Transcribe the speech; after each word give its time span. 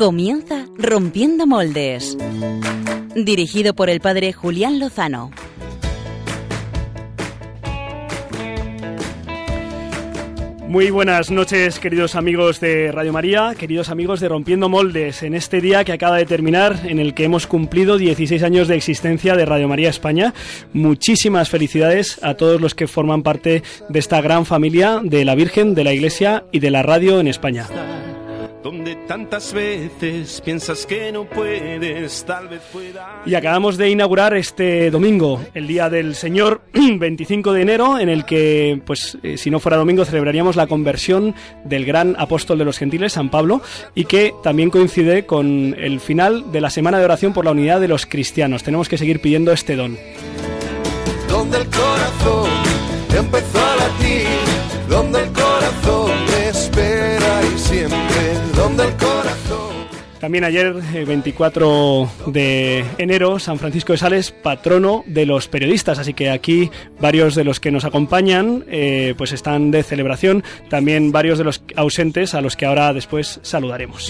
Comienza 0.00 0.64
Rompiendo 0.78 1.46
Moldes. 1.46 2.16
Dirigido 3.14 3.74
por 3.74 3.90
el 3.90 4.00
padre 4.00 4.32
Julián 4.32 4.78
Lozano. 4.78 5.30
Muy 10.66 10.88
buenas 10.88 11.30
noches, 11.30 11.78
queridos 11.78 12.14
amigos 12.14 12.60
de 12.60 12.90
Radio 12.92 13.12
María, 13.12 13.54
queridos 13.58 13.90
amigos 13.90 14.20
de 14.20 14.30
Rompiendo 14.30 14.70
Moldes, 14.70 15.22
en 15.22 15.34
este 15.34 15.60
día 15.60 15.84
que 15.84 15.92
acaba 15.92 16.16
de 16.16 16.24
terminar, 16.24 16.80
en 16.84 16.98
el 16.98 17.12
que 17.12 17.24
hemos 17.24 17.46
cumplido 17.46 17.98
16 17.98 18.42
años 18.42 18.68
de 18.68 18.76
existencia 18.76 19.36
de 19.36 19.44
Radio 19.44 19.68
María 19.68 19.90
España. 19.90 20.32
Muchísimas 20.72 21.50
felicidades 21.50 22.18
a 22.22 22.38
todos 22.38 22.58
los 22.58 22.74
que 22.74 22.86
forman 22.86 23.22
parte 23.22 23.62
de 23.90 23.98
esta 23.98 24.22
gran 24.22 24.46
familia 24.46 25.02
de 25.04 25.26
la 25.26 25.34
Virgen, 25.34 25.74
de 25.74 25.84
la 25.84 25.92
Iglesia 25.92 26.44
y 26.52 26.60
de 26.60 26.70
la 26.70 26.82
radio 26.82 27.20
en 27.20 27.28
España 27.28 27.66
donde 28.62 28.94
tantas 29.06 29.52
veces 29.52 30.40
piensas 30.44 30.84
que 30.84 31.10
no 31.12 31.24
puedes, 31.24 32.24
tal 32.24 32.48
vez 32.48 32.60
pueda. 32.72 33.22
Y 33.24 33.34
acabamos 33.34 33.76
de 33.76 33.88
inaugurar 33.88 34.36
este 34.36 34.90
domingo, 34.90 35.40
el 35.54 35.66
Día 35.66 35.88
del 35.88 36.14
Señor, 36.14 36.60
25 36.72 37.52
de 37.52 37.62
enero, 37.62 37.98
en 37.98 38.08
el 38.08 38.24
que, 38.24 38.80
pues, 38.84 39.16
eh, 39.22 39.38
si 39.38 39.50
no 39.50 39.60
fuera 39.60 39.78
domingo, 39.78 40.04
celebraríamos 40.04 40.56
la 40.56 40.66
conversión 40.66 41.34
del 41.64 41.86
gran 41.86 42.16
apóstol 42.18 42.58
de 42.58 42.64
los 42.66 42.78
gentiles, 42.78 43.14
San 43.14 43.30
Pablo, 43.30 43.62
y 43.94 44.04
que 44.04 44.34
también 44.42 44.70
coincide 44.70 45.24
con 45.24 45.74
el 45.78 46.00
final 46.00 46.52
de 46.52 46.60
la 46.60 46.70
Semana 46.70 46.98
de 46.98 47.04
Oración 47.04 47.32
por 47.32 47.44
la 47.44 47.52
Unidad 47.52 47.80
de 47.80 47.88
los 47.88 48.04
Cristianos. 48.04 48.62
Tenemos 48.62 48.88
que 48.88 48.98
seguir 48.98 49.20
pidiendo 49.20 49.52
este 49.52 49.76
don. 49.76 49.96
Donde 51.28 51.58
el 51.58 51.66
corazón 51.66 52.50
empezó 53.16 53.58
a 53.58 53.76
latir, 53.76 54.26
donde 54.88 55.22
el 55.22 55.32
corazón 55.32 56.09
también 60.20 60.44
ayer, 60.44 60.74
24 60.74 62.02
eh, 62.02 62.30
de 62.30 62.84
enero, 62.98 63.38
San 63.38 63.58
Francisco 63.58 63.92
de 63.92 63.98
Sales, 63.98 64.30
patrono 64.30 65.02
de 65.06 65.26
los 65.26 65.48
periodistas. 65.48 65.98
Así 65.98 66.14
que 66.14 66.30
aquí 66.30 66.70
varios 67.00 67.34
de 67.34 67.44
los 67.44 67.58
que 67.58 67.70
nos 67.70 67.84
acompañan 67.84 68.64
eh, 68.68 69.14
pues 69.16 69.32
están 69.32 69.70
de 69.70 69.82
celebración. 69.82 70.44
También 70.68 71.10
varios 71.10 71.38
de 71.38 71.44
los 71.44 71.62
ausentes 71.74 72.34
a 72.34 72.40
los 72.40 72.56
que 72.56 72.66
ahora 72.66 72.92
después 72.92 73.40
saludaremos. 73.42 74.08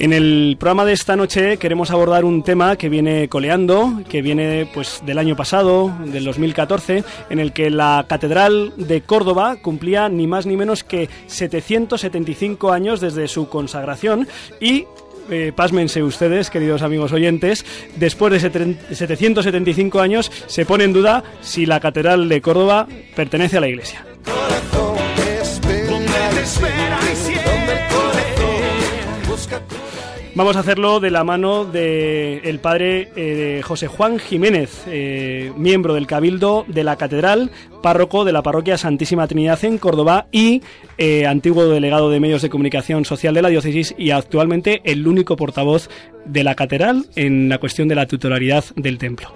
En 0.00 0.14
el 0.14 0.56
programa 0.58 0.86
de 0.86 0.94
esta 0.94 1.14
noche 1.14 1.58
queremos 1.58 1.90
abordar 1.90 2.24
un 2.24 2.42
tema 2.42 2.76
que 2.76 2.88
viene 2.88 3.28
coleando, 3.28 4.02
que 4.08 4.22
viene 4.22 4.66
pues 4.72 5.02
del 5.04 5.18
año 5.18 5.36
pasado, 5.36 5.94
del 6.06 6.24
2014, 6.24 7.04
en 7.28 7.38
el 7.38 7.52
que 7.52 7.68
la 7.68 8.06
Catedral 8.08 8.72
de 8.78 9.02
Córdoba 9.02 9.56
cumplía 9.60 10.08
ni 10.08 10.26
más 10.26 10.46
ni 10.46 10.56
menos 10.56 10.84
que 10.84 11.10
775 11.26 12.72
años 12.72 13.00
desde 13.00 13.28
su 13.28 13.50
consagración 13.50 14.26
y 14.58 14.86
eh, 15.28 15.52
pásmense 15.54 16.02
ustedes, 16.02 16.48
queridos 16.48 16.80
amigos 16.80 17.12
oyentes, 17.12 17.66
después 17.96 18.32
de 18.32 18.40
775 18.40 20.00
años 20.00 20.32
se 20.46 20.64
pone 20.64 20.84
en 20.84 20.94
duda 20.94 21.22
si 21.42 21.66
la 21.66 21.78
Catedral 21.78 22.26
de 22.30 22.40
Córdoba 22.40 22.88
pertenece 23.14 23.58
a 23.58 23.60
la 23.60 23.68
Iglesia. 23.68 24.06
Vamos 30.40 30.56
a 30.56 30.60
hacerlo 30.60 31.00
de 31.00 31.10
la 31.10 31.22
mano 31.22 31.66
del 31.66 32.40
el 32.44 32.60
padre 32.60 33.10
eh, 33.14 33.60
José 33.62 33.88
Juan 33.88 34.18
Jiménez, 34.18 34.84
eh, 34.86 35.52
miembro 35.54 35.92
del 35.92 36.06
Cabildo 36.06 36.64
de 36.66 36.82
la 36.82 36.96
Catedral, 36.96 37.50
párroco 37.82 38.24
de 38.24 38.32
la 38.32 38.42
parroquia 38.42 38.78
Santísima 38.78 39.28
Trinidad 39.28 39.62
en 39.66 39.76
Córdoba 39.76 40.28
y 40.32 40.62
eh, 40.96 41.26
antiguo 41.26 41.66
delegado 41.66 42.08
de 42.08 42.20
medios 42.20 42.40
de 42.40 42.48
comunicación 42.48 43.04
social 43.04 43.34
de 43.34 43.42
la 43.42 43.50
diócesis 43.50 43.94
y 43.98 44.12
actualmente 44.12 44.80
el 44.84 45.06
único 45.06 45.36
portavoz 45.36 45.90
de 46.24 46.42
la 46.42 46.54
Catedral 46.54 47.04
en 47.16 47.50
la 47.50 47.58
cuestión 47.58 47.86
de 47.88 47.96
la 47.96 48.06
titularidad 48.06 48.64
del 48.76 48.96
templo. 48.96 49.34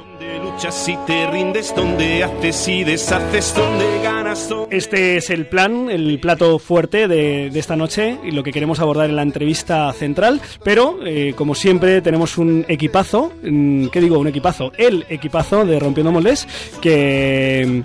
Este 4.70 5.16
es 5.16 5.30
el 5.30 5.46
plan, 5.46 5.90
el 5.90 6.18
plato 6.20 6.58
fuerte 6.58 7.08
de, 7.08 7.46
esta 7.48 7.76
noche 7.76 8.18
y 8.24 8.30
lo 8.30 8.42
que 8.42 8.52
queremos 8.52 8.78
abordar 8.80 9.10
en 9.10 9.16
la 9.16 9.22
entrevista 9.22 9.92
central. 9.92 10.40
Pero, 10.62 10.98
eh, 11.04 11.34
como 11.36 11.54
siempre, 11.54 12.00
tenemos 12.00 12.38
un 12.38 12.64
equipazo, 12.68 13.32
mm, 13.42 13.88
¿qué 13.88 14.00
digo? 14.00 14.18
Un 14.18 14.28
equipazo, 14.28 14.72
el 14.76 15.04
equipazo 15.08 15.64
de 15.64 15.78
Rompiendo 15.78 16.12
Moldes, 16.12 16.46
que 16.80 17.82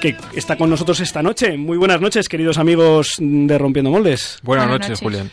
que 0.00 0.16
está 0.34 0.56
con 0.56 0.70
nosotros 0.70 0.98
esta 1.00 1.22
noche. 1.22 1.58
Muy 1.58 1.76
buenas 1.76 2.00
noches, 2.00 2.26
queridos 2.28 2.56
amigos 2.56 3.16
de 3.18 3.58
Rompiendo 3.58 3.90
Moldes. 3.90 4.38
Buenas, 4.42 4.66
noches, 4.66 4.98
Julián. 4.98 5.30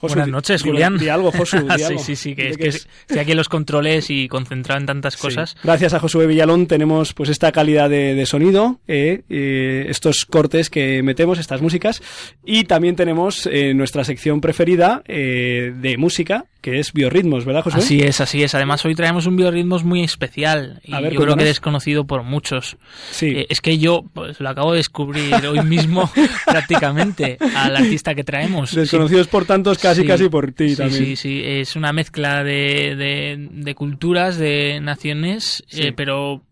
Buenas 0.00 0.28
noches, 0.28 0.62
Julián. 0.62 0.98
Di, 0.98 1.08
algo, 1.08 1.32
Josu. 1.32 1.58
sí, 1.76 1.98
sí, 1.98 2.16
sí, 2.16 2.34
que 2.34 2.50
es 2.50 2.56
que, 2.56 2.68
estoy 2.68 3.18
aquí 3.18 3.34
los 3.34 3.48
controles 3.48 4.10
y 4.10 4.28
concentrado 4.28 4.80
en 4.80 4.86
tantas 4.86 5.16
cosas. 5.16 5.56
Gracias 5.62 5.94
a 5.94 6.00
Josué 6.00 6.26
Villalón 6.26 6.66
tenemos 6.66 7.14
pues 7.14 7.30
esta 7.30 7.52
calidad 7.52 7.90
de, 7.90 8.26
sonido, 8.26 8.80
eh, 8.86 9.22
eh, 9.28 9.86
estos 9.88 10.24
cortes 10.24 10.70
que 10.70 11.02
metemos, 11.02 11.38
estas 11.38 11.62
músicas, 11.62 12.02
y 12.44 12.64
también 12.64 12.96
tenemos 12.96 13.48
eh, 13.50 13.74
nuestra 13.74 14.04
sección 14.04 14.40
preferida 14.40 15.02
de 15.06 15.96
música, 15.98 16.46
que 16.60 16.78
es 16.78 16.92
biorritmos, 16.92 17.44
¿verdad, 17.44 17.62
José? 17.62 17.78
Así 17.78 18.00
es, 18.00 18.20
así 18.20 18.42
es. 18.42 18.54
Además, 18.54 18.84
hoy 18.84 18.94
traemos 18.94 19.26
un 19.26 19.36
biorritmos 19.36 19.84
muy 19.84 20.02
especial 20.02 20.80
y 20.84 20.92
yo 20.92 21.20
creo 21.22 21.36
que 21.36 21.44
desconocido 21.44 22.06
por 22.06 22.22
muchos. 22.22 22.76
Sí. 23.10 23.46
es 23.48 23.60
que 23.60 23.78
yo 23.78 24.04
pues, 24.12 24.40
lo 24.40 24.48
acabo 24.48 24.72
de 24.72 24.78
descubrir 24.78 25.34
hoy 25.46 25.62
mismo 25.62 26.10
prácticamente 26.46 27.38
al 27.56 27.76
artista 27.76 28.14
que 28.14 28.24
traemos. 28.24 28.74
Desconocidos 28.74 29.28
por 29.28 29.44
tantos 29.44 29.78
casi 29.88 30.06
casi 30.06 30.28
por 30.28 30.52
ti 30.52 30.76
también. 30.76 31.04
Sí, 31.04 31.16
sí, 31.16 31.42
es 31.44 31.76
una 31.76 31.92
mezcla 31.92 32.44
de, 32.44 33.46
de, 33.50 33.74
culturas, 33.74 34.38
de 34.38 34.80
naciones, 34.80 35.64
eh, 35.70 35.92
pero 35.94 36.42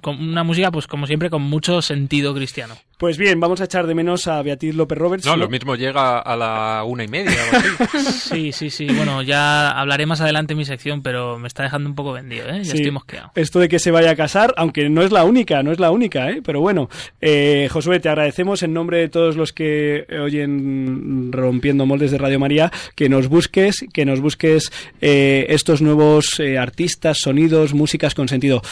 con 0.00 0.22
una 0.22 0.44
música, 0.44 0.70
pues 0.70 0.86
como 0.86 1.06
siempre, 1.06 1.30
con 1.30 1.42
mucho 1.42 1.80
sentido 1.82 2.34
cristiano. 2.34 2.76
Pues 2.98 3.18
bien, 3.18 3.40
vamos 3.40 3.60
a 3.60 3.64
echar 3.64 3.86
de 3.86 3.94
menos 3.94 4.28
a 4.28 4.40
Beatriz 4.42 4.74
López 4.74 4.96
Roberts. 4.96 5.26
No, 5.26 5.36
lo 5.36 5.48
mismo 5.48 5.74
llega 5.74 6.20
a 6.20 6.36
la 6.36 6.84
una 6.86 7.04
y 7.04 7.08
media. 7.08 7.32
sí, 8.12 8.52
sí, 8.52 8.70
sí. 8.70 8.86
Bueno, 8.86 9.22
ya 9.22 9.70
hablaré 9.70 10.06
más 10.06 10.20
adelante 10.20 10.52
en 10.52 10.58
mi 10.58 10.64
sección, 10.64 11.02
pero 11.02 11.38
me 11.38 11.48
está 11.48 11.64
dejando 11.64 11.88
un 11.88 11.96
poco 11.96 12.12
vendido, 12.12 12.48
¿eh? 12.48 12.62
Ya 12.62 12.74
estoy 12.74 12.90
mosqueado. 12.90 13.32
Esto 13.34 13.58
de 13.58 13.68
que 13.68 13.78
se 13.78 13.90
vaya 13.90 14.12
a 14.12 14.16
casar, 14.16 14.54
aunque 14.56 14.88
no 14.88 15.02
es 15.02 15.10
la 15.10 15.24
única, 15.24 15.62
no 15.62 15.72
es 15.72 15.80
la 15.80 15.90
única, 15.90 16.30
¿eh? 16.30 16.42
Pero 16.44 16.60
bueno, 16.60 16.88
eh, 17.20 17.68
Josué, 17.72 17.98
te 17.98 18.08
agradecemos 18.08 18.62
en 18.62 18.72
nombre 18.72 18.98
de 18.98 19.08
todos 19.08 19.36
los 19.36 19.52
que 19.52 20.06
oyen 20.22 21.32
Rompiendo 21.32 21.86
Moldes 21.86 22.12
de 22.12 22.18
Radio 22.18 22.38
María, 22.38 22.70
que 22.94 23.08
nos 23.08 23.28
busques, 23.28 23.84
que 23.92 24.04
nos 24.04 24.20
busques 24.20 24.70
eh, 25.00 25.46
estos 25.48 25.82
nuevos 25.82 26.38
eh, 26.38 26.56
artistas, 26.58 27.18
sonidos, 27.18 27.74
músicas 27.74 28.14
con 28.14 28.28
sentido. 28.28 28.62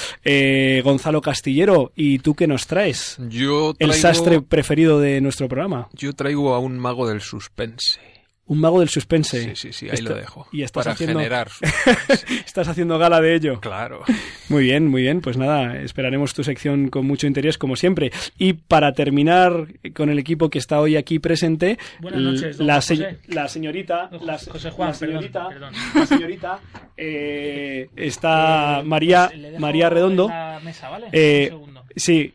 Gonzalo 0.84 1.20
Castillero, 1.20 1.92
¿y 1.96 2.20
tú 2.20 2.34
qué 2.34 2.46
nos 2.46 2.66
traes? 2.66 3.16
Yo 3.28 3.74
traigo 3.74 4.19
preferido 4.48 5.00
de 5.00 5.20
nuestro 5.20 5.48
programa. 5.48 5.88
Yo 5.92 6.12
traigo 6.14 6.54
a 6.54 6.58
un 6.58 6.78
mago 6.78 7.08
del 7.08 7.20
suspense. 7.20 7.98
Un 8.50 8.58
mago 8.58 8.80
del 8.80 8.88
suspense. 8.88 9.40
Sí, 9.40 9.50
sí, 9.54 9.72
sí, 9.72 9.88
ahí 9.88 10.02
lo 10.02 10.12
dejo. 10.12 10.48
Y 10.50 10.62
estás 10.64 10.82
para 10.82 10.94
haciendo... 10.94 11.20
generar 11.20 11.48
estás 12.44 12.66
haciendo 12.66 12.98
gala 12.98 13.20
de 13.20 13.36
ello. 13.36 13.60
Claro. 13.60 14.02
Muy 14.48 14.64
bien, 14.64 14.88
muy 14.88 15.02
bien. 15.02 15.20
Pues 15.20 15.36
nada, 15.36 15.80
esperaremos 15.80 16.34
tu 16.34 16.42
sección 16.42 16.88
con 16.88 17.06
mucho 17.06 17.28
interés, 17.28 17.58
como 17.58 17.76
siempre. 17.76 18.10
Y 18.38 18.54
para 18.54 18.92
terminar 18.92 19.68
con 19.94 20.10
el 20.10 20.18
equipo 20.18 20.50
que 20.50 20.58
está 20.58 20.80
hoy 20.80 20.96
aquí 20.96 21.20
presente, 21.20 21.78
la, 22.00 22.82
la, 23.28 23.46
señorita, 23.46 24.10
la, 24.20 24.36
Juan, 24.72 24.94
señorita, 24.96 25.48
la 25.94 26.06
señorita 26.06 26.58
eh, 26.96 27.88
está 27.94 28.82
María, 28.84 29.30
María 29.60 29.88
Redondo. 29.90 30.28
Eh, 31.12 31.54
sí. 31.94 32.34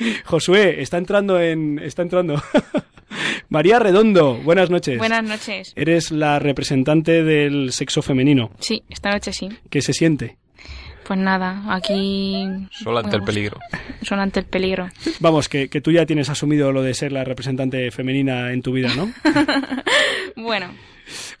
Josué, 0.24 0.82
está 0.82 0.98
entrando 0.98 1.40
en. 1.40 1.78
Está 1.78 2.02
entrando. 2.02 2.42
María 3.48 3.78
Redondo, 3.78 4.34
buenas 4.36 4.70
noches. 4.70 4.98
Buenas 4.98 5.24
noches. 5.24 5.72
Eres 5.74 6.12
la 6.12 6.38
representante 6.38 7.24
del 7.24 7.72
sexo 7.72 8.02
femenino. 8.02 8.50
Sí, 8.60 8.84
esta 8.88 9.10
noche 9.10 9.32
sí. 9.32 9.48
¿Qué 9.68 9.82
se 9.82 9.92
siente? 9.92 10.36
Pues 11.04 11.18
nada, 11.18 11.64
aquí... 11.68 12.46
Solo 12.70 12.98
ante 12.98 13.16
el 13.16 13.24
peligro. 13.24 13.58
Solo 14.02 14.22
ante 14.22 14.38
el 14.38 14.46
peligro. 14.46 14.88
Vamos, 15.18 15.48
que, 15.48 15.68
que 15.68 15.80
tú 15.80 15.90
ya 15.90 16.06
tienes 16.06 16.28
asumido 16.28 16.70
lo 16.70 16.82
de 16.82 16.94
ser 16.94 17.10
la 17.10 17.24
representante 17.24 17.90
femenina 17.90 18.52
en 18.52 18.62
tu 18.62 18.70
vida, 18.70 18.94
¿no? 18.94 19.12
bueno. 20.36 20.72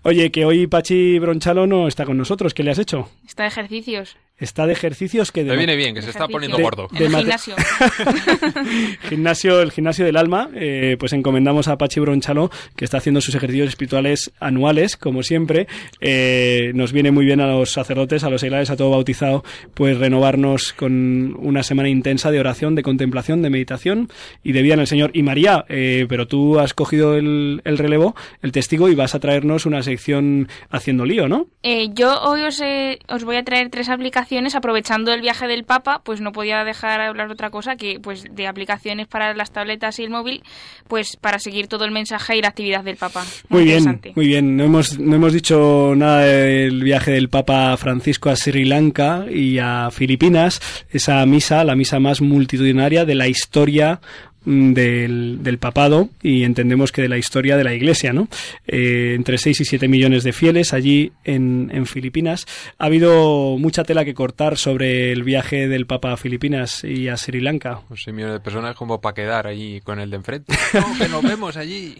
Oye, 0.02 0.32
que 0.32 0.44
hoy 0.44 0.66
Pachi 0.66 1.20
Bronchalo 1.20 1.68
no 1.68 1.86
está 1.86 2.04
con 2.04 2.16
nosotros. 2.16 2.52
¿Qué 2.52 2.64
le 2.64 2.72
has 2.72 2.78
hecho? 2.80 3.08
Está 3.24 3.44
de 3.44 3.50
ejercicios. 3.50 4.16
Está 4.40 4.66
de 4.66 4.72
ejercicios 4.72 5.30
que... 5.32 5.44
De 5.44 5.50
Le 5.50 5.56
viene 5.56 5.76
bien, 5.76 5.94
que 5.94 6.02
se 6.02 6.10
está 6.10 6.26
poniendo 6.26 6.56
De- 6.56 6.62
gordo. 6.62 6.88
De 6.90 7.08
gimnasio. 7.08 7.54
gimnasio, 9.08 9.60
el 9.60 9.70
gimnasio 9.72 10.04
del 10.04 10.16
alma, 10.16 10.50
eh, 10.54 10.96
pues 10.98 11.12
encomendamos 11.12 11.68
a 11.68 11.76
Pachi 11.78 12.00
Bronchalo, 12.00 12.50
que 12.76 12.84
está 12.84 12.98
haciendo 12.98 13.20
sus 13.20 13.34
ejercicios 13.34 13.68
espirituales 13.68 14.32
anuales, 14.40 14.96
como 14.96 15.22
siempre. 15.22 15.66
Eh, 16.00 16.72
nos 16.74 16.92
viene 16.92 17.10
muy 17.10 17.24
bien 17.24 17.40
a 17.40 17.46
los 17.46 17.70
sacerdotes, 17.72 18.24
a 18.24 18.30
los 18.30 18.40
seglares, 18.40 18.70
a 18.70 18.76
todo 18.76 18.90
bautizado, 18.90 19.44
pues 19.74 19.98
renovarnos 19.98 20.72
con 20.72 21.34
una 21.38 21.62
semana 21.62 21.88
intensa 21.88 22.30
de 22.30 22.40
oración, 22.40 22.74
de 22.74 22.82
contemplación, 22.82 23.42
de 23.42 23.50
meditación 23.50 24.08
y 24.42 24.52
de 24.52 24.62
vida 24.62 24.74
en 24.74 24.80
el 24.80 24.86
Señor. 24.86 25.10
Y 25.14 25.22
María, 25.22 25.64
eh, 25.68 26.06
pero 26.08 26.26
tú 26.26 26.58
has 26.58 26.74
cogido 26.74 27.16
el, 27.16 27.60
el 27.64 27.78
relevo, 27.78 28.14
el 28.42 28.52
testigo, 28.52 28.88
y 28.88 28.94
vas 28.94 29.14
a 29.14 29.20
traernos 29.20 29.66
una 29.66 29.82
sección 29.82 30.48
haciendo 30.70 31.04
lío, 31.04 31.28
¿no? 31.28 31.46
Eh, 31.62 31.88
yo 31.92 32.20
hoy 32.22 32.42
os, 32.42 32.60
eh, 32.60 32.98
os 33.08 33.24
voy 33.24 33.36
a 33.36 33.44
traer 33.44 33.68
tres 33.70 33.88
aplicaciones 33.88 34.29
aprovechando 34.54 35.12
el 35.12 35.20
viaje 35.20 35.46
del 35.46 35.64
Papa, 35.64 36.00
pues 36.04 36.20
no 36.20 36.32
podía 36.32 36.64
dejar 36.64 37.00
de 37.00 37.06
hablar 37.06 37.28
de 37.28 37.34
otra 37.34 37.50
cosa 37.50 37.76
que 37.76 37.98
pues 38.00 38.24
de 38.30 38.46
aplicaciones 38.46 39.06
para 39.06 39.34
las 39.34 39.50
tabletas 39.50 39.98
y 39.98 40.04
el 40.04 40.10
móvil, 40.10 40.42
pues 40.88 41.16
para 41.16 41.38
seguir 41.38 41.66
todo 41.66 41.84
el 41.84 41.90
mensaje 41.90 42.36
y 42.36 42.42
la 42.42 42.48
actividad 42.48 42.84
del 42.84 42.96
Papa. 42.96 43.24
Muy 43.48 43.64
bien, 43.64 43.78
interesante. 43.78 44.12
muy 44.14 44.26
bien. 44.26 44.56
No 44.56 44.64
hemos, 44.64 44.98
no 44.98 45.16
hemos 45.16 45.32
dicho 45.32 45.94
nada 45.96 46.20
del 46.20 46.82
viaje 46.82 47.10
del 47.10 47.28
Papa 47.28 47.76
Francisco 47.76 48.30
a 48.30 48.36
Sri 48.36 48.64
Lanka 48.64 49.26
y 49.30 49.58
a 49.58 49.90
Filipinas, 49.90 50.60
esa 50.90 51.24
misa, 51.26 51.64
la 51.64 51.74
misa 51.74 51.98
más 51.98 52.20
multitudinaria 52.20 53.04
de 53.04 53.14
la 53.14 53.28
historia 53.28 54.00
del, 54.44 55.38
del 55.42 55.58
papado 55.58 56.08
y 56.22 56.44
entendemos 56.44 56.92
que 56.92 57.02
de 57.02 57.08
la 57.08 57.18
historia 57.18 57.56
de 57.56 57.64
la 57.64 57.74
iglesia, 57.74 58.12
¿no? 58.12 58.28
Eh, 58.66 59.12
entre 59.16 59.38
6 59.38 59.60
y 59.60 59.64
7 59.64 59.88
millones 59.88 60.24
de 60.24 60.32
fieles 60.32 60.72
allí 60.72 61.12
en, 61.24 61.70
en 61.74 61.86
Filipinas. 61.86 62.46
Ha 62.78 62.86
habido 62.86 63.56
mucha 63.58 63.84
tela 63.84 64.04
que 64.04 64.14
cortar 64.14 64.56
sobre 64.56 65.12
el 65.12 65.22
viaje 65.22 65.68
del 65.68 65.86
Papa 65.86 66.12
a 66.12 66.16
Filipinas 66.16 66.84
y 66.84 67.08
a 67.08 67.16
Sri 67.16 67.40
Lanka. 67.40 67.80
Un 67.90 68.14
millones 68.14 68.34
de 68.34 68.40
personas 68.40 68.74
como 68.76 69.00
para 69.00 69.14
quedar 69.14 69.46
allí 69.46 69.80
con 69.82 70.00
el 70.00 70.10
de 70.10 70.16
enfrente. 70.16 70.54
No, 70.72 70.96
que 70.98 71.08
nos 71.08 71.22
vemos 71.22 71.56
allí. 71.56 71.96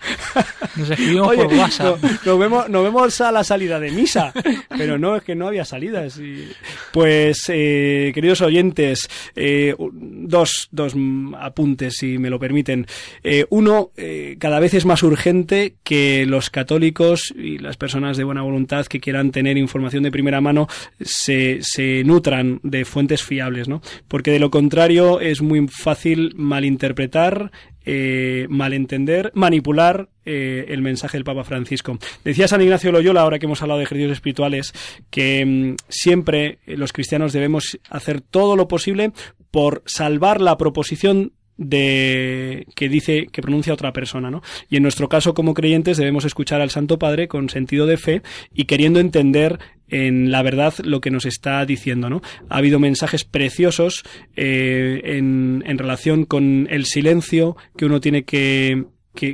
Nos 0.76 0.90
escribimos 0.90 1.28
Oye, 1.28 1.44
por 1.44 1.54
WhatsApp. 1.54 2.02
no- 2.02 2.10
nos, 2.24 2.38
vemos, 2.38 2.68
nos 2.70 2.84
vemos 2.84 3.20
a 3.20 3.32
la 3.32 3.44
salida 3.44 3.78
de 3.80 3.90
misa, 3.90 4.32
pero 4.78 4.96
no, 4.98 5.16
es 5.16 5.22
que 5.24 5.34
no 5.34 5.48
había 5.48 5.64
salidas. 5.64 6.18
y- 6.18 6.48
Pues, 6.92 7.44
eh, 7.48 8.12
queridos 8.14 8.40
oyentes, 8.40 9.08
eh, 9.36 9.74
dos, 9.92 10.68
dos 10.70 10.94
apuntes, 11.38 11.96
si 11.96 12.18
me 12.18 12.29
lo 12.30 12.38
permiten. 12.38 12.86
Eh, 13.22 13.46
uno, 13.50 13.90
eh, 13.96 14.36
cada 14.38 14.60
vez 14.60 14.74
es 14.74 14.86
más 14.86 15.02
urgente 15.02 15.74
que 15.84 16.24
los 16.26 16.50
católicos 16.50 17.34
y 17.36 17.58
las 17.58 17.76
personas 17.76 18.16
de 18.16 18.24
buena 18.24 18.42
voluntad 18.42 18.86
que 18.86 19.00
quieran 19.00 19.30
tener 19.30 19.58
información 19.58 20.02
de 20.02 20.10
primera 20.10 20.40
mano 20.40 20.68
se, 21.00 21.58
se 21.62 22.02
nutran 22.04 22.60
de 22.62 22.84
fuentes 22.84 23.22
fiables, 23.22 23.68
¿no? 23.68 23.82
Porque 24.08 24.30
de 24.30 24.38
lo 24.38 24.50
contrario 24.50 25.20
es 25.20 25.42
muy 25.42 25.66
fácil 25.68 26.34
malinterpretar 26.36 27.50
eh, 27.86 28.46
malentender, 28.50 29.32
manipular 29.34 30.10
el 30.22 30.80
mensaje 30.80 31.16
del 31.16 31.24
Papa 31.24 31.42
Francisco. 31.42 31.98
Decía 32.22 32.46
San 32.46 32.62
Ignacio 32.62 32.92
Loyola, 32.92 33.22
ahora 33.22 33.40
que 33.40 33.46
hemos 33.46 33.62
hablado 33.62 33.78
de 33.78 33.84
ejercicios 33.84 34.12
espirituales, 34.12 34.72
que 35.10 35.44
mm, 35.44 35.74
siempre 35.88 36.60
los 36.66 36.92
cristianos 36.92 37.32
debemos 37.32 37.80
hacer 37.88 38.20
todo 38.20 38.54
lo 38.54 38.68
posible 38.68 39.12
por 39.50 39.82
salvar 39.86 40.40
la 40.40 40.56
proposición 40.56 41.32
de 41.60 42.66
que 42.74 42.88
dice 42.88 43.28
que 43.30 43.42
pronuncia 43.42 43.74
otra 43.74 43.92
persona, 43.92 44.30
¿no? 44.30 44.42
Y 44.70 44.76
en 44.76 44.82
nuestro 44.82 45.10
caso 45.10 45.34
como 45.34 45.52
creyentes 45.52 45.98
debemos 45.98 46.24
escuchar 46.24 46.62
al 46.62 46.70
Santo 46.70 46.98
Padre 46.98 47.28
con 47.28 47.50
sentido 47.50 47.86
de 47.86 47.98
fe 47.98 48.22
y 48.54 48.64
queriendo 48.64 48.98
entender 48.98 49.58
en 49.88 50.30
la 50.30 50.42
verdad 50.42 50.72
lo 50.82 51.02
que 51.02 51.10
nos 51.10 51.26
está 51.26 51.64
diciendo, 51.66 52.08
¿no? 52.08 52.22
Ha 52.48 52.56
habido 52.56 52.78
mensajes 52.78 53.24
preciosos 53.24 54.04
eh, 54.36 55.02
en, 55.04 55.62
en 55.66 55.78
relación 55.78 56.24
con 56.24 56.66
el 56.70 56.86
silencio 56.86 57.56
que 57.76 57.84
uno 57.84 58.00
tiene 58.00 58.24
que 58.24 58.86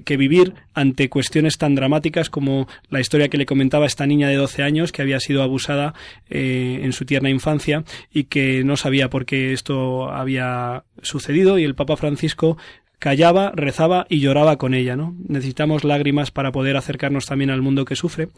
que, 0.04 0.16
vivir 0.16 0.54
ante 0.74 1.08
cuestiones 1.08 1.58
tan 1.58 1.74
dramáticas 1.74 2.30
como 2.30 2.66
la 2.90 3.00
historia 3.00 3.28
que 3.28 3.38
le 3.38 3.46
comentaba 3.46 3.86
esta 3.86 4.06
niña 4.06 4.28
de 4.28 4.36
12 4.36 4.62
años 4.62 4.90
que 4.90 5.02
había 5.02 5.20
sido 5.20 5.42
abusada 5.42 5.94
eh, 6.28 6.80
en 6.82 6.92
su 6.92 7.04
tierna 7.04 7.30
infancia 7.30 7.84
y 8.12 8.24
que 8.24 8.64
no 8.64 8.76
sabía 8.76 9.10
por 9.10 9.26
qué 9.26 9.52
esto 9.52 10.10
había 10.10 10.84
sucedido 11.02 11.58
y 11.58 11.64
el 11.64 11.74
Papa 11.74 11.96
Francisco 11.96 12.56
callaba, 12.98 13.52
rezaba 13.54 14.06
y 14.08 14.20
lloraba 14.20 14.56
con 14.56 14.74
ella, 14.74 14.96
¿no? 14.96 15.14
Necesitamos 15.28 15.84
lágrimas 15.84 16.30
para 16.30 16.50
poder 16.50 16.76
acercarnos 16.76 17.26
también 17.26 17.50
al 17.50 17.62
mundo 17.62 17.84
que 17.84 17.94
sufre. 17.94 18.28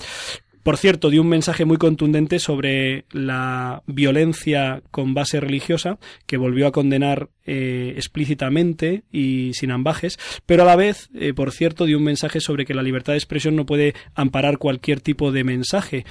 Por 0.69 0.77
cierto, 0.77 1.09
dio 1.09 1.23
un 1.23 1.31
mensaje 1.31 1.65
muy 1.65 1.79
contundente 1.79 2.39
sobre 2.39 3.07
la 3.11 3.83
violencia 3.87 4.83
con 4.91 5.15
base 5.15 5.41
religiosa, 5.41 5.99
que 6.27 6.37
volvió 6.37 6.67
a 6.67 6.73
condenar 6.73 7.31
eh, 7.47 7.95
explícitamente 7.97 9.03
y 9.11 9.55
sin 9.55 9.71
ambajes, 9.71 10.19
pero 10.45 10.65
a 10.65 10.67
la 10.67 10.77
vez, 10.77 11.09
eh, 11.15 11.33
por 11.33 11.53
cierto, 11.53 11.87
dio 11.87 11.97
un 11.97 12.05
mensaje 12.05 12.41
sobre 12.41 12.67
que 12.67 12.75
la 12.75 12.83
libertad 12.83 13.15
de 13.15 13.19
expresión 13.19 13.57
no 13.57 13.65
puede 13.65 13.95
amparar 14.15 14.59
cualquier 14.59 15.01
tipo 15.01 15.33
de 15.33 15.43
mensaje, 15.43 16.05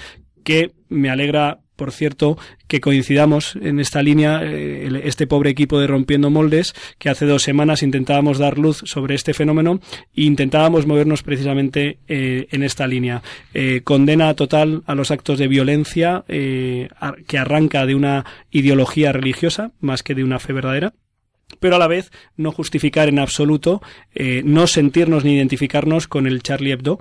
que 0.43 0.71
me 0.89 1.11
alegra 1.11 1.59
por 1.77 1.91
cierto, 1.91 2.37
que 2.67 2.81
coincidamos 2.81 3.55
en 3.61 3.79
esta 3.79 4.01
línea, 4.01 4.41
eh, 4.43 5.01
este 5.05 5.27
pobre 5.27 5.51
equipo 5.51 5.79
de 5.79 5.87
Rompiendo 5.87 6.29
Moldes, 6.29 6.73
que 6.97 7.09
hace 7.09 7.25
dos 7.25 7.43
semanas 7.43 7.83
intentábamos 7.83 8.39
dar 8.39 8.57
luz 8.57 8.81
sobre 8.85 9.15
este 9.15 9.33
fenómeno 9.33 9.79
e 10.13 10.23
intentábamos 10.23 10.87
movernos 10.87 11.23
precisamente 11.23 11.99
eh, 12.07 12.47
en 12.51 12.63
esta 12.63 12.87
línea. 12.87 13.21
Eh, 13.53 13.81
condena 13.83 14.33
total 14.33 14.83
a 14.87 14.95
los 14.95 15.11
actos 15.11 15.37
de 15.37 15.47
violencia 15.47 16.25
que 16.27 17.37
arranca 17.37 17.85
de 17.85 17.93
una 17.93 18.25
ideología 18.49 19.11
religiosa 19.11 19.71
más 19.79 20.01
que 20.01 20.15
de 20.15 20.23
una 20.23 20.39
fe 20.39 20.53
verdadera 20.53 20.93
pero 21.59 21.75
a 21.75 21.79
la 21.79 21.87
vez 21.87 22.11
no 22.35 22.51
justificar 22.51 23.07
en 23.07 23.19
absoluto, 23.19 23.81
no 24.43 24.67
sentirnos 24.67 25.23
ni 25.23 25.35
identificarnos 25.35 26.07
con 26.07 26.27
el 26.27 26.43
Charlie 26.43 26.71
Hebdo, 26.71 26.99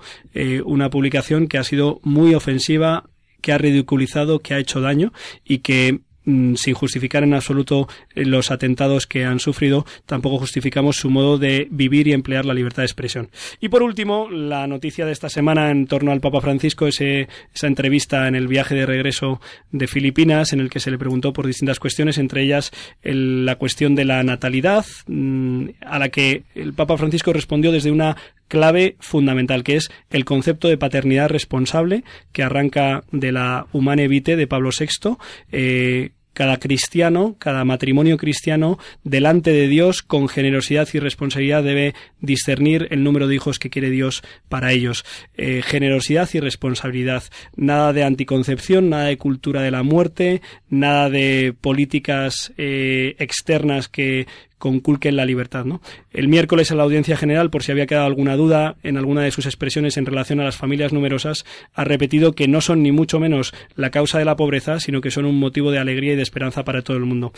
una 0.64 0.88
publicación 0.88 1.49
que 1.49 1.58
ha 1.58 1.64
sido 1.64 1.99
muy 2.05 2.34
ofensiva 2.34 3.11
que 3.40 3.52
ha 3.52 3.58
ridiculizado, 3.58 4.40
que 4.40 4.54
ha 4.54 4.58
hecho 4.58 4.80
daño 4.80 5.12
y 5.44 5.58
que 5.58 6.00
sin 6.26 6.74
justificar 6.74 7.22
en 7.22 7.34
absoluto 7.34 7.88
los 8.14 8.50
atentados 8.50 9.06
que 9.06 9.24
han 9.24 9.38
sufrido, 9.38 9.86
tampoco 10.06 10.38
justificamos 10.38 10.96
su 10.96 11.08
modo 11.08 11.38
de 11.38 11.68
vivir 11.70 12.08
y 12.08 12.12
emplear 12.12 12.44
la 12.44 12.54
libertad 12.54 12.82
de 12.82 12.86
expresión. 12.86 13.30
Y 13.60 13.68
por 13.68 13.84
último, 13.84 14.28
la 14.28 14.66
noticia 14.66 15.06
de 15.06 15.12
esta 15.12 15.28
semana 15.28 15.70
en 15.70 15.86
torno 15.86 16.10
al 16.10 16.20
Papa 16.20 16.40
Francisco, 16.40 16.88
ese, 16.88 17.28
esa 17.54 17.68
entrevista 17.68 18.26
en 18.26 18.34
el 18.34 18.48
viaje 18.48 18.74
de 18.74 18.86
regreso 18.86 19.40
de 19.70 19.86
Filipinas, 19.86 20.52
en 20.52 20.58
el 20.58 20.68
que 20.68 20.80
se 20.80 20.90
le 20.90 20.98
preguntó 20.98 21.32
por 21.32 21.46
distintas 21.46 21.78
cuestiones, 21.78 22.18
entre 22.18 22.42
ellas 22.42 22.72
el, 23.02 23.46
la 23.46 23.54
cuestión 23.54 23.94
de 23.94 24.04
la 24.04 24.22
natalidad, 24.24 24.84
mmm, 25.06 25.66
a 25.82 26.00
la 26.00 26.08
que 26.08 26.42
el 26.56 26.74
Papa 26.74 26.96
Francisco 26.96 27.32
respondió 27.32 27.70
desde 27.70 27.92
una 27.92 28.16
clave 28.48 28.96
fundamental, 29.00 29.64
que 29.64 29.76
es 29.76 29.90
el 30.10 30.24
concepto 30.24 30.69
de 30.69 30.79
paternidad 30.79 31.29
responsable, 31.29 32.05
que 32.32 32.43
arranca 32.43 33.05
de 33.12 33.32
la 33.32 33.67
Humane 33.72 34.08
Vitae 34.08 34.36
de 34.36 34.46
Pablo 34.46 34.70
VI, 34.79 35.17
eh, 35.53 36.10
cada 36.36 36.58
cristiano, 36.58 37.36
cada 37.38 37.65
matrimonio 37.65 38.19
cristiano, 38.19 38.79
delante 39.05 39.53
de 39.53 39.69
Dios, 39.69 40.03
con 40.03 40.29
generosidad 40.29 40.86
y 40.93 40.98
responsabilidad, 40.98 41.65
debe 41.65 41.94
discernir 42.20 42.88
el 42.91 43.03
número 43.03 43.26
de 43.26 43.36
hijos 43.36 43.58
que 43.58 43.70
quiere 43.70 43.88
Dios 43.88 44.22
para 44.50 44.70
ellos. 44.72 45.06
Eh, 45.38 45.62
generosidad 45.65 46.29
y 46.34 46.41
responsabilidad. 46.41 47.22
Nada 47.56 47.94
de 47.94 48.05
anticoncepción, 48.05 48.91
nada 48.91 49.05
de 49.05 49.17
cultura 49.17 49.62
de 49.62 49.70
la 49.70 49.82
muerte, 49.82 50.43
nada 50.69 51.08
de 51.08 51.55
políticas 51.58 52.53
eh, 52.58 53.17
externas 53.19 53.88
que 53.88 54.26
conculquen 54.58 55.17
la 55.17 55.25
libertad. 55.25 55.65
¿no? 55.65 55.81
El 56.10 56.29
miércoles 56.29 56.70
en 56.70 56.79
la 56.79 56.84
audiencia 56.84 57.17
general, 57.17 57.51
por 57.51 57.63
si 57.63 57.72
había 57.72 57.86
quedado 57.86 58.06
alguna 58.06 58.36
duda 58.36 58.77
en 58.82 58.96
alguna 58.96 59.22
de 59.22 59.31
sus 59.31 59.46
expresiones 59.46 59.96
en 59.96 60.06
relación 60.06 60.41
a 60.41 60.44
las 60.44 60.56
familias 60.56 60.93
numerosas, 60.93 61.44
ha 61.75 61.84
repetido 61.84 62.32
que 62.32 62.48
no 62.48 62.60
son 62.60 62.82
ni 62.82 62.93
mucho 62.93 63.20
menos 63.20 63.53
la 63.75 63.91
causa 63.91 64.19
de 64.19 64.25
la 64.25 64.36
pobreza, 64.36 64.81
sino 64.81 65.01
que 65.01 65.10
son 65.10 65.25
un 65.25 65.39
motivo 65.39 65.70
de 65.70 65.79
alegría 65.79 66.15
y 66.15 66.17
de 66.17 66.22
esperanza 66.22 66.65
para 66.65 66.82
todo 66.82 66.96
el 66.96 67.05
mundo. 67.05 67.32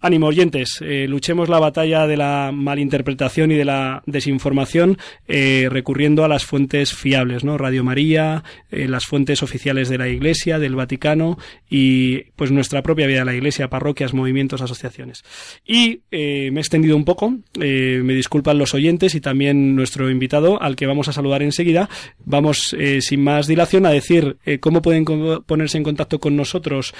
Ánimo, 0.00 0.26
oyentes, 0.26 0.80
eh, 0.82 1.06
luchemos 1.08 1.48
la 1.48 1.58
batalla 1.58 2.06
de 2.06 2.16
la 2.16 2.50
malinterpretación 2.52 3.52
y 3.52 3.56
de 3.56 3.64
la 3.64 4.02
desinformación 4.06 4.98
eh, 5.28 5.68
recurriendo 5.70 6.24
a 6.24 6.28
las 6.28 6.44
fuentes 6.44 6.94
fiables, 6.94 7.44
¿no? 7.44 7.58
Radio 7.58 7.84
María, 7.84 8.42
eh, 8.70 8.88
las 8.88 9.06
fuentes 9.06 9.42
oficiales 9.42 9.88
de 9.88 9.98
la 9.98 10.08
Iglesia, 10.08 10.58
del 10.58 10.74
Vaticano 10.74 11.38
y 11.68 12.30
pues 12.36 12.50
nuestra 12.50 12.82
propia 12.82 13.06
vida 13.06 13.20
de 13.20 13.24
la 13.24 13.34
Iglesia, 13.34 13.68
parroquias, 13.68 14.14
movimientos, 14.14 14.60
asociaciones. 14.60 15.24
Y 15.64 16.02
me 16.10 16.60
extendido 16.64 16.96
un 16.96 17.04
poco, 17.04 17.36
eh, 17.60 18.00
me 18.02 18.14
disculpan 18.14 18.58
los 18.58 18.74
oyentes 18.74 19.14
y 19.14 19.20
también 19.20 19.76
nuestro 19.76 20.10
invitado, 20.10 20.60
al 20.60 20.76
que 20.76 20.86
vamos 20.86 21.08
a 21.08 21.12
saludar 21.12 21.42
enseguida. 21.42 21.90
Vamos, 22.24 22.74
eh, 22.78 23.00
sin 23.02 23.22
más 23.22 23.46
dilación, 23.46 23.84
a 23.84 23.90
decir 23.90 24.38
eh, 24.46 24.58
cómo 24.58 24.80
pueden 24.80 25.04
ponerse 25.46 25.76
en 25.76 25.84
contacto 25.84 26.18
con 26.18 26.36
nosotros 26.36 26.94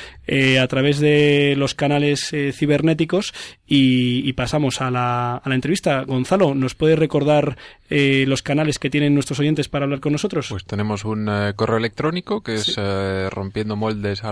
a 0.61 0.66
través 0.68 1.00
de 1.00 1.54
los 1.56 1.75
canales 1.75 2.33
cibernéticos 2.52 3.33
y, 3.66 4.33
pasamos 4.35 4.80
a 4.80 4.90
la, 4.90 5.37
a 5.37 5.49
la, 5.49 5.54
entrevista. 5.54 6.02
Gonzalo, 6.04 6.54
¿nos 6.54 6.75
puede 6.75 6.97
recordar 6.97 7.56
eh, 7.88 8.25
los 8.28 8.42
canales 8.42 8.78
que 8.78 8.90
tienen 8.90 9.14
nuestros 9.14 9.40
oyentes 9.40 9.68
para 9.68 9.85
hablar 9.85 10.00
con 10.00 10.12
nosotros? 10.12 10.49
Pues 10.50 10.64
tenemos 10.64 11.04
un 11.04 11.28
eh, 11.28 11.54
correo 11.56 11.78
electrónico 11.78 12.42
que 12.42 12.54
es 12.54 12.75
eh, 12.76 13.28
rompiendo 13.30 13.76
moldes 13.76 14.23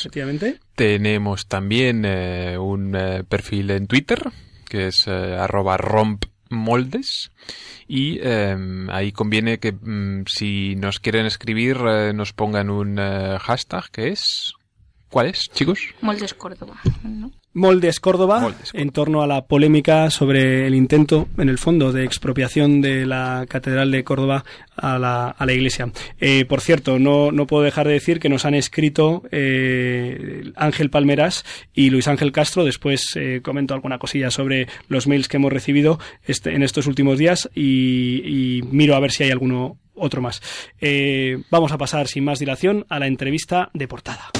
Efectivamente. 0.00 0.60
Tenemos 0.74 1.46
también 1.46 2.06
un 2.58 3.24
perfil 3.28 3.70
en 3.70 3.86
Twitter 3.86 4.30
que 4.68 4.88
es 4.88 5.08
arroba 5.08 5.76
rompmoldes 5.76 7.32
y 7.86 8.20
em, 8.20 8.88
ahí 8.90 9.12
conviene 9.12 9.58
que 9.58 9.72
mm, 9.72 10.24
si 10.26 10.76
nos 10.76 11.00
quieren 11.00 11.26
escribir 11.26 11.78
nos 12.14 12.32
pongan 12.32 12.70
un 12.70 12.96
hashtag 12.96 13.90
que 13.90 14.08
es 14.08 14.54
¿Cuál 15.10 15.28
es, 15.28 15.48
chicos? 15.50 15.80
Moldes 16.02 16.34
Córdoba. 16.34 16.76
Moldes 17.54 17.98
Córdoba, 17.98 18.54
en 18.72 18.90
torno 18.90 19.22
a 19.22 19.26
la 19.26 19.46
polémica 19.46 20.10
sobre 20.10 20.66
el 20.66 20.74
intento, 20.74 21.28
en 21.38 21.48
el 21.48 21.58
fondo, 21.58 21.92
de 21.92 22.04
expropiación 22.04 22.80
de 22.80 23.06
la 23.06 23.46
Catedral 23.48 23.90
de 23.90 24.04
Córdoba 24.04 24.44
a 24.76 24.98
la, 24.98 25.28
a 25.30 25.46
la 25.46 25.52
Iglesia. 25.52 25.90
Eh, 26.20 26.44
por 26.44 26.60
cierto, 26.60 26.98
no, 26.98 27.32
no 27.32 27.46
puedo 27.46 27.64
dejar 27.64 27.86
de 27.86 27.94
decir 27.94 28.20
que 28.20 28.28
nos 28.28 28.44
han 28.44 28.54
escrito 28.54 29.22
eh, 29.32 30.52
Ángel 30.56 30.90
Palmeras 30.90 31.44
y 31.72 31.90
Luis 31.90 32.06
Ángel 32.06 32.32
Castro. 32.32 32.64
Después 32.64 33.16
eh, 33.16 33.40
comento 33.42 33.74
alguna 33.74 33.98
cosilla 33.98 34.30
sobre 34.30 34.68
los 34.88 35.06
mails 35.06 35.26
que 35.26 35.38
hemos 35.38 35.52
recibido 35.52 35.98
este, 36.24 36.54
en 36.54 36.62
estos 36.62 36.86
últimos 36.86 37.18
días 37.18 37.50
y, 37.54 38.58
y 38.58 38.62
miro 38.62 38.94
a 38.94 39.00
ver 39.00 39.10
si 39.10 39.24
hay 39.24 39.30
alguno 39.30 39.78
otro 39.94 40.22
más. 40.22 40.40
vamos 41.50 41.72
a 41.72 41.78
pasar 41.78 42.06
sin 42.06 42.24
más 42.24 42.38
dilación 42.38 42.86
a 42.88 43.00
la 43.00 43.08
entrevista 43.08 43.70
de 43.74 43.88
portada. 43.88 44.30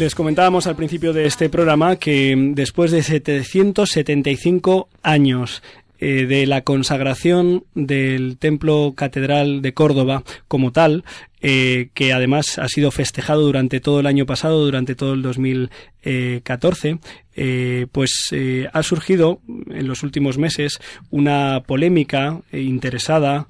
Les 0.00 0.14
comentábamos 0.14 0.66
al 0.66 0.76
principio 0.76 1.12
de 1.12 1.26
este 1.26 1.50
programa 1.50 1.96
que 1.96 2.34
mm, 2.34 2.54
después 2.54 2.90
de 2.90 3.02
775 3.02 4.88
años 5.02 5.62
eh, 5.98 6.24
de 6.24 6.46
la 6.46 6.62
consagración 6.62 7.64
del 7.74 8.38
Templo 8.38 8.94
Catedral 8.96 9.60
de 9.60 9.74
Córdoba 9.74 10.22
como 10.48 10.72
tal, 10.72 11.04
eh, 11.42 11.90
que 11.92 12.14
además 12.14 12.58
ha 12.58 12.66
sido 12.68 12.90
festejado 12.90 13.42
durante 13.42 13.78
todo 13.78 14.00
el 14.00 14.06
año 14.06 14.24
pasado, 14.24 14.64
durante 14.64 14.94
todo 14.94 15.12
el 15.12 15.20
2014, 15.20 16.98
eh, 17.36 17.86
pues 17.92 18.30
ha 18.72 18.82
surgido 18.82 19.42
en 19.68 19.86
los 19.86 20.02
últimos 20.02 20.38
meses 20.38 20.80
una 21.10 21.62
polémica 21.66 22.40
interesada, 22.52 23.48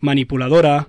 manipuladora, 0.00 0.88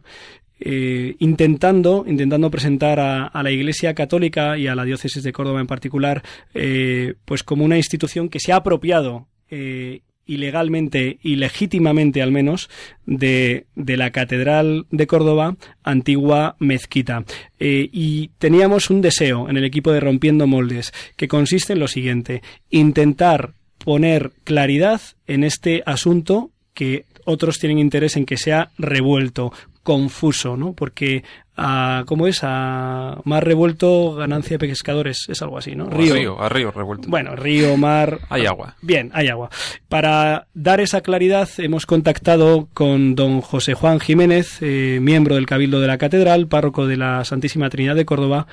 eh, 0.60 1.16
intentando, 1.20 2.04
intentando 2.08 2.50
presentar 2.50 3.00
a, 3.00 3.44
la 3.44 3.52
Iglesia 3.52 3.94
Católica 3.94 4.58
y 4.58 4.68
a 4.68 4.76
la 4.76 4.86
diócesis 4.86 5.22
de 5.24 5.32
Córdoba 5.32 5.62
en 5.62 5.68
particular, 5.68 6.24
eh, 6.54 7.14
pues 7.26 7.44
como 7.44 7.64
una 7.64 7.78
institución 7.78 8.30
que 8.30 8.40
se 8.40 8.52
ha 8.52 8.58
apropiado 8.58 9.28
eh, 9.50 10.02
ilegalmente 10.26 11.20
y 11.22 11.36
legítimamente 11.36 12.22
al 12.22 12.32
menos 12.32 12.70
de, 13.06 13.68
de, 13.76 13.98
la 13.98 14.10
Catedral 14.12 14.88
de 14.90 15.08
Córdoba, 15.08 15.56
antigua 15.84 16.56
mezquita. 16.60 17.24
y 17.60 18.30
teníamos 18.38 18.90
un 18.90 19.02
deseo 19.02 19.50
en 19.50 19.58
el 19.58 19.64
equipo 19.64 19.92
de 19.92 20.00
Rompiendo 20.00 20.48
Moldes, 20.48 20.92
que 21.16 21.28
consiste 21.28 21.74
en 21.74 21.80
lo 21.80 21.88
siguiente, 21.88 22.42
intentar 22.70 23.54
poner 23.78 24.32
claridad 24.44 25.02
en 25.28 25.44
este 25.44 25.84
asunto 25.86 26.52
que 26.74 27.06
otros 27.26 27.60
tienen 27.60 27.80
interés 27.80 28.16
en 28.16 28.26
que 28.26 28.38
sea 28.38 28.72
revuelto, 28.78 29.52
confuso, 29.88 30.58
¿no? 30.58 30.74
Porque 30.74 31.24
a, 31.56 32.04
¿cómo 32.08 32.28
es? 32.28 32.42
A 32.44 33.22
mar 33.24 33.46
revuelto, 33.46 34.16
ganancia 34.16 34.58
de 34.58 34.68
pescadores, 34.68 35.30
es 35.30 35.42
algo 35.42 35.58
así, 35.58 35.78
¿no? 35.78 35.90
Río. 35.90 36.42
A 36.42 36.50
río, 36.50 36.72
revuelto. 36.72 37.08
Bueno, 37.08 37.38
río, 37.38 37.78
mar. 37.78 38.20
hay 38.28 38.46
agua. 38.46 38.76
Bien, 38.82 39.12
hay 39.14 39.30
agua. 39.30 39.50
Para 39.88 40.48
dar 40.54 40.82
esa 40.82 41.00
claridad, 41.00 41.48
hemos 41.60 41.86
contactado 41.86 42.68
con 42.74 43.16
don 43.16 43.40
José 43.40 43.76
Juan 43.76 44.02
Jiménez, 44.02 44.58
eh, 44.60 45.00
miembro 45.02 45.36
del 45.36 45.46
Cabildo 45.46 45.80
de 45.80 45.88
la 45.88 45.98
Catedral, 45.98 46.50
párroco 46.50 46.86
de 46.86 46.98
la 46.98 47.24
Santísima 47.24 47.70
Trinidad 47.70 47.96
de 47.96 48.04
Córdoba, 48.04 48.46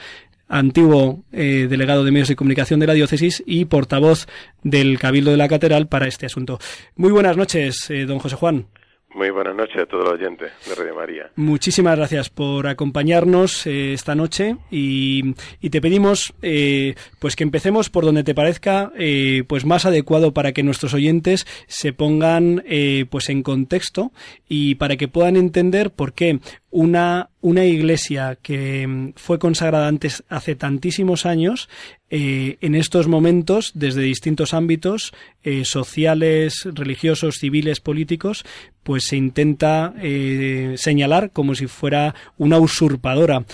antiguo 0.46 1.24
eh, 1.32 1.66
delegado 1.68 2.04
de 2.04 2.12
medios 2.12 2.28
de 2.28 2.36
comunicación 2.36 2.78
de 2.78 2.86
la 2.86 2.94
diócesis 2.94 3.42
y 3.44 3.64
portavoz 3.64 4.28
del 4.62 5.00
Cabildo 5.00 5.32
de 5.32 5.36
la 5.36 5.48
Catedral 5.48 5.88
para 5.88 6.06
este 6.06 6.26
asunto. 6.26 6.60
Muy 6.94 7.10
buenas 7.10 7.36
noches, 7.36 7.90
eh, 7.90 8.06
don 8.06 8.20
José 8.20 8.36
Juan. 8.36 8.66
Muy 9.14 9.30
buenas 9.30 9.54
noches 9.54 9.76
a 9.80 9.86
todos 9.86 10.04
los 10.04 10.14
oyentes 10.14 10.50
de 10.66 10.74
Radio 10.74 10.96
María. 10.96 11.30
Muchísimas 11.36 11.96
gracias 11.96 12.30
por 12.30 12.66
acompañarnos 12.66 13.64
eh, 13.64 13.92
esta 13.92 14.16
noche 14.16 14.56
y, 14.72 15.34
te 15.70 15.80
pedimos 15.80 16.34
eh, 16.42 16.96
pues 17.20 17.36
que 17.36 17.44
empecemos 17.44 17.90
por 17.90 18.04
donde 18.04 18.24
te 18.24 18.34
parezca 18.34 18.90
eh, 18.98 19.44
pues 19.46 19.64
más 19.64 19.86
adecuado 19.86 20.34
para 20.34 20.50
que 20.50 20.64
nuestros 20.64 20.94
oyentes 20.94 21.46
se 21.68 21.92
pongan 21.92 22.64
pues 23.08 23.28
en 23.28 23.44
contexto 23.44 24.10
y 24.48 24.74
para 24.76 24.96
que 24.96 25.06
puedan 25.06 25.36
entender 25.36 25.92
por 25.92 26.12
qué 26.12 26.40
una, 26.70 27.30
una 27.44 27.66
iglesia 27.66 28.38
que 28.42 28.86
mm, 28.86 29.12
fue 29.16 29.38
consagrada 29.38 29.86
antes 29.86 30.24
hace 30.30 30.56
tantísimos 30.56 31.26
años, 31.26 31.68
eh, 32.08 32.56
en 32.62 32.74
estos 32.74 33.06
momentos, 33.06 33.72
desde 33.74 34.00
distintos 34.00 34.54
ámbitos 34.54 35.12
eh, 35.42 35.66
sociales, 35.66 36.66
religiosos, 36.72 37.36
civiles, 37.36 37.80
políticos, 37.80 38.46
pues 38.82 39.04
se 39.04 39.16
intenta 39.16 39.92
eh, 40.00 40.72
señalar 40.76 41.32
como 41.32 41.54
si 41.54 41.66
fuera 41.66 42.14
una 42.38 42.58
usurpadora. 42.58 43.44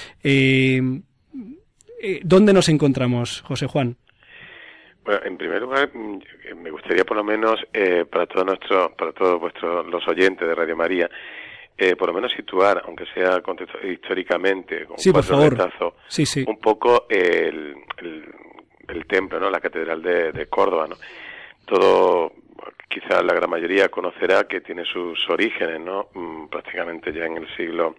¿Dónde 2.23 2.52
nos 2.52 2.68
encontramos, 2.68 3.42
José 3.42 3.66
Juan? 3.66 3.97
Bueno, 5.04 5.20
en 5.25 5.37
primer 5.37 5.62
lugar, 5.62 5.90
mm, 5.92 6.62
me 6.62 6.70
gustaría 6.70 7.04
por 7.04 7.16
lo 7.16 7.25
menos 7.25 7.59
para 8.09 8.26
todos 8.26 8.47
nuestros, 8.47 8.92
para 8.92 9.12
todos 9.12 9.40
vuestros 9.40 9.85
los 9.88 10.06
oyentes 10.06 10.47
de 10.47 10.54
Radio 10.54 10.76
María, 10.76 11.11
eh, 11.82 11.96
por 11.96 12.08
lo 12.08 12.14
menos 12.14 12.30
situar, 12.32 12.82
aunque 12.87 13.06
sea 13.06 13.40
históricamente, 13.84 14.84
con 14.84 14.99
sí, 14.99 15.10
cuatro 15.10 15.38
un 16.46 16.58
poco 16.58 17.06
el, 17.08 17.75
el, 18.87 19.06
templo, 19.06 19.40
¿no? 19.40 19.49
la 19.49 19.60
catedral 19.60 20.02
de, 20.02 20.46
Córdoba. 20.50 20.88
¿no? 20.88 20.96
Todo, 21.64 22.32
quizás 22.87 23.25
la 23.25 23.32
gran 23.32 23.49
mayoría 23.49 23.88
conocerá 23.88 24.44
que 24.44 24.60
tiene 24.60 24.84
sus 24.84 25.26
orígenes, 25.30 25.80
¿no? 25.80 26.08
Mm, 26.12 26.49
prácticamente 26.49 27.14
ya 27.14 27.25
en 27.25 27.38
el 27.38 27.56
siglo 27.56 27.96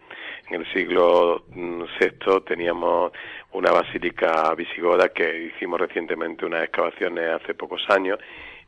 en 0.52 0.62
el 0.62 0.74
siglo 0.74 1.46
VI 1.56 1.60
mm, 1.60 2.46
teníamos 2.46 3.12
una 3.54 3.72
basílica 3.72 4.54
visigoda 4.54 5.10
que 5.10 5.46
hicimos 5.56 5.80
recientemente 5.80 6.46
unas 6.46 6.66
excavaciones 6.66 7.42
hace 7.42 7.56
pocos 7.56 7.82
años 7.90 8.20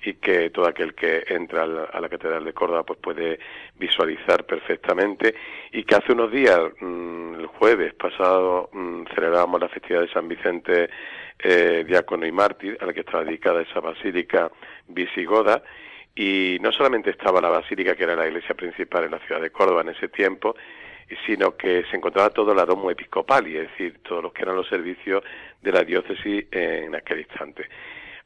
y 0.04 0.16
que 0.16 0.50
todo 0.50 0.68
aquel 0.68 0.94
que 0.94 1.24
entra 1.28 1.64
a 1.64 2.02
la 2.02 2.10
Catedral 2.10 2.44
de 2.44 2.54
Córdoba 2.54 2.84
pues 2.84 3.00
puede 3.00 3.40
visualizar 3.76 4.46
perfectamente 4.46 5.34
y 5.72 5.84
que 5.84 5.96
hace 5.96 6.12
unos 6.12 6.32
días, 6.32 6.60
mm, 6.80 7.36
el 7.36 7.48
jueves 7.48 7.94
pasado, 7.94 8.70
mm, 8.74 9.04
celebrábamos 9.16 9.62
la 9.62 9.70
festividad 9.70 10.02
de 10.02 10.12
San 10.12 10.28
Vicente 10.28 10.90
eh, 11.40 11.84
diácono 11.88 12.26
y 12.26 12.32
mártir, 12.32 12.78
a 12.80 12.86
la 12.86 12.94
que 12.94 13.02
estaba 13.02 13.24
dedicada 13.24 13.62
esa 13.62 13.80
basílica 13.80 14.52
visigoda, 14.88 15.64
y 16.16 16.58
no 16.62 16.72
solamente 16.72 17.10
estaba 17.10 17.42
la 17.42 17.50
basílica, 17.50 17.96
que 17.96 18.04
era 18.04 18.16
la 18.16 18.28
iglesia 18.28 18.56
principal 18.56 19.06
en 19.06 19.12
la 19.12 19.20
ciudad 19.20 19.42
de 19.42 19.50
Córdoba 19.50 19.82
en 19.82 19.90
ese 19.90 20.10
tiempo, 20.10 20.56
sino 21.26 21.58
que 21.58 21.84
se 21.90 21.98
encontraba 21.98 22.30
todo 22.30 22.52
el 22.52 22.66
domo 22.66 22.92
episcopal, 22.92 23.46
es 23.48 23.70
decir, 23.70 24.00
todos 24.04 24.24
los 24.24 24.34
que 24.34 24.44
eran 24.44 24.56
los 24.56 24.68
servicios 24.68 25.24
de 25.62 25.72
la 25.72 25.84
diócesis 25.84 26.46
en 26.52 26.96
aquel 26.96 27.20
instante 27.20 27.68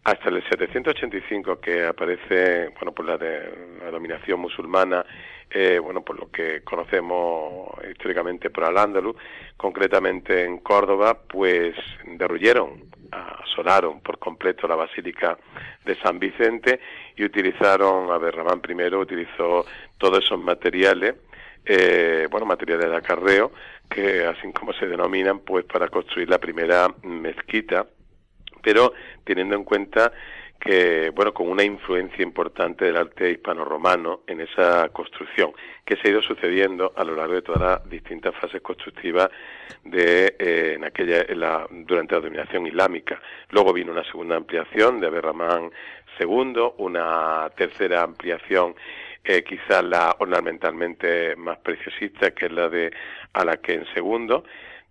hasta 0.07 0.29
el 0.29 0.41
785 0.41 1.59
que 1.59 1.85
aparece 1.85 2.69
bueno 2.69 2.93
por 2.93 3.05
la, 3.05 3.17
de, 3.17 3.77
la 3.81 3.91
dominación 3.91 4.39
musulmana 4.39 5.05
eh, 5.49 5.79
bueno 5.83 6.01
por 6.01 6.17
lo 6.17 6.31
que 6.31 6.61
conocemos 6.63 7.71
históricamente 7.91 8.49
por 8.49 8.63
al-Ándalus 8.63 9.17
concretamente 9.57 10.45
en 10.45 10.59
Córdoba 10.59 11.19
pues 11.27 11.75
derruyeron 12.05 12.85
asolaron 13.11 13.99
por 13.99 14.17
completo 14.17 14.65
la 14.65 14.75
basílica 14.75 15.37
de 15.83 15.95
San 15.95 16.19
Vicente 16.19 16.79
y 17.17 17.25
utilizaron 17.25 18.09
a 18.09 18.17
ver 18.17 18.33
Ramán 18.33 18.61
I 18.65 18.95
utilizó 18.95 19.65
todos 19.97 20.23
esos 20.23 20.39
materiales 20.39 21.15
eh, 21.65 22.29
bueno 22.31 22.45
materiales 22.45 22.89
de 22.89 22.95
acarreo 22.95 23.51
que 23.89 24.25
así 24.25 24.53
como 24.53 24.71
se 24.71 24.87
denominan 24.87 25.39
pues 25.39 25.65
para 25.65 25.89
construir 25.89 26.29
la 26.29 26.37
primera 26.37 26.87
mezquita 27.03 27.85
pero 28.67 28.91
teniendo 29.23 29.55
en 29.55 29.63
cuenta 29.63 30.11
que, 30.59 31.09
bueno, 31.15 31.33
con 31.33 31.47
una 31.47 31.63
influencia 31.63 32.21
importante 32.21 32.83
del 32.83 32.97
arte 32.97 33.31
hispano-romano 33.31 34.23
en 34.27 34.41
esa 34.41 34.89
construcción, 34.89 35.53
que 35.85 35.95
se 35.95 36.09
ha 36.09 36.11
ido 36.11 36.21
sucediendo 36.21 36.91
a 36.93 37.05
lo 37.05 37.15
largo 37.15 37.35
de 37.35 37.43
todas 37.43 37.61
las 37.61 37.89
distintas 37.89 38.35
fases 38.35 38.61
constructivas 38.61 39.29
de, 39.85 40.35
eh, 40.37 40.73
en 40.75 40.83
aquella, 40.83 41.23
la, 41.33 41.65
durante 41.71 42.15
la 42.15 42.19
dominación 42.19 42.67
islámica. 42.67 43.21
Luego 43.51 43.71
vino 43.71 43.93
una 43.93 44.03
segunda 44.03 44.35
ampliación 44.35 44.99
de 44.99 45.07
Aberramán 45.07 45.71
II, 46.19 46.73
una 46.79 47.49
tercera 47.55 48.03
ampliación 48.03 48.75
eh, 49.23 49.45
quizás 49.45 49.81
la 49.81 50.13
ornamentalmente 50.19 51.37
más 51.37 51.57
preciosista, 51.59 52.31
que 52.31 52.47
es 52.47 52.51
la 52.51 52.67
de 52.67 52.91
Alaquén 53.31 53.85
II, 53.95 54.43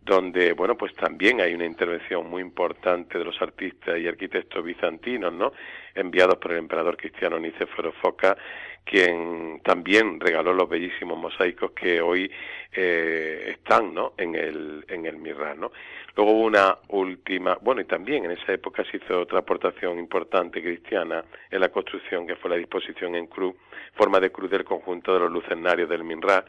donde, 0.07 0.53
bueno, 0.53 0.77
pues 0.77 0.95
también 0.95 1.41
hay 1.41 1.53
una 1.53 1.67
intervención 1.67 2.31
muy 2.31 2.41
importante 2.41 3.19
de 3.19 3.25
los 3.25 3.43
artistas 3.43 3.99
y 3.99 4.07
arquitectos 4.07 4.65
bizantinos, 4.65 5.33
¿no? 5.33 5.53
Enviados 5.95 6.37
por 6.37 6.53
el 6.53 6.59
emperador 6.59 6.97
cristiano 6.97 7.41
Nicéforo 7.41 7.91
Foca, 7.91 8.37
quien 8.85 9.61
también 9.65 10.21
regaló 10.21 10.53
los 10.53 10.69
bellísimos 10.69 11.19
mosaicos 11.19 11.73
que 11.73 12.01
hoy 12.01 12.31
eh, 12.73 13.49
están, 13.59 13.93
¿no? 13.93 14.13
En 14.17 14.37
el, 14.37 14.85
en 14.87 15.07
el 15.07 15.17
Mirrán, 15.17 15.59
¿no? 15.59 15.73
Luego 16.17 16.33
hubo 16.33 16.45
una 16.47 16.79
última, 16.89 17.59
bueno, 17.61 17.83
y 17.83 17.85
también 17.85 18.25
en 18.25 18.31
esa 18.31 18.55
época 18.55 18.83
se 18.91 18.97
hizo 18.97 19.21
otra 19.21 19.41
aportación 19.41 19.99
importante 19.99 20.63
cristiana 20.63 21.23
en 21.51 21.61
la 21.61 21.69
construcción, 21.69 22.27
que 22.27 22.37
fue 22.37 22.49
la 22.49 22.57
disposición 22.57 23.15
en 23.17 23.27
cruz, 23.27 23.55
forma 23.95 24.19
de 24.19 24.31
cruz 24.31 24.51
del 24.51 24.65
conjunto 24.65 25.13
de 25.13 25.21
los 25.21 25.31
lucernarios 25.31 25.91
del 25.91 26.05
Minra, 26.05 26.43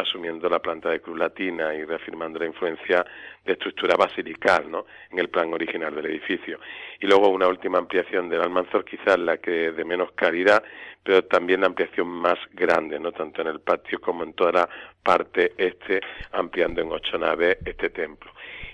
asumiendo 0.00 0.48
la 0.48 0.58
planta 0.58 0.88
de 0.88 1.00
cruz 1.00 1.18
latina 1.18 1.74
y 1.74 1.84
reafirmando 1.84 2.38
la 2.38 2.46
influencia 2.46 3.04
de 3.44 3.52
estructura 3.52 3.94
basilical, 3.94 4.70
¿no? 4.70 4.86
En 5.10 5.18
el 5.18 5.28
plan 5.28 5.52
original 5.52 5.94
del 5.94 6.06
edificio. 6.06 6.58
Y 6.98 7.06
luego 7.06 7.28
una 7.28 7.46
última 7.46 7.76
ampliación 7.76 8.30
del 8.30 8.40
Almanzor, 8.40 8.86
quizás 8.86 9.18
la 9.18 9.36
que 9.36 9.72
de 9.72 9.84
menos 9.84 10.12
calidad, 10.12 10.62
pero 11.02 11.24
también 11.24 11.60
la 11.60 11.66
ampliación 11.66 12.08
más 12.08 12.38
grande, 12.52 12.98
¿no? 12.98 13.12
Tanto 13.12 13.42
en 13.42 13.48
el 13.48 13.60
patio 13.60 14.00
como 14.00 14.24
en 14.24 14.32
toda 14.32 14.52
la 14.52 14.68
parte 15.02 15.52
este, 15.58 16.00
ampliando 16.32 16.80
en 16.80 16.90
ocho 16.90 17.18
naves 17.18 17.58
este 17.66 17.90
templo. 17.90 18.30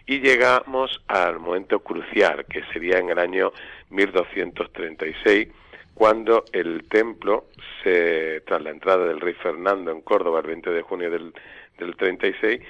Y 0.07 0.21
llegamos 0.21 1.03
al 1.09 1.41
momento 1.41 1.81
crucial, 1.81 2.47
que 2.47 2.63
sería 2.73 2.99
en 2.99 3.11
el 3.11 3.19
año 3.19 3.53
1236, 3.91 5.49
cuando 5.95 6.45
el 6.53 6.89
templo, 6.89 7.47
se, 7.83 8.43
tras 8.43 8.63
la 8.63 8.71
entrada 8.71 9.05
del 9.07 9.21
rey 9.21 9.35
Fernando 9.35 9.91
en 9.91 10.03
Córdoba 10.03 10.41
el 10.41 10.47
20 10.47 10.71
de 10.71 10.83
junio 10.83 11.11
del, 11.11 11.33
del 11.79 11.97
36, 11.97 12.61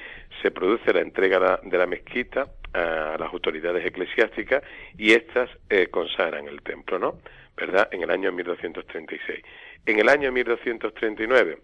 se 0.40 0.50
produce 0.50 0.94
la 0.94 1.00
entrega 1.00 1.60
de 1.62 1.76
la 1.78 1.86
mezquita 1.86 2.46
a 2.72 3.16
las 3.18 3.32
autoridades 3.32 3.84
eclesiásticas 3.84 4.62
y 4.96 5.12
éstas 5.12 5.50
eh, 5.68 5.88
consagran 5.88 6.48
el 6.48 6.62
templo, 6.62 6.98
¿no? 6.98 7.18
¿Verdad? 7.54 7.88
En 7.90 8.02
el 8.02 8.10
año 8.10 8.32
1236. 8.32 9.42
En 9.84 9.98
el 9.98 10.08
año 10.08 10.32
1239, 10.32 11.58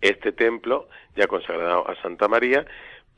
este 0.00 0.32
templo, 0.32 0.88
ya 1.16 1.26
consagrado 1.26 1.88
a 1.88 2.00
Santa 2.02 2.28
María, 2.28 2.64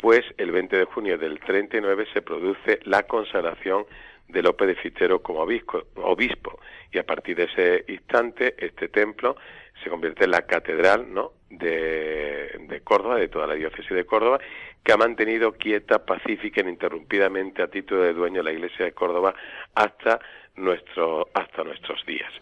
pues 0.00 0.23
el 0.38 0.50
20 0.50 0.78
de 0.78 0.85
junio 0.87 1.19
del 1.19 1.38
39 1.40 2.07
se 2.12 2.23
produce 2.23 2.80
la 2.85 3.02
consagración 3.02 3.85
de 4.28 4.42
López 4.42 4.69
de 4.69 4.75
Fitero 4.76 5.23
como 5.23 5.40
obispo, 5.40 5.83
obispo, 5.97 6.59
y 6.92 6.99
a 6.99 7.04
partir 7.04 7.37
de 7.37 7.45
ese 7.45 7.85
instante 7.88 8.54
este 8.59 8.88
templo 8.88 9.37
se 9.83 9.90
convierte 9.90 10.25
en 10.25 10.30
la 10.30 10.42
catedral 10.42 11.07
de, 11.50 12.66
de 12.69 12.80
Córdoba, 12.83 13.16
de 13.16 13.28
toda 13.28 13.47
la 13.47 13.54
diócesis 13.54 13.90
de 13.90 14.04
Córdoba, 14.04 14.38
que 14.83 14.92
ha 14.92 14.97
mantenido 14.97 15.52
quieta, 15.52 16.04
pacífica, 16.04 16.61
ininterrumpidamente 16.61 17.62
a 17.62 17.69
título 17.69 18.02
de 18.02 18.14
dueño 18.14 18.42
la 18.42 18.52
iglesia 18.52 18.87
de 18.87 18.92
Córdoba 18.92 19.35
hasta, 19.75 20.21
nuestro, 20.57 21.28
hasta 21.35 21.64
nuestros 21.64 22.04
días. 22.07 22.33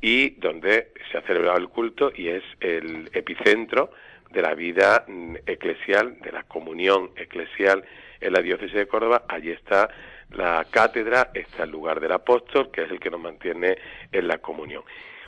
Y 0.00 0.30
donde 0.40 0.88
se 1.10 1.18
ha 1.18 1.22
celebrado 1.22 1.58
el 1.58 1.68
culto 1.68 2.12
y 2.14 2.28
es 2.28 2.42
el 2.60 3.10
epicentro 3.12 3.90
de 4.32 4.42
la 4.42 4.54
vida 4.54 5.04
mm, 5.06 5.36
eclesial, 5.46 6.18
de 6.20 6.32
la 6.32 6.42
comunión 6.44 7.10
eclesial 7.16 7.84
en 8.20 8.32
la 8.32 8.40
diócesis 8.40 8.74
de 8.74 8.86
Córdoba. 8.86 9.24
Allí 9.28 9.50
está 9.50 9.88
la 10.30 10.66
cátedra, 10.70 11.30
está 11.34 11.64
el 11.64 11.70
lugar 11.70 12.00
del 12.00 12.12
apóstol, 12.12 12.70
que 12.70 12.82
es 12.82 12.90
el 12.90 12.98
que 12.98 13.10
nos 13.10 13.20
mantiene 13.20 13.76
en 14.10 14.28
la 14.28 14.38
comunión. 14.38 14.82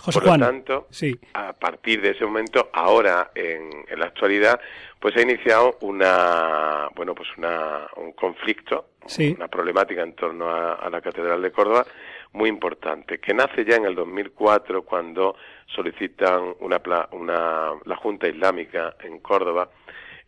Por 0.04 0.22
lo 0.22 0.38
tanto, 0.38 0.88
a 1.32 1.52
partir 1.54 2.02
de 2.02 2.10
ese 2.10 2.26
momento, 2.26 2.68
ahora 2.74 3.30
en, 3.34 3.70
la 3.96 4.06
actualidad, 4.06 4.60
pues 5.00 5.16
ha 5.16 5.22
iniciado 5.22 5.78
una, 5.80 6.88
bueno, 6.94 7.14
pues 7.14 7.28
una, 7.38 7.86
un 7.96 8.12
conflicto, 8.12 8.90
una 9.18 9.48
problemática 9.48 10.02
en 10.02 10.14
torno 10.14 10.50
a, 10.50 10.88
la 10.90 11.00
Catedral 11.00 11.40
de 11.40 11.50
Córdoba 11.50 11.86
muy 12.34 12.50
importante, 12.50 13.18
que 13.18 13.32
nace 13.32 13.64
ya 13.64 13.76
en 13.76 13.86
el 13.86 13.94
2004 13.94 14.82
cuando 14.82 15.36
solicitan 15.66 16.54
una, 16.60 16.80
una 17.12 17.72
la 17.84 17.96
Junta 17.96 18.28
Islámica 18.28 18.96
en 19.00 19.20
Córdoba 19.20 19.70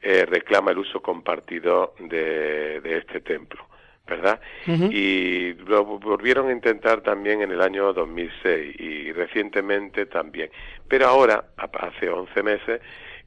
eh, 0.01 0.25
reclama 0.25 0.71
el 0.71 0.79
uso 0.79 1.03
compartido 1.03 1.95
de, 1.99 2.81
de 2.81 2.99
este 2.99 3.21
templo. 3.21 3.66
¿verdad? 4.07 4.40
Y 4.66 5.55
lo 5.55 5.85
volvieron 5.85 6.49
a 6.49 6.53
intentar 6.53 7.01
también 7.01 7.42
en 7.42 7.51
el 7.51 7.61
año 7.61 7.92
2006 7.92 8.77
y 8.79 9.11
recientemente 9.11 10.07
también. 10.07 10.49
Pero 10.87 11.09
ahora, 11.09 11.47
hace 11.57 12.09
11 12.09 12.42
meses, 12.45 12.81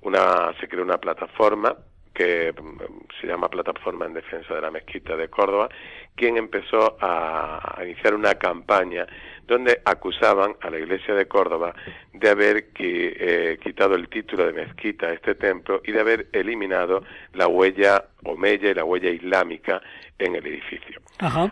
una, 0.04 0.54
se 0.58 0.70
creó 0.70 0.84
una 0.84 0.98
plataforma 0.98 1.76
que 2.13 2.54
mm, 2.54 3.19
se 3.19 3.28
llama 3.28 3.50
Plataforma 3.50 4.06
en 4.06 4.13
Defensa 4.13 4.54
de 4.54 4.62
la 4.62 4.72
Mezquita 4.72 5.15
de 5.15 5.30
Córdoba, 5.30 5.69
quien 6.15 6.38
empezó 6.38 6.98
a, 7.00 7.80
iniciar 7.84 8.13
una 8.13 8.36
campaña 8.36 9.08
donde 9.48 9.82
acusaban 9.86 10.56
a 10.62 10.69
la 10.69 10.78
Iglesia 10.78 11.15
de 11.15 11.28
Córdoba 11.28 11.74
de 12.13 12.30
haber 12.30 12.67
eh, 12.78 13.58
quitado 13.63 13.95
el 13.95 14.10
título 14.10 14.45
de 14.45 14.54
mezquita 14.54 15.08
a 15.08 15.13
este 15.13 15.34
templo 15.36 15.82
y 15.84 15.91
de 15.91 16.00
haber 16.00 16.28
eliminado 16.34 17.04
la 17.34 17.48
huella 17.48 18.06
omeya 18.26 18.69
y 18.69 18.74
la 18.74 18.84
huella 18.84 19.10
islámica 19.10 19.82
en 20.19 20.36
el 20.36 20.45
edificio. 20.45 21.02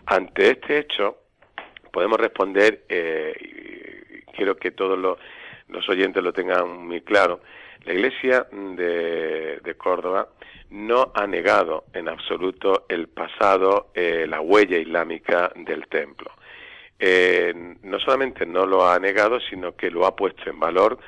Ante 0.06 0.50
este 0.50 0.78
hecho, 0.78 1.16
podemos 1.90 2.20
responder, 2.20 2.84
eh, 2.88 3.34
y 3.40 4.32
quiero 4.32 4.56
que 4.56 4.70
todos 4.70 4.98
los, 4.98 5.18
los, 5.68 5.88
oyentes 5.88 6.22
lo 6.22 6.32
tengan 6.32 6.86
muy 6.86 7.00
claro, 7.00 7.40
la 7.84 7.92
Iglesia 7.92 8.46
de, 8.50 9.74
Córdoba 9.76 10.28
no 10.70 11.12
ha 11.14 11.26
negado 11.26 11.84
en 11.92 12.08
absoluto 12.08 12.84
el 12.88 13.08
pasado, 13.08 13.90
eh, 13.94 14.26
la 14.28 14.40
huella 14.40 14.76
islámica 14.76 15.52
del 15.54 15.86
templo. 15.88 16.30
Eh, 16.98 17.54
no 17.82 18.00
solamente 18.00 18.44
no 18.44 18.66
lo 18.66 18.88
ha 18.88 18.98
negado, 18.98 19.38
sino 19.40 19.76
que 19.76 19.90
lo 19.90 20.04
ha 20.04 20.16
puesto 20.16 20.50
en 20.50 20.58
valor, 20.58 20.98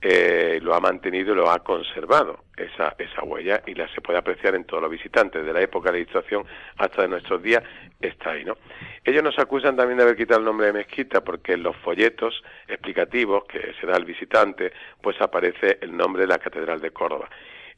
eh, 0.00 0.60
lo 0.62 0.74
ha 0.74 0.80
mantenido 0.80 1.32
y 1.32 1.36
lo 1.36 1.50
ha 1.50 1.60
conservado, 1.60 2.44
esa, 2.58 2.94
esa 2.98 3.22
huella, 3.24 3.62
y 3.66 3.74
la 3.74 3.88
se 3.88 4.00
puede 4.00 4.18
apreciar 4.18 4.54
en 4.54 4.64
todos 4.64 4.82
los 4.82 4.90
visitantes, 4.90 5.44
de 5.44 5.52
la 5.52 5.60
época 5.60 5.90
de 5.90 5.98
la 5.98 5.98
ilustración 5.98 6.44
hasta 6.76 7.02
de 7.02 7.08
nuestros 7.08 7.42
días, 7.42 7.62
está 8.00 8.30
ahí, 8.30 8.44
¿no? 8.44 8.56
Ellos 9.04 9.22
nos 9.22 9.38
acusan 9.38 9.76
también 9.76 9.98
de 9.98 10.04
haber 10.04 10.16
quitado 10.16 10.40
el 10.40 10.46
nombre 10.46 10.66
de 10.66 10.72
mezquita, 10.72 11.22
porque 11.22 11.54
en 11.54 11.62
los 11.62 11.76
folletos 11.76 12.42
explicativos 12.66 13.44
que 13.44 13.74
se 13.80 13.86
da 13.86 13.96
al 13.96 14.04
visitante, 14.04 14.72
pues 15.00 15.20
aparece 15.20 15.78
el 15.80 15.96
nombre 15.96 16.22
de 16.22 16.28
la 16.28 16.38
Catedral 16.38 16.80
de 16.80 16.90
Córdoba. 16.90 17.28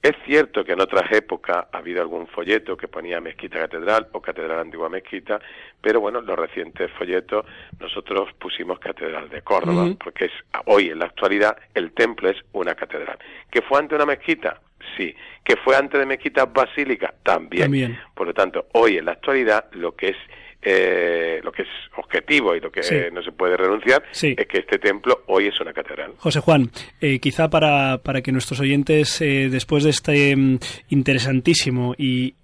Es 0.02 0.16
cierto 0.24 0.64
que 0.64 0.72
en 0.72 0.80
otras 0.80 1.12
épocas 1.12 1.66
ha 1.70 1.76
habido 1.76 2.00
algún 2.00 2.26
folleto 2.26 2.74
que 2.74 2.88
ponía 2.88 3.20
Mezquita 3.20 3.58
Catedral 3.58 4.08
o 4.12 4.22
Catedral 4.22 4.60
Antigua 4.60 4.88
Mezquita, 4.88 5.40
pero 5.82 6.00
bueno, 6.00 6.22
los 6.22 6.38
recientes 6.38 6.90
folletos 6.92 7.44
nosotros 7.78 8.32
pusimos 8.38 8.78
Catedral 8.78 9.28
de 9.28 9.42
Córdoba, 9.42 9.88
porque 10.02 10.26
es 10.26 10.32
hoy 10.64 10.88
en 10.88 11.00
la 11.00 11.04
actualidad 11.04 11.58
el 11.74 11.92
templo 11.92 12.30
es 12.30 12.38
una 12.52 12.74
catedral. 12.74 13.18
¿Que 13.50 13.60
fue 13.60 13.78
antes 13.78 13.96
una 13.96 14.06
mezquita? 14.06 14.60
Sí. 14.96 15.14
¿Que 15.44 15.56
fue 15.56 15.76
antes 15.76 16.00
de 16.00 16.06
mezquita 16.06 16.46
basílica? 16.46 17.12
También. 17.22 17.64
También. 17.64 17.98
Por 18.14 18.26
lo 18.26 18.32
tanto, 18.32 18.68
hoy 18.72 18.96
en 18.96 19.04
la 19.04 19.12
actualidad 19.12 19.66
lo 19.72 19.94
que 19.94 20.08
es 20.08 20.16
eh, 20.62 21.40
lo 21.42 21.52
que 21.52 21.62
es 21.62 21.68
objetivo 21.96 22.54
y 22.54 22.60
lo 22.60 22.70
que 22.70 23.10
no 23.12 23.22
se 23.22 23.32
puede 23.32 23.56
renunciar 23.56 24.02
es 24.12 24.46
que 24.46 24.58
este 24.58 24.78
templo 24.78 25.22
hoy 25.26 25.46
es 25.46 25.58
una 25.58 25.72
catedral. 25.72 26.12
José 26.18 26.40
Juan, 26.40 26.70
eh, 27.00 27.18
quizá 27.18 27.48
para, 27.48 27.98
para, 27.98 28.20
que 28.20 28.30
nuestros 28.30 28.60
oyentes, 28.60 29.22
eh, 29.22 29.48
después 29.50 29.84
de 29.84 29.90
este 29.90 30.36
mm, 30.36 30.58
interesantísimo 30.90 31.94
y, 31.96 32.34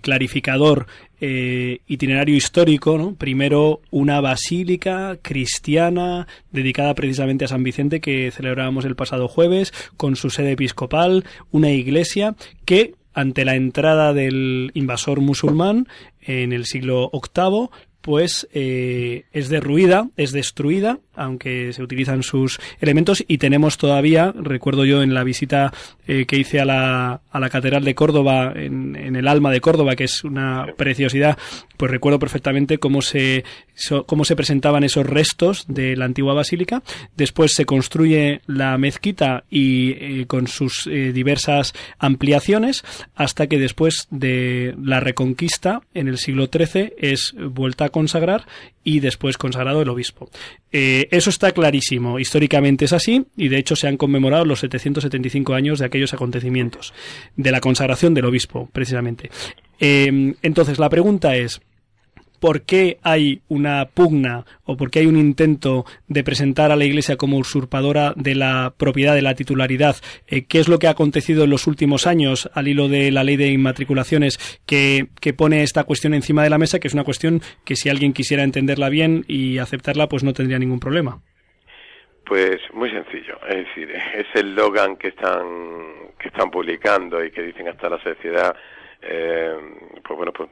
clarificador 0.00 0.86
itinerario 1.20 2.34
histórico, 2.34 2.98
¿no? 2.98 3.14
primero 3.14 3.80
una 3.92 4.20
basílica 4.20 5.16
cristiana 5.22 6.26
dedicada 6.50 6.96
precisamente 6.96 7.44
a 7.44 7.48
San 7.48 7.62
Vicente 7.62 8.00
que 8.00 8.32
celebrábamos 8.32 8.84
el 8.86 8.96
pasado 8.96 9.28
jueves, 9.28 9.72
con 9.96 10.16
su 10.16 10.30
sede 10.30 10.52
episcopal, 10.52 11.24
una 11.52 11.70
iglesia 11.70 12.34
que 12.64 12.94
ante 13.14 13.44
la 13.44 13.54
entrada 13.54 14.12
del 14.12 14.70
invasor 14.74 15.20
musulmán 15.20 15.86
en 16.22 16.52
el 16.52 16.66
siglo 16.66 17.10
VIII 17.12 17.68
pues 18.02 18.48
eh, 18.52 19.24
es 19.32 19.48
derruida, 19.48 20.08
es 20.16 20.32
destruida, 20.32 20.98
aunque 21.14 21.72
se 21.72 21.82
utilizan 21.82 22.22
sus 22.22 22.60
elementos 22.80 23.24
y 23.26 23.38
tenemos 23.38 23.78
todavía, 23.78 24.32
recuerdo 24.34 24.84
yo 24.84 25.02
en 25.02 25.14
la 25.14 25.24
visita 25.24 25.72
eh, 26.06 26.26
que 26.26 26.36
hice 26.36 26.60
a 26.60 26.64
la, 26.64 27.20
a 27.30 27.40
la 27.40 27.50
Catedral 27.50 27.84
de 27.84 27.94
Córdoba, 27.94 28.52
en, 28.54 28.96
en, 28.96 29.16
el 29.16 29.28
Alma 29.28 29.50
de 29.50 29.60
Córdoba, 29.60 29.96
que 29.96 30.04
es 30.04 30.24
una 30.24 30.66
preciosidad, 30.76 31.38
pues 31.76 31.90
recuerdo 31.90 32.18
perfectamente 32.18 32.78
cómo 32.78 33.02
se, 33.02 33.44
cómo 34.06 34.24
se 34.24 34.36
presentaban 34.36 34.84
esos 34.84 35.06
restos 35.06 35.64
de 35.68 35.96
la 35.96 36.04
antigua 36.04 36.34
basílica. 36.34 36.82
Después 37.16 37.54
se 37.54 37.66
construye 37.66 38.40
la 38.46 38.78
mezquita 38.78 39.44
y 39.50 39.90
eh, 39.92 40.26
con 40.26 40.46
sus 40.46 40.86
eh, 40.86 41.12
diversas 41.12 41.72
ampliaciones 41.98 42.84
hasta 43.14 43.46
que 43.46 43.58
después 43.58 44.06
de 44.10 44.74
la 44.82 45.00
reconquista 45.00 45.82
en 45.94 46.08
el 46.08 46.18
siglo 46.18 46.48
XIII 46.52 46.94
es 46.98 47.34
vuelta 47.36 47.86
a 47.86 47.88
consagrar 47.90 48.46
y 48.84 49.00
después 49.00 49.38
consagrado 49.38 49.82
el 49.82 49.88
obispo. 49.88 50.28
Eh, 50.70 51.08
eso 51.10 51.30
está 51.30 51.52
clarísimo, 51.52 52.18
históricamente 52.18 52.84
es 52.84 52.92
así 52.92 53.26
y 53.36 53.48
de 53.48 53.58
hecho 53.58 53.76
se 53.76 53.88
han 53.88 53.96
conmemorado 53.96 54.44
los 54.44 54.60
775 54.60 55.54
años 55.54 55.78
de 55.78 55.86
aquellos 55.86 56.14
acontecimientos, 56.14 56.92
de 57.36 57.52
la 57.52 57.60
consagración 57.60 58.14
del 58.14 58.26
obispo, 58.26 58.68
precisamente. 58.72 59.30
Eh, 59.80 60.34
entonces 60.42 60.78
la 60.78 60.88
pregunta 60.88 61.36
es, 61.36 61.60
por 62.42 62.62
qué 62.62 62.98
hay 63.04 63.40
una 63.48 63.84
pugna 63.94 64.44
o 64.64 64.76
por 64.76 64.90
qué 64.90 64.98
hay 64.98 65.06
un 65.06 65.16
intento 65.16 65.84
de 66.08 66.24
presentar 66.24 66.72
a 66.72 66.76
la 66.76 66.84
Iglesia 66.84 67.16
como 67.16 67.38
usurpadora 67.38 68.14
de 68.16 68.34
la 68.34 68.74
propiedad, 68.76 69.14
de 69.14 69.22
la 69.22 69.36
titularidad. 69.36 69.94
Eh, 70.26 70.44
¿Qué 70.46 70.58
es 70.58 70.68
lo 70.68 70.80
que 70.80 70.88
ha 70.88 70.90
acontecido 70.90 71.44
en 71.44 71.50
los 71.50 71.68
últimos 71.68 72.08
años 72.08 72.50
al 72.52 72.66
hilo 72.66 72.88
de 72.88 73.12
la 73.12 73.22
ley 73.22 73.36
de 73.36 73.46
inmatriculaciones 73.52 74.58
que, 74.66 75.06
que, 75.20 75.32
pone 75.32 75.62
esta 75.62 75.84
cuestión 75.84 76.14
encima 76.14 76.42
de 76.42 76.50
la 76.50 76.58
mesa, 76.58 76.80
que 76.80 76.88
es 76.88 76.94
una 76.94 77.04
cuestión 77.04 77.42
que 77.64 77.76
si 77.76 77.88
alguien 77.88 78.12
quisiera 78.12 78.42
entenderla 78.42 78.88
bien 78.88 79.24
y 79.28 79.58
aceptarla, 79.58 80.08
pues 80.08 80.24
no 80.24 80.32
tendría 80.32 80.58
ningún 80.58 80.80
problema? 80.80 81.20
Pues 82.26 82.58
muy 82.74 82.90
sencillo, 82.90 83.38
es 83.48 83.68
decir, 83.68 83.88
es 83.92 84.26
el 84.34 84.56
Logan 84.56 84.96
que 84.96 85.08
están 85.08 85.46
que 86.18 86.26
están 86.26 86.50
publicando 86.50 87.24
y 87.24 87.30
que 87.30 87.42
dicen 87.42 87.68
hasta 87.68 87.88
la 87.88 88.02
sociedad 88.02 88.56
eh, 89.02 89.56
pues 90.02 90.16
bueno, 90.16 90.32
pues 90.32 90.48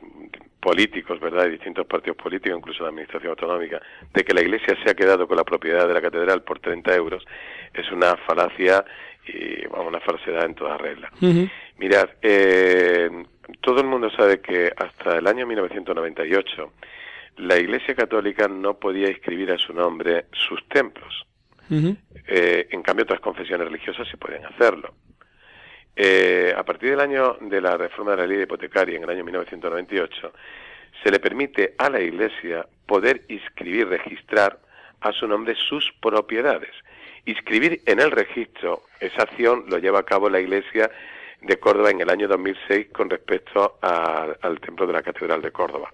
políticos, 0.61 1.19
¿verdad?, 1.21 1.45
de 1.45 1.53
distintos 1.53 1.87
partidos 1.87 2.17
políticos, 2.17 2.59
incluso 2.59 2.83
la 2.83 2.91
administración 2.91 3.31
autonómica, 3.31 3.81
de 4.13 4.25
que 4.25 4.35
la 4.35 4.43
Iglesia 4.43 4.77
se 4.85 4.91
ha 4.91 4.95
quedado 4.95 5.27
con 5.27 5.37
la 5.37 5.45
propiedad 5.45 5.89
de 5.89 5.95
la 5.95 6.03
catedral 6.03 6.43
por 6.43 6.61
30 6.61 6.95
euros, 6.95 7.25
es 7.73 7.91
una 7.91 8.17
falacia 8.27 8.85
y 9.27 9.67
vamos, 9.69 9.89
una 9.89 10.01
falsedad 10.01 10.45
en 10.45 10.55
toda 10.55 10.77
regla. 10.77 11.11
Mirad, 11.79 12.11
eh, 12.21 13.11
todo 13.61 13.81
el 13.81 13.87
mundo 13.87 14.11
sabe 14.11 14.41
que 14.41 14.73
hasta 14.77 15.19
el 15.19 15.27
año 15.27 15.47
1998 15.47 16.73
la 17.39 17.59
Iglesia 17.59 17.95
Católica 17.95 18.49
no 18.49 18.75
podía 18.75 19.09
inscribir 19.09 19.51
a 19.53 19.59
su 19.59 19.73
nombre 19.73 20.27
sus 20.33 20.67
templos. 20.69 21.27
eh, 22.27 22.67
en 22.71 22.83
cambio, 22.83 23.05
otras 23.05 23.21
confesiones 23.21 23.67
religiosas 23.67 24.09
sí 24.09 24.17
podían 24.17 24.45
hacerlo. 24.45 24.93
Eh, 25.97 26.55
a 26.57 26.65
partir 26.65 26.91
del 26.91 27.01
año 27.01 27.37
de 27.41 27.61
la 27.61 27.77
reforma 27.77 28.13
de 28.13 28.17
la 28.19 28.27
ley 28.27 28.37
de 28.39 28.43
hipotecaria 28.45 28.97
en 28.97 29.05
el 29.05 29.11
año 29.11 29.25
1998, 29.25 30.33
se 31.03 31.11
le 31.11 31.19
permite 31.19 31.75
a 31.79 31.91
la 31.91 32.01
Iglesia 32.01 32.67
poder 32.87 33.23
inscribir, 33.29 33.89
registrar 33.89 34.59
a 35.01 35.13
su 35.13 35.27
nombre 35.27 35.55
sus 35.55 35.93
propiedades. 36.01 36.71
Inscribir 37.25 37.81
en 37.87 38.01
el 38.01 38.11
registro, 38.11 38.83
esa 39.01 39.23
acción 39.23 39.65
lo 39.69 39.79
lleva 39.79 40.01
a 40.01 40.05
cabo 40.05 40.29
la 40.29 40.41
Iglesia 40.41 40.91
de 41.43 41.59
Córdoba 41.59 41.91
en 41.91 42.01
el 42.01 42.11
año 42.11 42.29
2006 42.29 42.89
con 42.93 43.09
respecto 43.09 43.79
al 43.81 44.61
templo 44.61 44.87
de 44.87 44.93
la 44.93 45.03
Catedral 45.03 45.43
de 45.43 45.53
Córdoba. 45.53 45.91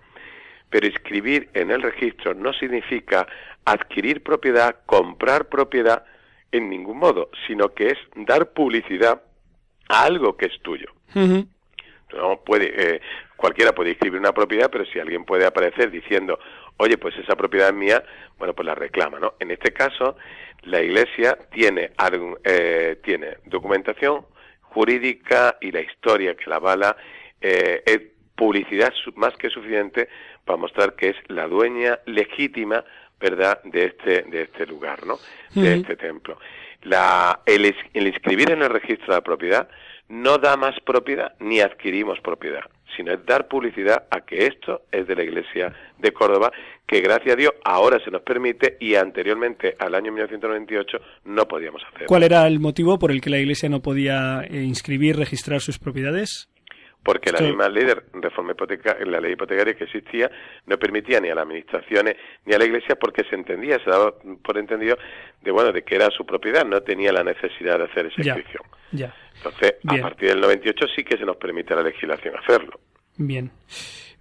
Pero 0.70 0.86
inscribir 0.86 1.48
en 1.54 1.70
el 1.70 1.82
registro 1.82 2.34
no 2.34 2.52
significa 2.52 3.26
adquirir 3.64 4.22
propiedad, 4.22 4.76
comprar 4.86 5.48
propiedad 5.48 6.04
en 6.50 6.68
ningún 6.68 6.98
modo, 6.98 7.30
sino 7.46 7.74
que 7.74 7.88
es 7.88 7.98
dar 8.14 8.52
publicidad 8.52 9.22
algo 9.88 10.36
que 10.36 10.46
es 10.46 10.60
tuyo. 10.62 10.92
No 11.14 12.40
puede, 12.44 12.72
eh, 12.76 13.00
cualquiera 13.36 13.74
puede 13.74 13.90
inscribir 13.90 14.20
una 14.20 14.32
propiedad, 14.32 14.70
pero 14.70 14.84
si 14.86 14.98
alguien 14.98 15.24
puede 15.24 15.44
aparecer 15.44 15.90
diciendo, 15.90 16.38
oye, 16.76 16.98
pues 16.98 17.16
esa 17.18 17.36
propiedad 17.36 17.68
es 17.68 17.74
mía, 17.74 18.04
bueno, 18.38 18.54
pues 18.54 18.66
la 18.66 18.74
reclama, 18.74 19.18
¿no? 19.18 19.34
En 19.40 19.50
este 19.50 19.72
caso, 19.72 20.16
la 20.62 20.82
Iglesia 20.82 21.38
tiene, 21.52 21.92
eh, 22.44 22.98
tiene 23.02 23.38
documentación 23.44 24.26
jurídica 24.60 25.56
y 25.60 25.72
la 25.72 25.80
historia 25.80 26.34
que 26.34 26.50
la 26.50 26.56
avala, 26.56 26.96
eh, 27.40 27.82
es 27.86 28.00
publicidad 28.34 28.92
más 29.14 29.34
que 29.36 29.48
suficiente 29.48 30.08
para 30.44 30.58
mostrar 30.58 30.94
que 30.94 31.10
es 31.10 31.16
la 31.28 31.48
dueña 31.48 31.98
legítima, 32.06 32.84
¿verdad?, 33.18 33.60
de 33.64 33.86
este, 33.86 34.22
de 34.22 34.42
este 34.42 34.66
lugar, 34.66 35.06
¿no?, 35.06 35.18
de 35.54 35.76
este 35.76 35.96
templo. 35.96 36.38
La, 36.86 37.40
el, 37.46 37.74
el 37.94 38.06
inscribir 38.06 38.50
en 38.50 38.62
el 38.62 38.70
registro 38.70 39.06
de 39.08 39.14
la 39.14 39.20
propiedad 39.20 39.68
no 40.08 40.38
da 40.38 40.56
más 40.56 40.78
propiedad 40.84 41.34
ni 41.40 41.60
adquirimos 41.60 42.20
propiedad, 42.20 42.62
sino 42.96 43.12
es 43.12 43.24
dar 43.26 43.48
publicidad 43.48 44.04
a 44.10 44.20
que 44.20 44.46
esto 44.46 44.82
es 44.92 45.06
de 45.06 45.16
la 45.16 45.24
Iglesia 45.24 45.74
de 45.98 46.12
Córdoba, 46.12 46.52
que 46.86 47.00
gracias 47.00 47.34
a 47.34 47.36
Dios 47.36 47.52
ahora 47.64 47.98
se 48.04 48.10
nos 48.10 48.22
permite 48.22 48.76
y 48.78 48.94
anteriormente 48.94 49.74
al 49.78 49.94
año 49.94 50.12
1998 50.12 50.98
no 51.24 51.48
podíamos 51.48 51.82
hacerlo. 51.84 52.06
¿Cuál 52.06 52.22
era 52.22 52.46
el 52.46 52.60
motivo 52.60 52.98
por 52.98 53.10
el 53.10 53.20
que 53.20 53.30
la 53.30 53.38
Iglesia 53.38 53.68
no 53.68 53.82
podía 53.82 54.42
eh, 54.42 54.62
inscribir, 54.62 55.16
registrar 55.16 55.60
sus 55.60 55.78
propiedades? 55.78 56.48
Porque 57.06 57.30
la 57.30 57.38
misma 57.40 57.68
ley 57.68 57.84
de 57.84 58.02
reforma 58.14 58.50
hipotecaria, 58.50 59.06
la 59.06 59.20
ley 59.20 59.34
hipotecaria 59.34 59.74
que 59.74 59.84
existía 59.84 60.28
no 60.66 60.76
permitía 60.76 61.20
ni 61.20 61.28
a 61.28 61.36
las 61.36 61.44
administraciones 61.44 62.16
ni 62.44 62.52
a 62.52 62.58
la 62.58 62.64
Iglesia 62.64 62.96
porque 62.96 63.22
se 63.30 63.36
entendía, 63.36 63.78
se 63.84 63.88
daba 63.88 64.12
por 64.42 64.58
entendido 64.58 64.98
de 65.40 65.52
bueno 65.52 65.70
de 65.70 65.82
que 65.82 65.94
era 65.94 66.10
su 66.10 66.26
propiedad, 66.26 66.66
no 66.66 66.80
tenía 66.80 67.12
la 67.12 67.22
necesidad 67.22 67.78
de 67.78 67.84
hacer 67.84 68.06
esa 68.06 68.20
inscripción. 68.20 68.64
Ya, 68.90 69.14
Entonces, 69.36 69.74
a 69.86 69.96
partir 69.98 70.30
del 70.30 70.40
98 70.40 70.86
sí 70.96 71.04
que 71.04 71.16
se 71.16 71.24
nos 71.24 71.36
permite 71.36 71.76
la 71.76 71.82
legislación 71.82 72.34
hacerlo. 72.36 72.80
Bien. 73.16 73.52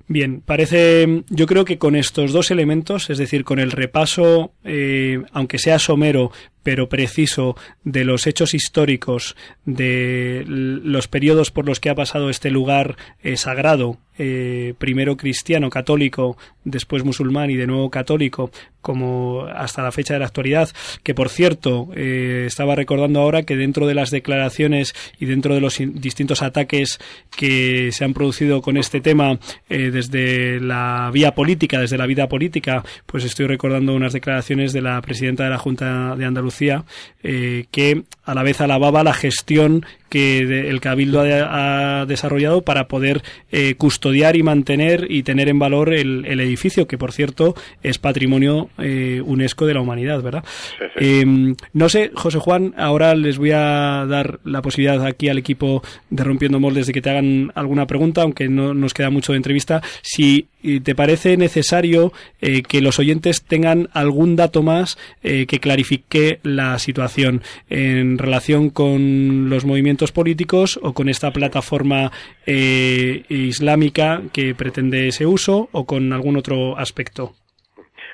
Bien, 0.08 0.42
parece, 0.42 1.24
yo 1.30 1.48
creo 1.48 1.66
que 1.66 1.80
con 1.80 1.96
estos 1.96 2.32
dos 2.34 2.52
elementos, 2.52 3.10
es 3.10 3.18
decir, 3.18 3.44
con 3.44 3.58
el 3.58 3.72
repaso, 3.72 4.54
eh, 4.64 5.24
aunque 5.32 5.58
sea 5.58 5.80
somero, 5.80 6.30
pero 6.66 6.90
preciso, 6.90 7.56
de 7.84 8.04
los 8.06 8.26
hechos 8.26 8.56
históricos, 8.56 9.36
de 9.66 10.44
los 10.48 11.08
periodos 11.08 11.52
por 11.52 11.68
los 11.68 11.80
que 11.80 11.92
ha 11.92 11.96
pasado 11.96 12.32
este 12.32 12.50
lugar 12.50 12.98
eh, 13.22 13.38
sagrado, 13.38 14.00
eh, 14.18 14.74
primero 14.80 15.16
cristiano, 15.16 15.70
católico, 15.70 16.38
después 16.64 17.04
musulmán 17.04 17.52
y 17.52 17.56
de 17.56 17.68
nuevo 17.68 17.92
católico, 17.92 18.50
como 18.82 19.46
hasta 19.46 19.84
la 19.84 19.92
fecha 19.92 20.14
de 20.16 20.22
la 20.22 20.26
actualidad, 20.26 20.70
que 21.04 21.14
por 21.14 21.30
cierto, 21.30 21.90
eh, 21.96 22.46
estaba 22.48 22.74
recordando 22.74 23.20
ahora 23.20 23.44
que 23.44 23.58
dentro 23.58 23.86
de 23.86 23.94
las 23.94 24.10
declaraciones 24.10 24.96
y 25.20 25.26
dentro 25.26 25.54
de 25.54 25.62
los 25.62 25.78
distintos 25.78 26.42
ataques 26.42 26.98
que 27.38 27.92
se 27.92 28.06
han 28.06 28.14
producido 28.14 28.64
con 28.64 28.78
este 28.78 29.02
tema 29.02 29.38
desde 29.70 30.60
la 30.60 31.12
vía 31.14 31.36
política, 31.36 31.80
desde 31.80 31.98
la 31.98 32.08
vida 32.08 32.28
política, 32.28 32.84
pues 33.06 33.24
estoy 33.24 33.46
recordando 33.46 33.94
unas 33.94 34.14
declaraciones 34.14 34.74
de 34.74 34.82
la 34.82 35.00
presidenta 35.02 35.44
de 35.44 35.50
la 35.50 35.58
Junta 35.58 36.16
de 36.16 36.26
Andalucía 36.26 36.55
eh, 36.62 37.66
que 37.72 38.04
a 38.24 38.34
la 38.34 38.44
vez 38.44 38.62
alababa 38.62 39.04
la 39.04 39.14
gestión 39.14 39.86
que 40.10 40.40
el 40.70 40.82
Cabildo 40.82 41.22
ha, 41.22 42.02
ha 42.02 42.06
desarrollado 42.06 42.62
para 42.62 42.88
poder 42.88 43.24
eh, 43.52 43.76
custodiar 43.76 44.36
y 44.36 44.44
mantener 44.44 45.08
y 45.10 45.24
tener 45.24 45.50
en 45.50 45.60
valor 45.60 45.94
el, 45.94 46.26
el 46.26 46.40
edificio, 46.40 46.88
que 46.88 46.98
por 46.98 47.12
cierto 47.12 47.56
es 47.84 47.98
patrimonio 47.98 48.70
eh, 48.78 49.22
UNESCO 49.26 49.66
de 49.66 49.74
la 49.74 49.82
humanidad, 49.82 50.22
¿verdad? 50.22 50.44
Sí, 50.46 50.86
sí. 50.94 51.00
Eh, 51.00 51.56
no 51.74 51.90
sé, 51.90 52.12
José 52.14 52.40
Juan, 52.40 52.74
ahora 52.78 53.16
les 53.16 53.38
voy 53.38 53.52
a 53.52 54.06
dar 54.08 54.40
la 54.44 54.62
posibilidad 54.62 55.06
aquí 55.06 55.30
al 55.30 55.38
equipo 55.38 55.84
de 56.10 56.24
Rompiendo 56.24 56.60
Moldes 56.60 56.88
de 56.88 56.94
que 56.94 57.02
te 57.02 57.10
hagan 57.10 57.52
alguna 57.56 57.88
pregunta, 57.88 58.22
aunque 58.22 58.48
no 58.48 58.74
nos 58.74 58.94
queda 58.94 59.10
mucho 59.10 59.34
de 59.34 59.38
entrevista. 59.38 59.82
Si 60.02 60.48
te 60.84 60.96
parece 60.96 61.38
necesario 61.38 62.12
eh, 62.42 62.64
que 62.64 62.82
los 62.82 62.98
oyentes 63.00 63.44
tengan 63.44 63.90
algún 63.94 64.36
dato 64.36 64.64
más 64.64 64.98
eh, 65.24 65.46
que 65.46 65.60
clarifique 65.60 66.40
la 66.44 66.80
situación 66.80 67.44
en 67.70 68.18
relación 68.18 68.70
con 68.70 69.50
los 69.50 69.66
movimientos 69.66 69.95
políticos 70.12 70.80
o 70.82 70.94
con 70.94 71.10
esta 71.10 71.32
plataforma 71.32 72.12
eh, 72.46 73.24
islámica 73.30 74.22
que 74.34 74.54
pretende 74.56 75.08
ese 75.08 75.26
uso 75.26 75.70
o 75.72 75.86
con 75.86 76.14
algún 76.14 76.38
otro 76.38 76.78
aspecto. 76.78 77.34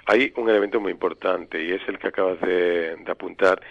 Hay 0.05 0.31
un 0.35 0.49
elemento 0.49 0.79
muy 0.79 0.91
importante 0.91 1.63
y 1.63 1.71
es 1.71 1.81
el 1.87 1.97
que 1.99 2.07
acabas 2.07 2.39
de, 2.41 2.95
de 2.95 3.11
apuntar 3.11 3.61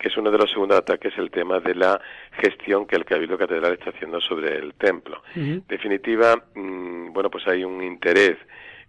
que 0.00 0.08
es 0.08 0.16
uno 0.16 0.30
de 0.30 0.38
los 0.38 0.50
segundos 0.50 0.78
ataques, 0.78 1.12
el 1.18 1.30
tema 1.30 1.60
de 1.60 1.74
la 1.74 2.00
gestión 2.42 2.86
que 2.86 2.96
el 2.96 3.04
Cabildo 3.04 3.36
Catedral 3.36 3.74
está 3.74 3.90
haciendo 3.90 4.18
sobre 4.20 4.56
el 4.56 4.72
templo. 4.74 5.22
Uh 5.36 5.40
-huh. 5.40 5.62
Definitiva, 5.68 6.42
mmm, 6.54 7.12
bueno, 7.12 7.30
pues 7.30 7.46
hay 7.46 7.64
un 7.64 7.82
interés 7.84 8.38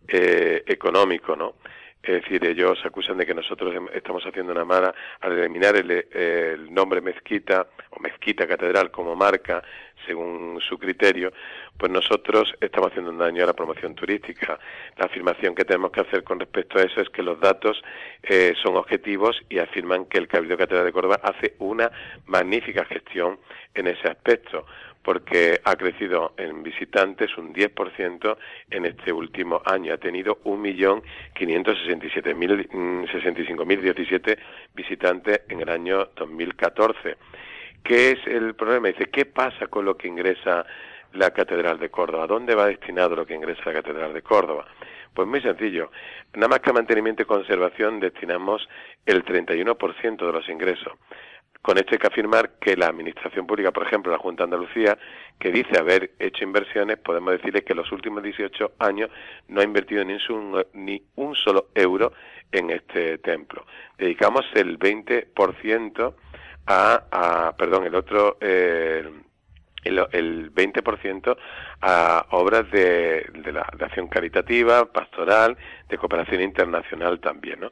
eh, 0.07 0.63
económico, 0.65 1.35
¿no? 1.35 1.55
Es 2.03 2.23
decir, 2.23 2.43
ellos 2.45 2.79
acusan 2.83 3.17
de 3.17 3.27
que 3.27 3.33
nosotros 3.35 3.75
estamos 3.93 4.23
haciendo 4.25 4.51
una 4.53 4.65
mala 4.65 4.93
al 5.19 5.37
eliminar 5.37 5.75
el, 5.75 6.73
nombre 6.73 6.99
mezquita 6.99 7.67
o 7.91 7.99
mezquita 7.99 8.47
catedral 8.47 8.89
como 8.89 9.15
marca, 9.15 9.61
según 10.07 10.59
su 10.67 10.79
criterio, 10.79 11.31
pues 11.77 11.91
nosotros 11.91 12.55
estamos 12.59 12.89
haciendo 12.89 13.11
un 13.11 13.19
daño 13.19 13.43
a 13.43 13.47
la 13.47 13.53
promoción 13.53 13.93
turística. 13.93 14.59
La 14.97 15.05
afirmación 15.05 15.53
que 15.53 15.63
tenemos 15.63 15.91
que 15.91 16.01
hacer 16.01 16.23
con 16.23 16.39
respecto 16.39 16.79
a 16.79 16.81
eso 16.81 17.01
es 17.01 17.09
que 17.09 17.21
los 17.21 17.39
datos 17.39 17.83
eh, 18.23 18.55
son 18.63 18.77
objetivos 18.77 19.39
y 19.47 19.59
afirman 19.59 20.05
que 20.05 20.17
el 20.17 20.27
Cabildo 20.27 20.57
Catedral 20.57 20.85
de 20.85 20.91
Córdoba 20.91 21.19
hace 21.21 21.53
una 21.59 21.91
magnífica 22.25 22.83
gestión 22.85 23.37
en 23.75 23.87
ese 23.87 24.07
aspecto 24.07 24.65
porque 25.03 25.59
ha 25.63 25.75
crecido 25.75 26.33
en 26.37 26.63
visitantes 26.63 27.37
un 27.37 27.53
10% 27.53 28.37
en 28.69 28.85
este 28.85 29.11
último 29.11 29.61
año. 29.65 29.93
Ha 29.93 29.97
tenido 29.97 30.39
1.567.017 30.43 32.73
mm, 32.73 33.05
visitantes 34.75 35.41
en 35.49 35.61
el 35.61 35.69
año 35.69 36.05
2014. 36.15 37.17
¿Qué 37.83 38.11
es 38.11 38.19
el 38.27 38.53
problema? 38.53 38.89
Dice, 38.89 39.09
¿qué 39.11 39.25
pasa 39.25 39.65
con 39.67 39.85
lo 39.85 39.97
que 39.97 40.07
ingresa 40.07 40.63
la 41.13 41.31
Catedral 41.31 41.79
de 41.79 41.89
Córdoba? 41.89 42.27
¿Dónde 42.27 42.53
va 42.53 42.67
destinado 42.67 43.15
lo 43.15 43.25
que 43.25 43.33
ingresa 43.33 43.63
la 43.65 43.73
Catedral 43.73 44.13
de 44.13 44.21
Córdoba? 44.21 44.67
Pues 45.13 45.27
muy 45.27 45.41
sencillo. 45.41 45.91
Nada 46.35 46.47
más 46.47 46.59
que 46.59 46.69
a 46.69 46.73
mantenimiento 46.73 47.23
y 47.23 47.25
conservación 47.25 47.99
destinamos 47.99 48.69
el 49.05 49.25
31% 49.25 50.25
de 50.25 50.31
los 50.31 50.47
ingresos. 50.47 50.93
Con 51.61 51.77
esto 51.77 51.91
hay 51.93 51.99
que 51.99 52.07
afirmar 52.07 52.53
que 52.59 52.75
la 52.75 52.87
Administración 52.87 53.45
Pública, 53.45 53.71
por 53.71 53.85
ejemplo, 53.85 54.11
la 54.11 54.17
Junta 54.17 54.43
de 54.43 54.55
Andalucía, 54.55 54.97
que 55.39 55.51
dice 55.51 55.77
haber 55.77 56.11
hecho 56.17 56.43
inversiones, 56.43 56.97
podemos 56.97 57.33
decirle 57.33 57.63
que 57.63 57.75
los 57.75 57.91
últimos 57.91 58.23
18 58.23 58.73
años 58.79 59.09
no 59.47 59.61
ha 59.61 59.63
invertido 59.63 60.03
ni 60.03 60.17
un, 60.29 60.65
ni 60.73 61.03
un 61.15 61.35
solo 61.35 61.67
euro 61.75 62.13
en 62.51 62.71
este 62.71 63.19
templo. 63.19 63.65
Dedicamos 63.97 64.45
el 64.55 64.79
20% 64.79 66.13
a, 66.67 67.03
a 67.11 67.55
perdón, 67.55 67.85
el 67.85 67.95
otro... 67.95 68.37
Eh, 68.41 69.09
el, 69.83 69.99
el 70.11 70.53
20% 70.53 71.37
a 71.81 72.27
obras 72.31 72.69
de, 72.69 73.25
de, 73.33 73.51
la, 73.51 73.67
de 73.75 73.85
acción 73.85 74.07
caritativa, 74.07 74.85
pastoral, 74.85 75.57
de 75.89 75.97
cooperación 75.97 76.41
internacional 76.41 77.19
también, 77.19 77.61
¿no? 77.61 77.71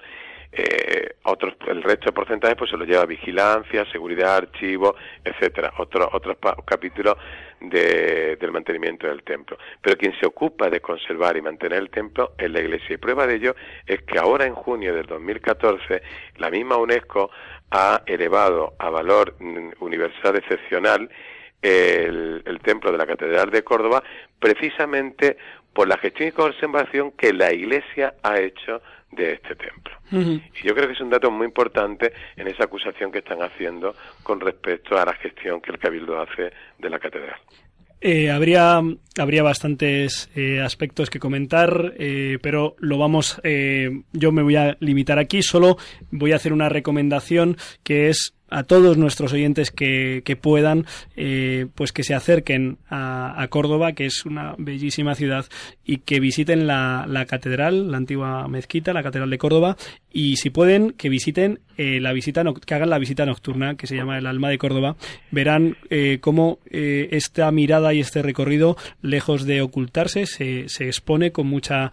Eh, 0.52 1.16
otros 1.24 1.54
el 1.68 1.84
resto 1.84 2.06
de 2.06 2.12
porcentajes 2.12 2.58
pues 2.58 2.72
se 2.72 2.78
lo 2.78 2.86
lleva 2.86 3.06
vigilancia, 3.06 3.86
seguridad, 3.92 4.38
archivo, 4.38 4.96
etcétera, 5.24 5.74
otros 5.78 6.10
otros 6.12 6.38
capítulos 6.66 7.18
de, 7.62 8.36
del 8.38 8.52
mantenimiento 8.52 9.08
del 9.08 9.22
templo. 9.24 9.58
Pero 9.82 9.98
quien 9.98 10.14
se 10.20 10.26
ocupa 10.26 10.70
de 10.70 10.82
conservar 10.82 11.38
y 11.38 11.42
mantener 11.42 11.78
el 11.78 11.90
templo 11.90 12.32
es 12.38 12.50
la 12.50 12.62
Iglesia. 12.62 12.96
Y 12.96 12.98
prueba 12.98 13.28
de 13.28 13.36
ello 13.36 13.56
es 13.86 14.02
que 14.04 14.18
ahora 14.18 14.46
en 14.46 14.56
junio 14.56 14.96
del 14.96 15.06
2014 15.06 16.02
la 16.38 16.50
misma 16.50 16.78
UNESCO 16.78 17.30
ha 17.70 18.02
elevado 18.08 18.74
a 18.80 18.90
valor 18.90 19.36
mm, 19.40 19.74
universal 19.82 20.36
excepcional 20.38 21.10
el, 21.62 22.42
el 22.46 22.60
templo 22.62 22.92
de 22.92 22.98
la 22.98 23.06
Catedral 23.06 23.52
de 23.52 23.64
Córdoba 23.64 24.02
precisamente 24.40 25.38
por 25.74 25.88
la 25.88 25.98
gestión 25.98 26.30
y 26.30 26.32
conservación 26.32 27.12
que 27.12 27.34
la 27.34 27.54
Iglesia 27.54 28.16
ha 28.24 28.40
hecho 28.40 28.82
de 29.12 29.34
este 29.34 29.56
templo. 29.56 29.94
Y 30.12 30.68
yo 30.68 30.74
creo 30.74 30.88
que 30.88 30.94
es 30.94 31.02
un 31.02 31.10
dato 31.10 31.30
muy 31.30 31.46
importante 31.46 32.14
en 32.36 32.48
esa 32.48 32.66
acusación 32.66 33.12
que 33.12 33.20
están 33.20 33.42
haciendo 33.42 33.96
con 34.24 34.40
respecto 34.40 34.98
a 34.98 35.06
la 35.06 35.14
gestión 35.14 35.62
que 35.62 35.72
el 35.72 35.80
Cabildo 35.80 36.20
hace 36.20 36.52
de 36.78 36.90
la 36.90 37.00
catedral. 37.00 37.40
Eh, 38.02 38.32
habría, 38.32 38.82
habría 39.18 39.44
bastantes 39.44 40.30
eh, 40.34 40.62
aspectos 40.62 41.10
que 41.10 41.20
comentar, 41.20 41.96
eh, 41.98 42.38
pero 42.42 42.76
lo 42.80 42.98
vamos, 42.98 43.42
yo 43.44 44.32
me 44.32 44.42
voy 44.42 44.56
a 44.56 44.78
limitar 44.80 45.20
aquí, 45.20 45.42
solo 45.42 45.78
voy 46.10 46.32
a 46.32 46.38
hacer 46.38 46.54
una 46.54 46.70
recomendación 46.70 47.58
que 47.84 48.08
es 48.08 48.39
a 48.50 48.64
todos 48.64 48.98
nuestros 48.98 49.34
oyentes 49.34 49.72
que, 49.72 50.22
que 50.26 50.36
puedan, 50.36 50.86
eh, 51.16 51.68
pues 51.76 51.92
que 51.92 52.04
se 52.04 52.14
acerquen 52.14 52.78
a, 52.90 53.42
a, 53.42 53.48
Córdoba, 53.48 53.94
que 53.94 54.06
es 54.06 54.26
una 54.26 54.56
bellísima 54.58 55.16
ciudad, 55.16 55.46
y 55.86 55.98
que 55.98 56.20
visiten 56.20 56.68
la, 56.68 57.06
la, 57.08 57.26
catedral, 57.26 57.92
la 57.92 57.98
antigua 57.98 58.48
mezquita, 58.48 58.94
la 58.94 59.04
catedral 59.04 59.30
de 59.30 59.38
Córdoba, 59.38 59.78
y 60.12 60.38
si 60.38 60.50
pueden, 60.50 60.92
que 60.92 61.10
visiten 61.10 61.60
eh, 61.78 62.00
la 62.02 62.14
visita, 62.14 62.44
que 62.66 62.74
hagan 62.74 62.90
la 62.90 62.98
visita 62.98 63.26
nocturna, 63.26 63.76
que 63.76 63.88
se 63.88 63.96
llama 63.96 64.18
el 64.18 64.26
Alma 64.26 64.50
de 64.50 64.58
Córdoba. 64.58 64.98
Verán 65.32 65.78
eh, 65.90 66.18
cómo 66.20 66.60
eh, 66.70 67.10
esta 67.12 67.50
mirada 67.52 67.94
y 67.94 68.00
este 68.00 68.22
recorrido, 68.22 68.76
lejos 69.02 69.46
de 69.46 69.62
ocultarse, 69.62 70.26
se, 70.26 70.68
se 70.68 70.88
expone 70.88 71.32
con 71.32 71.48
mucha 71.48 71.92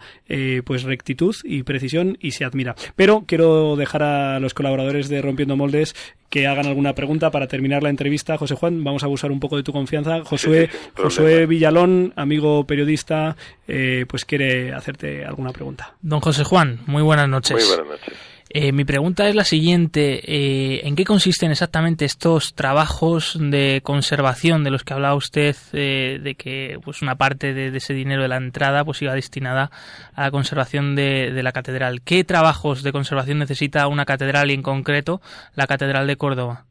pues 0.65 0.83
rectitud 0.83 1.35
y 1.43 1.63
precisión 1.63 2.17
y 2.19 2.31
se 2.31 2.43
admira. 2.43 2.75
Pero 2.95 3.23
quiero 3.25 3.75
dejar 3.75 4.03
a 4.03 4.39
los 4.39 4.53
colaboradores 4.53 5.07
de 5.07 5.21
Rompiendo 5.21 5.55
Moldes 5.55 5.95
que 6.29 6.46
hagan 6.47 6.67
alguna 6.67 6.93
pregunta 6.93 7.31
para 7.31 7.47
terminar 7.47 7.83
la 7.83 7.89
entrevista. 7.89 8.37
José 8.37 8.55
Juan, 8.55 8.83
vamos 8.83 9.03
a 9.03 9.05
abusar 9.05 9.31
un 9.31 9.39
poco 9.39 9.57
de 9.57 9.63
tu 9.63 9.71
confianza. 9.73 10.23
Josué, 10.23 10.69
Josué 10.95 11.45
Villalón, 11.45 12.13
amigo 12.15 12.65
periodista, 12.65 13.35
eh, 13.67 14.05
pues 14.07 14.25
quiere 14.25 14.73
hacerte 14.73 15.25
alguna 15.25 15.51
pregunta. 15.51 15.95
Don 16.01 16.19
José 16.19 16.43
Juan, 16.43 16.79
muy 16.85 17.03
buenas 17.03 17.29
noches. 17.29 17.57
Muy 17.57 17.67
buenas 17.67 17.87
noches. 17.87 18.17
Eh, 18.49 18.71
mi 18.71 18.85
pregunta 18.85 19.27
es 19.27 19.35
la 19.35 19.43
siguiente. 19.43 20.21
Eh, 20.25 20.87
¿En 20.87 20.95
qué 20.95 21.03
consisten 21.03 21.51
exactamente 21.51 22.05
estos 22.05 22.55
trabajos 22.55 23.37
de 23.39 23.81
conservación 23.83 24.63
de 24.63 24.71
los 24.71 24.83
que 24.83 24.93
hablaba 24.93 25.15
usted, 25.15 25.55
eh, 25.73 26.19
de 26.21 26.35
que 26.35 26.79
pues 26.83 27.01
una 27.01 27.15
parte 27.15 27.53
de, 27.53 27.75
ese 27.75 27.93
dinero 27.93 28.21
de 28.21 28.29
la 28.29 28.37
entrada 28.37 28.85
pues 28.85 29.01
iba 29.01 29.13
destinada 29.13 29.69
a 30.15 30.23
la 30.23 30.31
conservación 30.31 30.95
de, 30.95 31.31
de, 31.31 31.43
la 31.43 31.51
catedral? 31.51 32.01
¿Qué 32.01 32.23
trabajos 32.23 32.83
de 32.83 32.91
conservación 32.91 33.39
necesita 33.39 33.87
una 33.87 34.05
catedral 34.05 34.49
y 34.49 34.53
en 34.53 34.61
concreto 34.61 35.21
la 35.55 35.67
catedral 35.67 36.07
de 36.07 36.15
Córdoba? 36.15 36.65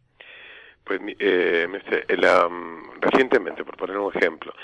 Pues 0.87 1.01
eh, 1.19 1.67
la, 2.17 2.47
um, 2.47 2.85
recientemente, 3.01 3.65
por 3.65 3.77
poner 3.77 3.99
un 3.99 4.13
ejemplo, 4.15 4.55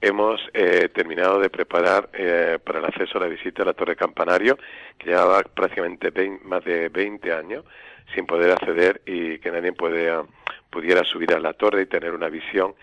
hemos 0.00 0.40
eh, 0.54 0.88
terminado 0.94 1.40
de 1.40 1.50
preparar 1.50 2.08
eh, 2.12 2.58
para 2.64 2.78
el 2.78 2.84
acceso 2.86 3.18
a 3.18 3.22
la 3.22 3.26
visita 3.26 3.62
a 3.62 3.66
la 3.66 3.74
Torre 3.74 3.96
Campanario, 3.96 4.58
que 4.98 5.10
llevaba 5.10 5.42
prácticamente 5.42 6.10
20, 6.10 6.44
más 6.44 6.64
de 6.64 6.88
20 6.88 7.32
años 7.32 7.64
sin 8.14 8.26
poder 8.26 8.50
acceder 8.52 9.02
y 9.06 9.38
que 9.38 9.50
nadie 9.50 9.72
pudiera 9.72 11.04
subir 11.04 11.32
a 11.32 11.38
la 11.38 11.52
torre 11.52 11.82
y 11.82 11.86
tener 11.86 12.12
una 12.12 12.28
visión 12.28 12.74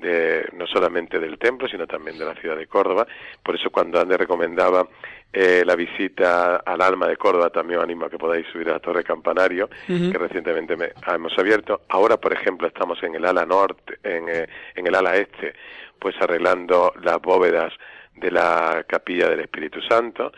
de, 0.00 0.48
no 0.52 0.66
solamente 0.66 1.18
del 1.18 1.38
templo, 1.38 1.68
sino 1.68 1.86
también 1.86 2.18
de 2.18 2.24
la 2.24 2.34
ciudad 2.34 2.56
de 2.56 2.66
Córdoba. 2.66 3.06
Por 3.42 3.54
eso 3.54 3.70
cuando 3.70 4.00
Ande 4.00 4.16
recomendaba 4.16 4.88
eh, 5.32 5.62
la 5.64 5.76
visita 5.76 6.56
al 6.56 6.80
alma 6.80 7.06
de 7.06 7.16
Córdoba, 7.16 7.50
también 7.50 7.78
os 7.78 7.84
animo 7.84 8.06
a 8.06 8.10
que 8.10 8.18
podáis 8.18 8.46
subir 8.52 8.68
a 8.68 8.72
la 8.72 8.80
Torre 8.80 9.04
Campanario, 9.04 9.70
uh 9.88 9.92
-huh. 9.92 10.12
que 10.12 10.18
recientemente 10.18 10.76
me, 10.76 10.90
hemos 11.06 11.38
abierto. 11.38 11.82
Ahora, 11.88 12.16
por 12.16 12.32
ejemplo, 12.32 12.66
estamos 12.66 13.02
en 13.02 13.14
el 13.14 13.24
ala 13.24 13.46
norte, 13.46 13.98
en, 14.02 14.28
eh, 14.28 14.48
en 14.74 14.86
el 14.86 14.94
ala 14.94 15.16
este, 15.16 15.54
pues 15.98 16.16
arreglando 16.20 16.92
las 17.02 17.20
bóvedas 17.20 17.72
de 18.16 18.30
la 18.30 18.84
capilla 18.88 19.28
del 19.28 19.40
Espíritu 19.40 19.80
Santo. 19.82 20.32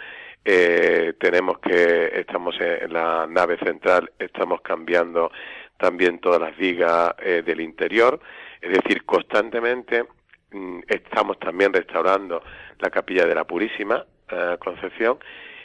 Eh, 0.45 1.15
tenemos 1.21 1.59
que, 1.61 2.11
estamos 2.15 2.57
en 2.61 2.93
la 2.93 3.27
nave 3.29 3.57
central, 3.59 4.11
estamos 4.19 4.61
cambiando 4.61 5.31
también 5.77 6.19
todas 6.19 6.41
las 6.41 6.57
vigas 6.57 7.15
eh, 7.19 7.43
del 7.45 7.61
interior, 7.61 8.21
es 8.63 8.73
decir, 8.73 9.05
constantemente 9.05 10.05
mmm, 10.53 10.81
estamos 10.87 11.39
también 11.39 11.73
restaurando 11.73 12.43
la 12.79 12.91
capilla 12.91 13.27
de 13.27 13.35
la 13.35 13.45
Purísima 13.45 14.05
eh, 14.31 14.57
Concepción. 14.59 15.19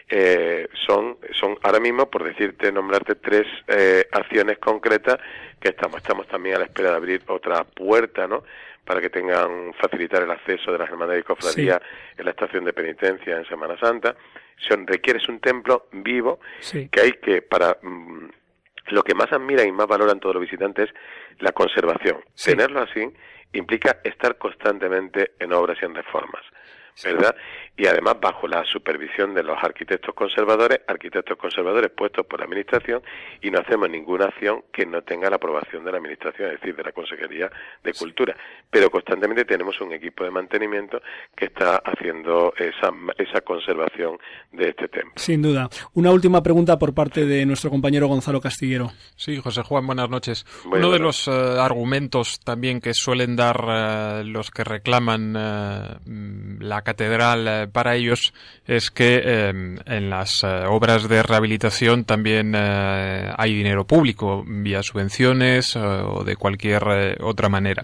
Eh, 0.09 0.69
son, 0.85 1.17
son 1.31 1.57
ahora 1.63 1.79
mismo, 1.79 2.09
por 2.09 2.23
decirte, 2.23 2.71
nombrarte 2.71 3.15
tres 3.15 3.45
eh, 3.67 4.07
acciones 4.11 4.57
concretas 4.57 5.19
que 5.59 5.69
estamos. 5.69 5.97
Estamos 5.97 6.27
también 6.27 6.55
a 6.55 6.59
la 6.59 6.65
espera 6.65 6.91
de 6.91 6.95
abrir 6.95 7.21
otra 7.27 7.63
puerta, 7.63 8.27
¿no? 8.27 8.43
para 8.87 9.01
que 9.01 9.09
tengan 9.09 9.73
facilitar 9.73 10.23
el 10.23 10.31
acceso 10.31 10.71
de 10.71 10.77
las 10.77 10.89
hermandades 10.89 11.21
y 11.21 11.25
cofradías 11.25 11.81
sí. 11.81 12.15
en 12.19 12.25
la 12.25 12.31
estación 12.31 12.63
de 12.63 12.71
penitencia 12.71 13.35
en 13.35 13.45
Semana 13.45 13.77
Santa. 13.77 14.15
Son, 14.55 14.87
requieres 14.87 15.27
un 15.27 15.41
templo 15.41 15.87
vivo 15.91 16.39
sí. 16.61 16.87
que 16.89 17.01
hay 17.01 17.11
que 17.11 17.41
para 17.41 17.77
mmm, 17.81 18.29
lo 18.89 19.03
que 19.03 19.15
más 19.15 19.31
admiran 19.31 19.67
y 19.67 19.71
más 19.71 19.87
valoran 19.87 20.19
todos 20.19 20.35
los 20.35 20.41
visitantes 20.41 20.89
es 20.89 21.41
la 21.41 21.51
conservación. 21.51 22.17
Sí. 22.33 22.51
Tenerlo 22.51 22.81
así 22.81 23.07
implica 23.53 23.99
estar 24.03 24.37
constantemente 24.37 25.31
en 25.39 25.53
obras 25.53 25.77
y 25.81 25.85
en 25.85 25.95
reformas. 25.95 26.43
¿Verdad? 27.03 27.35
Y 27.75 27.85
además 27.85 28.17
bajo 28.19 28.47
la 28.47 28.63
supervisión 28.65 29.35
de 29.35 29.43
los 29.43 29.57
arquitectos 29.61 30.15
conservadores, 30.15 30.81
arquitectos 30.87 31.37
conservadores 31.37 31.91
puestos 31.91 32.25
por 32.25 32.39
la 32.39 32.45
Administración, 32.45 33.01
y 33.41 33.51
no 33.51 33.59
hacemos 33.59 33.89
ninguna 33.89 34.25
acción 34.25 34.63
que 34.71 34.85
no 34.85 35.03
tenga 35.03 35.29
la 35.29 35.35
aprobación 35.35 35.85
de 35.85 35.91
la 35.91 35.97
Administración, 35.97 36.51
es 36.51 36.59
decir, 36.59 36.75
de 36.75 36.83
la 36.83 36.91
Consejería 36.91 37.51
de 37.83 37.93
Cultura. 37.93 38.35
Pero 38.69 38.89
constantemente 38.89 39.45
tenemos 39.45 39.79
un 39.79 39.93
equipo 39.93 40.23
de 40.23 40.31
mantenimiento 40.31 41.01
que 41.35 41.45
está 41.45 41.77
haciendo 41.77 42.53
esa, 42.57 42.91
esa 43.17 43.41
conservación 43.41 44.17
de 44.51 44.69
este 44.69 44.87
templo. 44.87 45.13
Sin 45.17 45.41
duda. 45.41 45.69
Una 45.93 46.11
última 46.11 46.41
pregunta 46.41 46.79
por 46.79 46.93
parte 46.93 47.25
de 47.25 47.45
nuestro 47.45 47.69
compañero 47.69 48.07
Gonzalo 48.07 48.41
Castillero. 48.41 48.91
Sí, 49.15 49.37
José 49.37 49.61
Juan, 49.61 49.85
buenas 49.85 50.09
noches. 50.09 50.45
Uno 50.65 50.91
de 50.91 50.99
los 50.99 51.27
uh, 51.27 51.59
argumentos 51.59 52.39
también 52.39 52.81
que 52.81 52.93
suelen 52.93 53.35
dar 53.35 53.63
uh, 53.63 54.23
los 54.23 54.49
que 54.49 54.63
reclaman 54.63 55.35
uh, 55.35 56.63
la 56.63 56.81
catedral 56.87 57.47
eh, 57.49 57.67
para 57.67 57.97
ellos 57.97 58.33
es 58.65 58.91
que 58.91 59.17
em, 59.17 59.77
en 59.85 60.09
las 60.09 60.41
eh, 60.43 60.47
obras 60.67 61.09
de 61.09 61.21
rehabilitación 61.21 62.05
también 62.05 62.53
eh, 62.55 63.29
hay 63.37 63.53
dinero 63.53 63.85
público 63.85 64.45
vía 64.47 64.81
subvenciones 64.83 65.75
o 65.75 66.23
de 66.23 66.37
cualquier 66.37 67.17
otra 67.21 67.49
manera. 67.49 67.83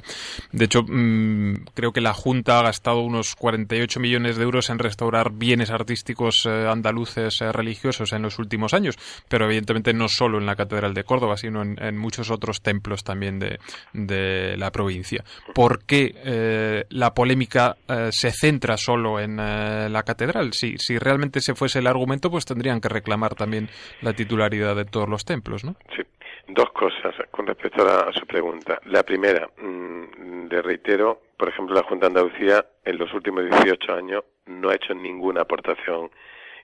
De 0.53 0.65
hecho, 0.65 0.83
mm, 0.83 1.65
creo 1.73 1.91
que 1.91 1.99
la 1.99 2.13
Junta 2.13 2.59
ha 2.59 2.63
gastado 2.63 3.01
unos 3.01 3.35
48 3.35 3.99
millones 3.99 4.37
de 4.37 4.43
euros 4.43 4.69
en 4.69 4.79
restaurar 4.79 5.31
bienes 5.31 5.69
artísticos 5.69 6.45
andaluces 6.45 7.39
religiosos 7.39 8.13
en 8.13 8.21
los 8.21 8.39
últimos 8.39 8.73
años, 8.73 8.97
pero 9.27 9.45
evidentemente 9.45 9.93
no 9.93 10.07
solo 10.07 10.37
en 10.37 10.45
la 10.45 10.55
Catedral 10.55 10.93
de 10.93 11.03
Córdoba, 11.03 11.35
sino 11.35 11.61
en, 11.61 11.97
muchos 11.97 12.31
otros 12.31 12.61
templos 12.61 13.03
también 13.03 13.39
de, 13.39 13.59
de 13.93 14.55
la 14.57 14.71
provincia. 14.71 15.23
¿Por 15.53 15.83
qué 15.83 16.85
la 16.89 17.13
polémica 17.13 17.75
se 18.11 18.31
centra 18.31 18.77
solo 18.93 19.19
en 19.19 19.39
eh, 19.39 19.89
la 19.89 20.03
catedral. 20.03 20.53
Si, 20.53 20.77
si 20.77 20.99
realmente 20.99 21.39
ese 21.39 21.55
fuese 21.55 21.79
el 21.79 21.87
argumento, 21.87 22.29
pues 22.29 22.45
tendrían 22.45 22.79
que 22.79 22.89
reclamar 22.89 23.33
también 23.33 23.69
la 24.01 24.13
titularidad 24.13 24.75
de 24.75 24.85
todos 24.85 25.09
los 25.09 25.25
templos, 25.25 25.63
¿no? 25.63 25.75
Sí. 25.95 26.03
Dos 26.47 26.71
cosas 26.73 27.15
con 27.31 27.47
respecto 27.47 27.87
a, 27.87 28.11
su 28.11 28.25
pregunta. 28.27 28.79
La 28.85 29.01
primera, 29.03 29.47
mm, 29.57 30.47
le 30.49 30.61
reitero, 30.61 31.21
por 31.37 31.49
ejemplo, 31.49 31.73
la 31.73 31.83
Junta 31.83 32.07
de 32.07 32.19
Andalucía 32.19 32.65
en 32.83 32.97
los 32.97 33.11
últimos 33.13 33.45
18 33.45 33.93
años 33.93 34.23
no 34.45 34.69
ha 34.69 34.75
hecho 34.75 34.93
ninguna 34.93 35.41
aportación 35.41 36.11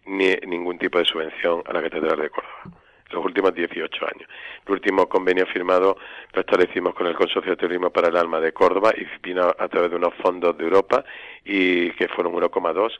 ni 0.06 0.36
ningún 0.46 0.78
tipo 0.78 1.00
de 1.00 1.06
subvención 1.06 1.64
a 1.66 1.74
la 1.74 1.82
Catedral 1.82 2.20
de 2.20 2.30
Córdoba 2.30 2.80
los 3.12 3.26
últimos 3.26 3.54
18 3.54 4.06
años. 4.06 4.30
El 4.66 4.74
último 4.74 5.08
convenio 5.08 5.46
firmado 5.48 5.98
lo 6.34 6.42
establecimos 6.42 6.94
con 6.94 7.08
el 7.08 7.16
Consorcio 7.16 7.52
de 7.52 7.58
Turismo 7.58 7.90
para 7.90 8.10
el 8.10 8.18
Alma 8.18 8.40
de 8.40 8.52
Córdoba 8.52 8.94
y 8.96 9.06
vino 9.22 9.54
a 9.58 9.68
través 9.68 9.90
de 9.90 9.98
unos 9.98 10.14
fondos 10.16 10.58
de 10.58 10.64
Europa 10.64 11.04
y 11.44 11.92
que 11.92 12.08
fueron 12.08 12.34
1,2 12.34 12.92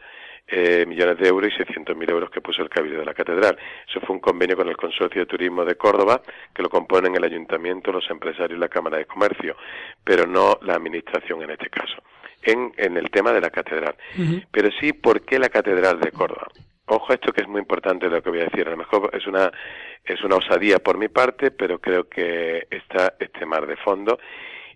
eh, 0.52 0.86
millones 0.88 1.20
de 1.20 1.28
euros 1.28 1.52
y 1.54 1.62
600.000 1.62 2.10
euros 2.10 2.32
que 2.32 2.42
puso 2.42 2.64
el 2.64 2.70
Cabildo 2.70 3.00
de 3.00 3.06
la 3.06 3.14
Catedral. 3.14 3.56
Eso 3.88 4.00
fue 4.02 4.16
un 4.16 4.20
convenio 4.20 4.58
con 4.58 4.68
el 4.68 4.78
Consorcio 4.78 5.22
de 5.22 5.28
Turismo 5.28 5.64
de 5.64 5.76
Córdoba, 5.76 6.22
que 6.54 6.64
lo 6.64 6.70
componen 6.70 7.16
el 7.16 7.24
Ayuntamiento, 7.24 7.92
los 7.92 8.10
empresarios 8.10 8.58
y 8.58 8.60
la 8.60 8.68
Cámara 8.68 8.98
de 8.98 9.06
Comercio, 9.06 9.56
pero 10.04 10.26
no 10.26 10.58
la 10.64 10.74
Administración 10.74 11.44
en 11.44 11.52
este 11.52 11.70
caso. 11.70 12.02
En, 12.42 12.74
en 12.78 12.98
el 12.98 13.12
tema 13.12 13.32
de 13.34 13.42
la 13.42 13.50
Catedral. 13.50 13.96
Pero 14.50 14.70
sí, 14.80 14.94
¿por 14.94 15.22
qué 15.22 15.38
la 15.38 15.50
Catedral 15.50 16.00
de 16.00 16.12
Córdoba? 16.12 16.48
Ojo, 16.92 17.14
esto 17.14 17.32
que 17.32 17.42
es 17.42 17.48
muy 17.48 17.62
importante 17.62 18.10
lo 18.10 18.24
que 18.24 18.32
voy 18.32 18.40
a 18.40 18.46
decir. 18.46 18.68
A 18.68 18.72
lo 18.72 18.78
mejor 18.78 19.12
es 19.14 19.28
una, 19.28 19.52
es 20.04 20.24
una 20.24 20.38
osadía 20.38 20.80
por 20.80 20.98
mi 20.98 21.08
parte, 21.08 21.52
pero 21.52 21.80
creo 21.80 22.10
que 22.10 22.66
está 22.72 23.14
este 23.20 23.46
mar 23.46 23.68
de 23.68 23.78
fondo 23.78 24.18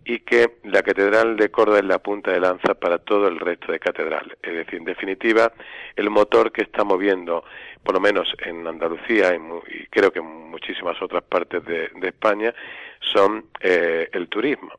y 0.06 0.20
que 0.20 0.58
la 0.66 0.84
Catedral 0.84 1.38
de 1.38 1.50
Córdoba 1.50 1.80
es 1.80 1.86
la 1.86 1.98
punta 1.98 2.30
de 2.30 2.40
lanza 2.40 2.76
para 2.76 3.00
todo 3.00 3.28
el 3.28 3.40
resto 3.40 3.72
de 3.72 3.80
catedrales. 3.80 4.38
Es 4.44 4.54
decir, 4.54 4.76
en 4.76 4.86
definitiva, 4.86 5.54
el 5.96 6.12
motor 6.12 6.52
que 6.52 6.62
está 6.62 6.84
moviendo, 6.84 7.44
por 7.82 7.96
lo 7.96 8.00
menos 8.00 8.32
en 8.46 8.68
Andalucía 8.68 9.34
y, 9.34 9.88
creo 9.88 10.12
que 10.12 10.20
en 10.20 10.52
muchísimas 10.52 11.02
otras 11.02 11.24
partes 11.24 11.66
de, 11.66 11.90
España, 12.04 12.54
son 13.00 13.46
eh, 13.60 14.08
el 14.12 14.28
turismo. 14.28 14.72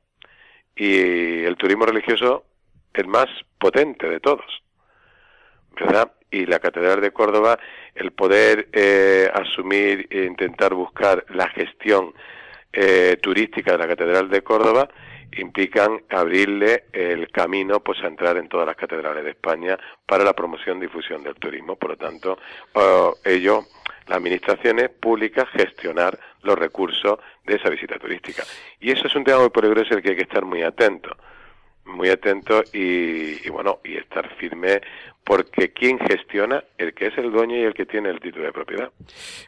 Y 0.77 1.43
el 1.43 1.57
turismo 1.57 1.85
religioso 1.85 2.45
el 2.93 3.09
más 3.09 3.27
potente 3.59 4.09
de 4.09 4.21
todos. 4.21 4.64
¿Verdad? 5.81 6.13
y 6.35 6.47
la 6.47 6.59
Catedral 6.59 7.01
de 7.01 7.13
Córdoba, 7.13 7.59
el 7.95 8.11
poder 8.13 8.69
eh, 8.73 9.31
asumir 9.33 10.09
e 10.11 10.25
intentar 10.25 10.75
buscar 10.75 11.25
la 11.31 11.49
gestión 11.49 12.13
eh, 12.73 13.17
turística 13.23 13.73
de 13.73 13.79
la 13.79 13.87
Catedral 13.87 14.29
de 14.29 14.43
Córdoba 14.43 14.89
implican 15.37 16.03
abrirle 16.11 16.85
el 16.93 17.31
camino 17.31 17.81
pues 17.81 18.03
a 18.03 18.09
entrar 18.09 18.37
en 18.37 18.49
todas 18.49 18.67
las 18.67 18.77
catedrales 18.77 19.25
de 19.25 19.31
España 19.31 19.79
para 20.07 20.25
la 20.25 20.33
promoción 20.33 20.79
y 20.79 20.83
difusión 20.83 21.23
del 21.23 21.35
turismo. 21.37 21.77
Por 21.77 21.91
lo 21.91 21.97
tanto, 21.97 22.39
ello, 22.75 23.17
ellos, 23.25 23.67
las 24.07 24.19
administraciones 24.19 24.91
públicas, 24.91 25.49
gestionar 25.53 26.19
los 26.43 26.59
recursos 26.59 27.19
de 27.45 27.57
esa 27.57 27.71
visita 27.71 27.99
turística. 27.99 28.43
Y 28.81 28.91
eso 28.91 29.07
es 29.07 29.15
un 29.17 29.25
tema 29.25 29.39
muy 29.39 29.51
peligroso 29.51 29.95
el 29.95 30.03
que 30.03 30.11
hay 30.11 30.17
que 30.17 30.23
estar 30.23 30.45
muy 30.45 30.63
atento 30.63 31.17
muy 31.87 32.09
atento 32.09 32.63
y, 32.73 33.49
bueno 33.51 33.79
y 33.85 33.97
estar 33.97 34.29
firme 34.37 34.81
porque 35.25 35.73
quién 35.73 35.99
gestiona 35.99 36.63
el 36.77 36.93
que 36.93 37.07
es 37.07 37.17
el 37.17 37.33
dueño 37.33 37.57
y 37.57 37.63
el 37.63 37.73
que 37.73 37.87
tiene 37.87 38.11
el 38.11 38.21
título 38.21 38.45
de 38.45 38.53
propiedad. 38.53 38.91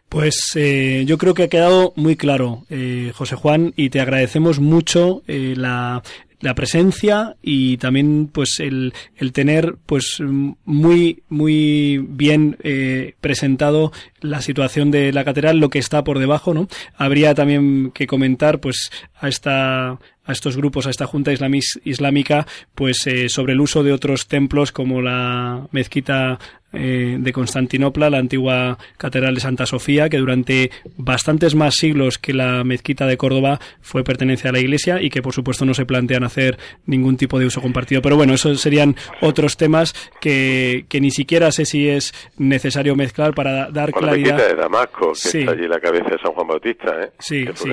Pues 0.08 0.52
eh, 0.56 1.04
yo 1.06 1.18
creo 1.18 1.34
que 1.34 1.44
ha 1.44 1.48
quedado 1.48 1.92
muy 1.96 2.16
claro, 2.16 2.62
eh, 2.70 3.12
José 3.14 3.36
Juan, 3.36 3.74
y 3.76 3.90
te 3.90 4.00
agradecemos 4.00 4.58
mucho 4.58 5.22
eh, 5.28 5.52
la, 5.54 6.02
la 6.40 6.54
presencia 6.54 7.36
y 7.42 7.78
también 7.78 8.28
pues 8.32 8.60
el, 8.60 8.92
el 9.16 9.32
tener 9.32 9.76
pues 9.86 10.20
muy 10.64 11.22
muy 11.28 11.98
bien 11.98 12.56
eh, 12.62 13.14
presentado 13.20 13.92
la 14.20 14.42
situación 14.42 14.90
de 14.90 15.12
la 15.12 15.24
catedral 15.24 15.58
lo 15.58 15.70
que 15.70 15.78
está 15.78 16.04
por 16.04 16.18
debajo 16.18 16.52
no 16.52 16.68
habría 16.96 17.34
también 17.34 17.90
que 17.92 18.06
comentar 18.06 18.60
pues 18.60 18.90
a 19.20 19.28
esta 19.28 19.98
a 20.26 20.32
estos 20.32 20.56
grupos, 20.56 20.86
a 20.86 20.90
esta 20.90 21.06
Junta 21.06 21.32
Islámica, 21.32 22.46
pues 22.74 23.06
eh, 23.06 23.28
sobre 23.28 23.52
el 23.52 23.60
uso 23.60 23.82
de 23.82 23.92
otros 23.92 24.26
templos 24.26 24.72
como 24.72 25.00
la 25.00 25.68
mezquita 25.70 26.38
eh, 26.72 27.16
de 27.18 27.32
Constantinopla, 27.32 28.10
la 28.10 28.18
antigua 28.18 28.78
Catedral 28.98 29.34
de 29.34 29.40
Santa 29.40 29.66
Sofía, 29.66 30.08
que 30.08 30.18
durante 30.18 30.70
bastantes 30.96 31.54
más 31.54 31.76
siglos 31.76 32.18
que 32.18 32.34
la 32.34 32.64
mezquita 32.64 33.06
de 33.06 33.16
Córdoba 33.16 33.60
fue 33.80 34.04
pertenencia 34.04 34.50
a 34.50 34.52
la 34.52 34.58
Iglesia 34.58 35.00
y 35.00 35.10
que 35.10 35.22
por 35.22 35.32
supuesto 35.32 35.64
no 35.64 35.74
se 35.74 35.86
plantean 35.86 36.24
hacer 36.24 36.58
ningún 36.86 37.16
tipo 37.16 37.38
de 37.38 37.46
uso 37.46 37.60
compartido. 37.60 38.02
Pero 38.02 38.16
bueno, 38.16 38.34
esos 38.34 38.60
serían 38.60 38.96
otros 39.20 39.56
temas 39.56 39.94
que, 40.20 40.86
que 40.88 41.00
ni 41.00 41.10
siquiera 41.10 41.52
sé 41.52 41.64
si 41.64 41.88
es 41.88 42.12
necesario 42.36 42.96
mezclar 42.96 43.34
para 43.34 43.70
dar 43.70 43.92
claridad. 43.92 44.30
La 44.30 44.36
mezquita 44.36 44.54
de 44.54 44.62
Damasco, 44.62 45.12
que 45.12 45.38
está 45.38 45.52
allí 45.52 45.68
la 45.68 45.80
cabeza 45.80 46.10
de 46.10 46.18
San 46.18 46.32
Juan 46.32 46.46
Bautista, 46.48 47.02
¿eh? 47.02 47.10
Sí, 47.18 47.46
sí. 47.54 47.70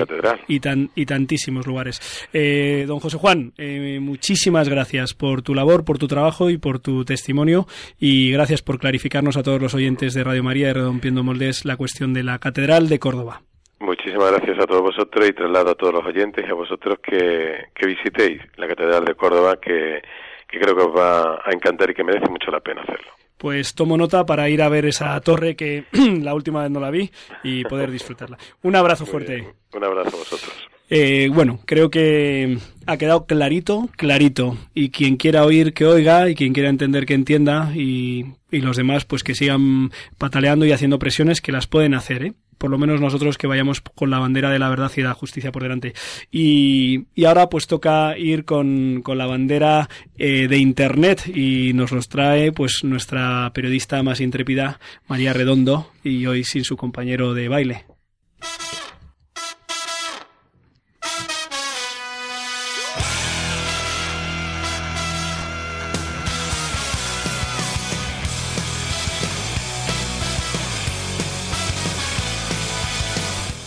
Y, 0.48 0.60
tan, 0.60 0.90
y 0.94 1.06
tantísimos 1.06 1.66
lugares. 1.66 2.28
Eh, 2.32 2.84
don 2.86 3.00
José 3.00 3.18
Juan, 3.18 3.52
eh, 3.58 3.98
muchísimas 4.00 4.68
gracias 4.68 5.14
por 5.14 5.42
tu 5.42 5.54
labor, 5.54 5.84
por 5.84 5.98
tu 5.98 6.06
trabajo 6.06 6.50
y 6.50 6.58
por 6.58 6.78
tu 6.78 7.04
testimonio 7.04 7.66
y 7.98 8.30
gracias 8.30 8.62
por 8.62 8.78
clarificarnos 8.84 9.38
a 9.38 9.42
todos 9.42 9.62
los 9.62 9.72
oyentes 9.72 10.12
de 10.12 10.22
Radio 10.22 10.42
María 10.42 10.68
y 10.68 10.72
Redompiendo 10.74 11.22
Moldes 11.22 11.64
la 11.64 11.78
cuestión 11.78 12.12
de 12.12 12.22
la 12.22 12.38
Catedral 12.38 12.86
de 12.86 12.98
Córdoba. 12.98 13.40
Muchísimas 13.80 14.30
gracias 14.30 14.58
a 14.58 14.66
todos 14.66 14.82
vosotros 14.82 15.26
y 15.26 15.32
traslado 15.32 15.70
a 15.70 15.74
todos 15.74 15.94
los 15.94 16.04
oyentes 16.04 16.44
y 16.46 16.50
a 16.50 16.52
vosotros 16.52 16.98
que, 17.02 17.64
visitéis 17.82 18.42
la 18.58 18.68
Catedral 18.68 19.06
de 19.06 19.14
Córdoba, 19.14 19.56
que, 19.56 20.02
creo 20.48 20.76
que 20.76 20.82
os 20.82 20.94
va 20.94 21.36
a 21.36 21.50
encantar 21.50 21.88
y 21.88 21.94
que 21.94 22.04
merece 22.04 22.28
mucho 22.28 22.50
la 22.50 22.60
pena 22.60 22.82
hacerlo. 22.82 23.10
Pues 23.38 23.74
tomo 23.74 23.96
nota 23.96 24.26
para 24.26 24.50
ir 24.50 24.60
a 24.60 24.68
ver 24.68 24.84
esa 24.84 25.18
torre 25.22 25.56
que 25.56 25.84
la 26.20 26.34
última 26.34 26.60
vez 26.60 26.70
no 26.70 26.78
la 26.78 26.90
vi 26.90 27.10
y 27.42 27.64
poder 27.64 27.90
disfrutarla. 27.90 28.36
Un 28.64 28.76
abrazo 28.76 29.06
fuerte. 29.06 29.54
Un 29.72 29.82
abrazo 29.82 30.14
a 30.14 30.18
vosotros. 30.18 30.68
Eh, 30.96 31.28
bueno, 31.34 31.58
creo 31.66 31.90
que 31.90 32.56
ha 32.86 32.96
quedado 32.96 33.26
clarito, 33.26 33.88
clarito. 33.96 34.56
Y 34.74 34.90
quien 34.90 35.16
quiera 35.16 35.44
oír, 35.44 35.74
que 35.74 35.86
oiga, 35.86 36.30
y 36.30 36.36
quien 36.36 36.52
quiera 36.52 36.68
entender, 36.68 37.04
que 37.04 37.14
entienda, 37.14 37.72
y, 37.74 38.26
los 38.52 38.76
demás, 38.76 39.04
pues 39.04 39.24
que 39.24 39.34
sigan 39.34 39.90
pataleando 40.18 40.64
y 40.64 40.70
haciendo 40.70 41.00
presiones 41.00 41.40
que 41.40 41.50
las 41.50 41.66
pueden 41.66 41.94
hacer, 41.94 42.22
¿eh? 42.22 42.34
por 42.58 42.70
lo 42.70 42.78
menos 42.78 43.00
nosotros 43.00 43.36
que 43.36 43.48
vayamos 43.48 43.80
con 43.80 44.08
la 44.08 44.20
bandera 44.20 44.50
de 44.50 44.60
la 44.60 44.68
verdad 44.68 44.92
y 44.96 45.00
la 45.00 45.14
justicia 45.14 45.50
por 45.50 45.64
delante. 45.64 45.94
Y, 46.30 47.06
ahora 47.26 47.48
pues 47.48 47.66
toca 47.66 48.16
ir 48.16 48.44
con, 48.44 49.02
la 49.04 49.26
bandera 49.26 49.88
eh, 50.16 50.46
de 50.46 50.58
Internet 50.58 51.26
y 51.26 51.72
nos 51.74 51.90
los 51.90 52.08
trae 52.08 52.52
pues 52.52 52.84
nuestra 52.84 53.50
periodista 53.52 54.00
más 54.04 54.20
intrépida, 54.20 54.78
María 55.08 55.32
Redondo, 55.32 55.90
y 56.04 56.24
hoy 56.26 56.44
sin 56.44 56.62
su 56.62 56.76
compañero 56.76 57.34
de 57.34 57.48
baile. 57.48 57.84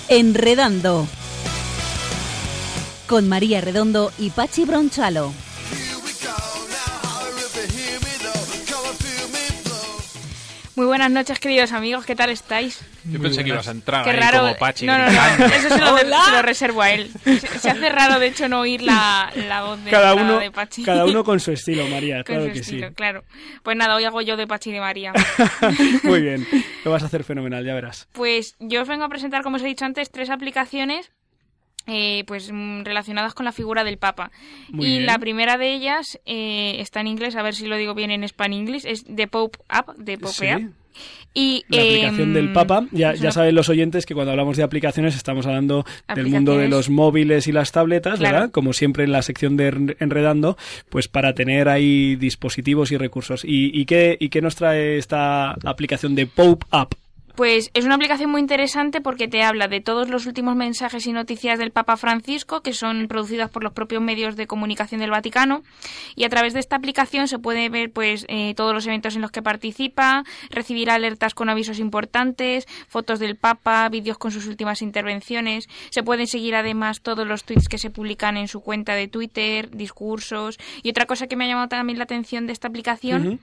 Enredando. 0.10 1.06
Con 3.08 3.28
María 3.28 3.60
Redondo 3.60 4.14
y 4.18 4.30
Pachi 4.30 4.64
Bronchalo. 4.64 5.34
Buenas 10.88 11.12
noches, 11.12 11.40
queridos 11.40 11.72
amigos. 11.72 12.06
¿Qué 12.06 12.16
tal 12.16 12.30
estáis? 12.30 12.82
Yo 13.04 13.22
pensé 13.22 13.44
que 13.44 13.50
ibas 13.50 13.68
a 13.68 13.72
entrar 13.72 14.04
Qué 14.04 14.10
ahí 14.12 14.18
raro. 14.18 14.40
como 14.40 14.56
Pachi. 14.56 14.86
No, 14.86 14.98
no, 14.98 15.06
no. 15.06 15.46
Eso 15.46 15.70
se 15.70 15.78
lo, 15.78 15.98
se 15.98 16.32
lo, 16.32 16.42
reservo 16.42 16.82
a 16.82 16.92
él. 16.92 17.12
Se, 17.60 17.70
hace 17.70 17.90
raro, 17.90 18.20
de 18.20 18.28
hecho, 18.28 18.50
no 18.50 18.62
oír 18.62 18.82
la, 18.82 19.32
la 19.36 19.64
voz 19.64 19.84
de, 19.84 19.92
cada 19.92 20.16
uno, 20.16 20.40
de 20.40 20.52
Pachi. 20.52 20.84
Cada 20.84 21.06
uno 21.06 21.24
con 21.24 21.40
su 21.40 21.52
estilo, 21.52 21.88
María. 21.92 22.18
Con 22.18 22.36
claro 22.36 22.46
su 22.48 22.52
que 22.54 22.60
estilo, 22.60 22.88
sí. 22.90 22.94
Claro. 22.96 23.24
Pues 23.64 23.78
nada, 23.78 23.96
hoy 23.96 24.06
hago 24.06 24.22
yo 24.22 24.38
de 24.38 24.48
Pachi 24.48 24.72
de 24.72 24.80
María. 24.80 25.14
Muy 26.04 26.22
bien. 26.22 26.48
Lo 26.84 26.92
vas 26.92 27.04
a 27.04 27.06
hacer 27.08 27.24
fenomenal, 27.24 27.64
ya 27.66 27.74
verás. 27.74 28.08
Pues 28.14 28.56
yo 28.60 28.82
os 28.82 28.88
vengo 28.88 29.04
a 29.04 29.10
presentar, 29.10 29.44
como 29.44 29.58
os 29.58 29.62
he 29.62 29.68
dicho 29.68 29.86
antes, 29.86 30.10
tres 30.10 30.30
aplicaciones 30.30 31.12
eh, 31.88 32.24
pues 32.28 32.52
mm, 32.52 32.84
relacionadas 32.84 33.34
con 33.34 33.46
la 33.46 33.52
figura 33.52 33.84
del 33.84 33.98
Papa. 33.98 34.32
Muy 34.70 34.86
y 34.88 34.90
bien. 34.92 35.06
la 35.06 35.18
primera 35.20 35.58
de 35.58 35.74
ellas 35.74 36.20
eh, 36.26 36.76
está 36.80 37.02
en 37.02 37.08
inglés, 37.08 37.36
a 37.36 37.42
ver 37.44 37.56
si 37.56 37.66
lo 37.68 37.78
digo 37.78 37.96
bien 37.96 38.12
en 38.12 38.24
English, 38.24 38.86
es 38.86 39.04
The 39.06 39.28
Pope 39.28 39.60
App, 39.70 39.96
de 39.98 40.18
Pope 40.18 40.34
Sí. 40.34 40.48
App. 40.48 40.62
Y, 41.36 41.64
La 41.70 41.82
aplicación 41.84 42.30
em, 42.30 42.34
del 42.34 42.52
Papa, 42.52 42.88
ya, 42.92 43.14
ya 43.14 43.32
saben 43.32 43.54
los 43.54 43.70
oyentes 43.70 44.08
que 44.08 44.16
cuando 44.16 44.32
hablamos 44.32 44.58
de 44.58 44.64
aplicaciones 44.64 45.16
estamos 45.16 45.46
hablando 45.46 45.86
del 46.16 46.26
mundo 46.26 46.58
de 46.58 46.68
los 46.68 46.90
móviles 46.90 47.48
y 47.48 47.52
las 47.52 47.72
tabletas, 47.72 48.18
Claro. 48.18 48.34
¿verdad? 48.36 48.52
Como 48.52 48.74
siempre 48.74 49.04
en 49.04 49.12
la 49.12 49.22
sección 49.22 49.56
de 49.58 49.72
Enre- 49.72 49.98
Enredando, 50.00 50.58
pues 50.90 51.08
para 51.08 51.34
tener 51.36 51.70
ahí 51.70 52.16
dispositivos 52.16 52.92
y 52.92 52.98
recursos. 52.98 53.46
¿Y, 53.46 53.70
y 53.80 53.86
qué, 53.86 54.18
y 54.20 54.30
qué 54.30 54.42
nos 54.42 54.56
trae 54.56 54.98
esta 54.98 55.52
aplicación 55.64 56.16
de 56.16 56.26
Pope 56.26 56.66
App? 56.72 56.94
Pues 57.38 57.70
es 57.76 57.86
una 57.86 57.94
aplicación 57.94 58.32
muy 58.32 58.42
interesante 58.42 59.00
porque 59.00 59.28
te 59.28 59.44
habla 59.44 59.68
de 59.68 59.80
todos 59.80 60.10
los 60.10 60.26
últimos 60.26 60.56
mensajes 60.56 61.06
y 61.06 61.14
noticias 61.14 61.60
del 61.60 61.70
Papa 61.70 61.96
Francisco 61.96 62.62
que 62.62 62.74
son 62.74 63.08
producidas 63.08 63.52
por 63.52 63.64
los 63.64 63.74
propios 63.74 64.02
medios 64.02 64.36
de 64.36 64.48
comunicación 64.48 65.02
del 65.02 65.12
Vaticano 65.12 65.62
y 66.16 66.24
a 66.24 66.30
través 66.30 66.56
de 66.56 66.62
esta 66.62 66.78
aplicación 66.78 67.28
se 67.28 67.38
puede 67.38 67.70
ver 67.70 67.92
pues 67.92 68.26
eh, 68.28 68.56
todos 68.56 68.74
los 68.74 68.88
eventos 68.88 69.16
en 69.16 69.22
los 69.22 69.30
que 69.30 69.44
participa, 69.44 70.24
recibir 70.50 70.90
alertas 70.90 71.36
con 71.36 71.48
avisos 71.48 71.78
importantes, 71.78 72.66
fotos 72.88 73.20
del 73.20 73.36
Papa, 73.36 73.88
vídeos 73.90 74.18
con 74.18 74.32
sus 74.32 74.48
últimas 74.48 74.82
intervenciones, 74.82 75.70
se 75.92 76.02
pueden 76.02 76.26
seguir 76.26 76.56
además 76.56 77.02
todos 77.02 77.28
los 77.28 77.44
tweets 77.44 77.70
que 77.70 77.78
se 77.78 77.92
publican 77.92 78.36
en 78.38 78.48
su 78.48 78.62
cuenta 78.62 78.96
de 78.96 79.08
Twitter, 79.10 79.70
discursos 79.70 80.58
y 80.82 80.90
otra 80.90 81.06
cosa 81.06 81.28
que 81.28 81.36
me 81.36 81.46
ha 81.46 81.50
llamado 81.50 81.68
también 81.68 82.00
la 82.00 82.06
atención 82.06 82.48
de 82.48 82.54
esta 82.54 82.68
aplicación. 82.68 83.40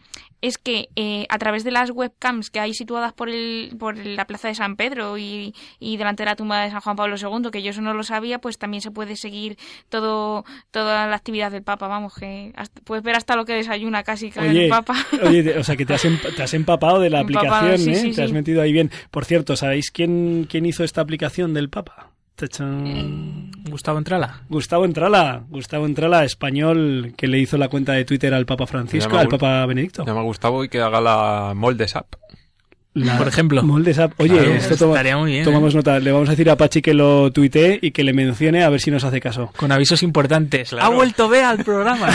Es 0.46 0.58
que 0.58 0.88
eh, 0.96 1.26
a 1.30 1.38
través 1.38 1.64
de 1.64 1.70
las 1.70 1.90
webcams 1.90 2.50
que 2.50 2.60
hay 2.60 2.74
situadas 2.74 3.12
por, 3.12 3.28
el, 3.30 3.74
por 3.78 3.96
la 3.96 4.26
plaza 4.26 4.48
de 4.48 4.54
San 4.54 4.76
Pedro 4.76 5.16
y, 5.18 5.54
y 5.80 5.96
delante 5.96 6.22
de 6.22 6.26
la 6.30 6.36
tumba 6.36 6.60
de 6.62 6.70
San 6.70 6.80
Juan 6.80 6.96
Pablo 6.96 7.16
II, 7.16 7.50
que 7.50 7.62
yo 7.62 7.70
eso 7.70 7.80
no 7.80 7.94
lo 7.94 8.02
sabía, 8.02 8.38
pues 8.40 8.58
también 8.58 8.80
se 8.80 8.90
puede 8.90 9.16
seguir 9.16 9.56
todo 9.88 10.44
toda 10.70 11.06
la 11.06 11.16
actividad 11.16 11.50
del 11.50 11.62
Papa, 11.62 11.88
vamos, 11.88 12.14
que 12.14 12.52
hasta- 12.56 12.80
puedes 12.82 13.02
ver 13.04 13.16
hasta 13.16 13.36
lo 13.36 13.44
que 13.44 13.54
desayuna 13.54 14.02
casi 14.02 14.30
cada 14.30 14.46
el 14.46 14.68
Papa. 14.68 14.94
oye, 15.22 15.58
o 15.58 15.64
sea 15.64 15.76
que 15.76 15.86
te 15.86 15.94
has, 15.94 16.04
emp- 16.04 16.34
te 16.34 16.42
has 16.42 16.54
empapado 16.54 17.00
de 17.00 17.10
la 17.10 17.20
Empapado, 17.24 17.54
aplicación, 17.72 17.78
sí, 17.78 17.90
¿eh? 17.92 17.94
sí, 18.02 18.08
te 18.10 18.14
sí. 18.16 18.22
has 18.22 18.32
metido 18.32 18.60
ahí 18.62 18.72
bien. 18.72 18.90
Por 19.10 19.24
cierto, 19.24 19.56
¿sabéis 19.56 19.90
quién, 19.90 20.46
quién 20.50 20.66
hizo 20.66 20.84
esta 20.84 21.00
aplicación 21.00 21.54
del 21.54 21.70
Papa? 21.70 22.10
Tachán. 22.36 23.50
Gustavo 23.70 23.98
Entrala. 23.98 24.42
Gustavo 24.48 24.84
Entrala, 24.84 25.44
Gustavo 25.48 25.86
Entrala, 25.86 26.24
español, 26.24 27.12
que 27.16 27.28
le 27.28 27.38
hizo 27.38 27.56
la 27.58 27.68
cuenta 27.68 27.92
de 27.92 28.04
Twitter 28.04 28.34
al 28.34 28.44
Papa 28.46 28.66
Francisco, 28.66 29.16
al 29.18 29.28
Papa 29.28 29.64
Benedicto. 29.66 30.04
Llama 30.04 30.20
a 30.20 30.24
Gustavo 30.24 30.64
y 30.64 30.68
que 30.68 30.80
haga 30.80 31.00
la 31.00 31.52
moldes 31.54 31.94
app. 31.96 32.14
La- 32.94 33.18
Por 33.18 33.26
ejemplo. 33.26 33.60
Moldes 33.64 33.98
App. 33.98 34.12
Oye, 34.20 34.34
Claro, 34.34 34.52
esto 34.54 34.76
toma- 34.76 34.94
estaría 34.94 35.16
muy 35.16 35.32
bien, 35.32 35.44
tomamos 35.44 35.74
nota. 35.74 35.98
Le 35.98 36.12
vamos 36.12 36.28
a 36.28 36.32
decir 36.32 36.48
a 36.48 36.56
Pachi 36.56 36.80
que 36.80 36.94
lo 36.94 37.32
tuitee 37.32 37.80
y 37.82 37.90
que 37.90 38.04
le 38.04 38.12
mencione 38.12 38.62
a 38.62 38.68
ver 38.70 38.80
si 38.80 38.92
nos 38.92 39.02
hace 39.02 39.20
caso. 39.20 39.50
Con 39.56 39.72
avisos 39.72 40.04
importantes. 40.04 40.70
Claro. 40.70 40.86
Ha 40.86 40.88
vuelto 40.90 41.28
Bea 41.28 41.50
al 41.50 41.64
programa. 41.64 42.08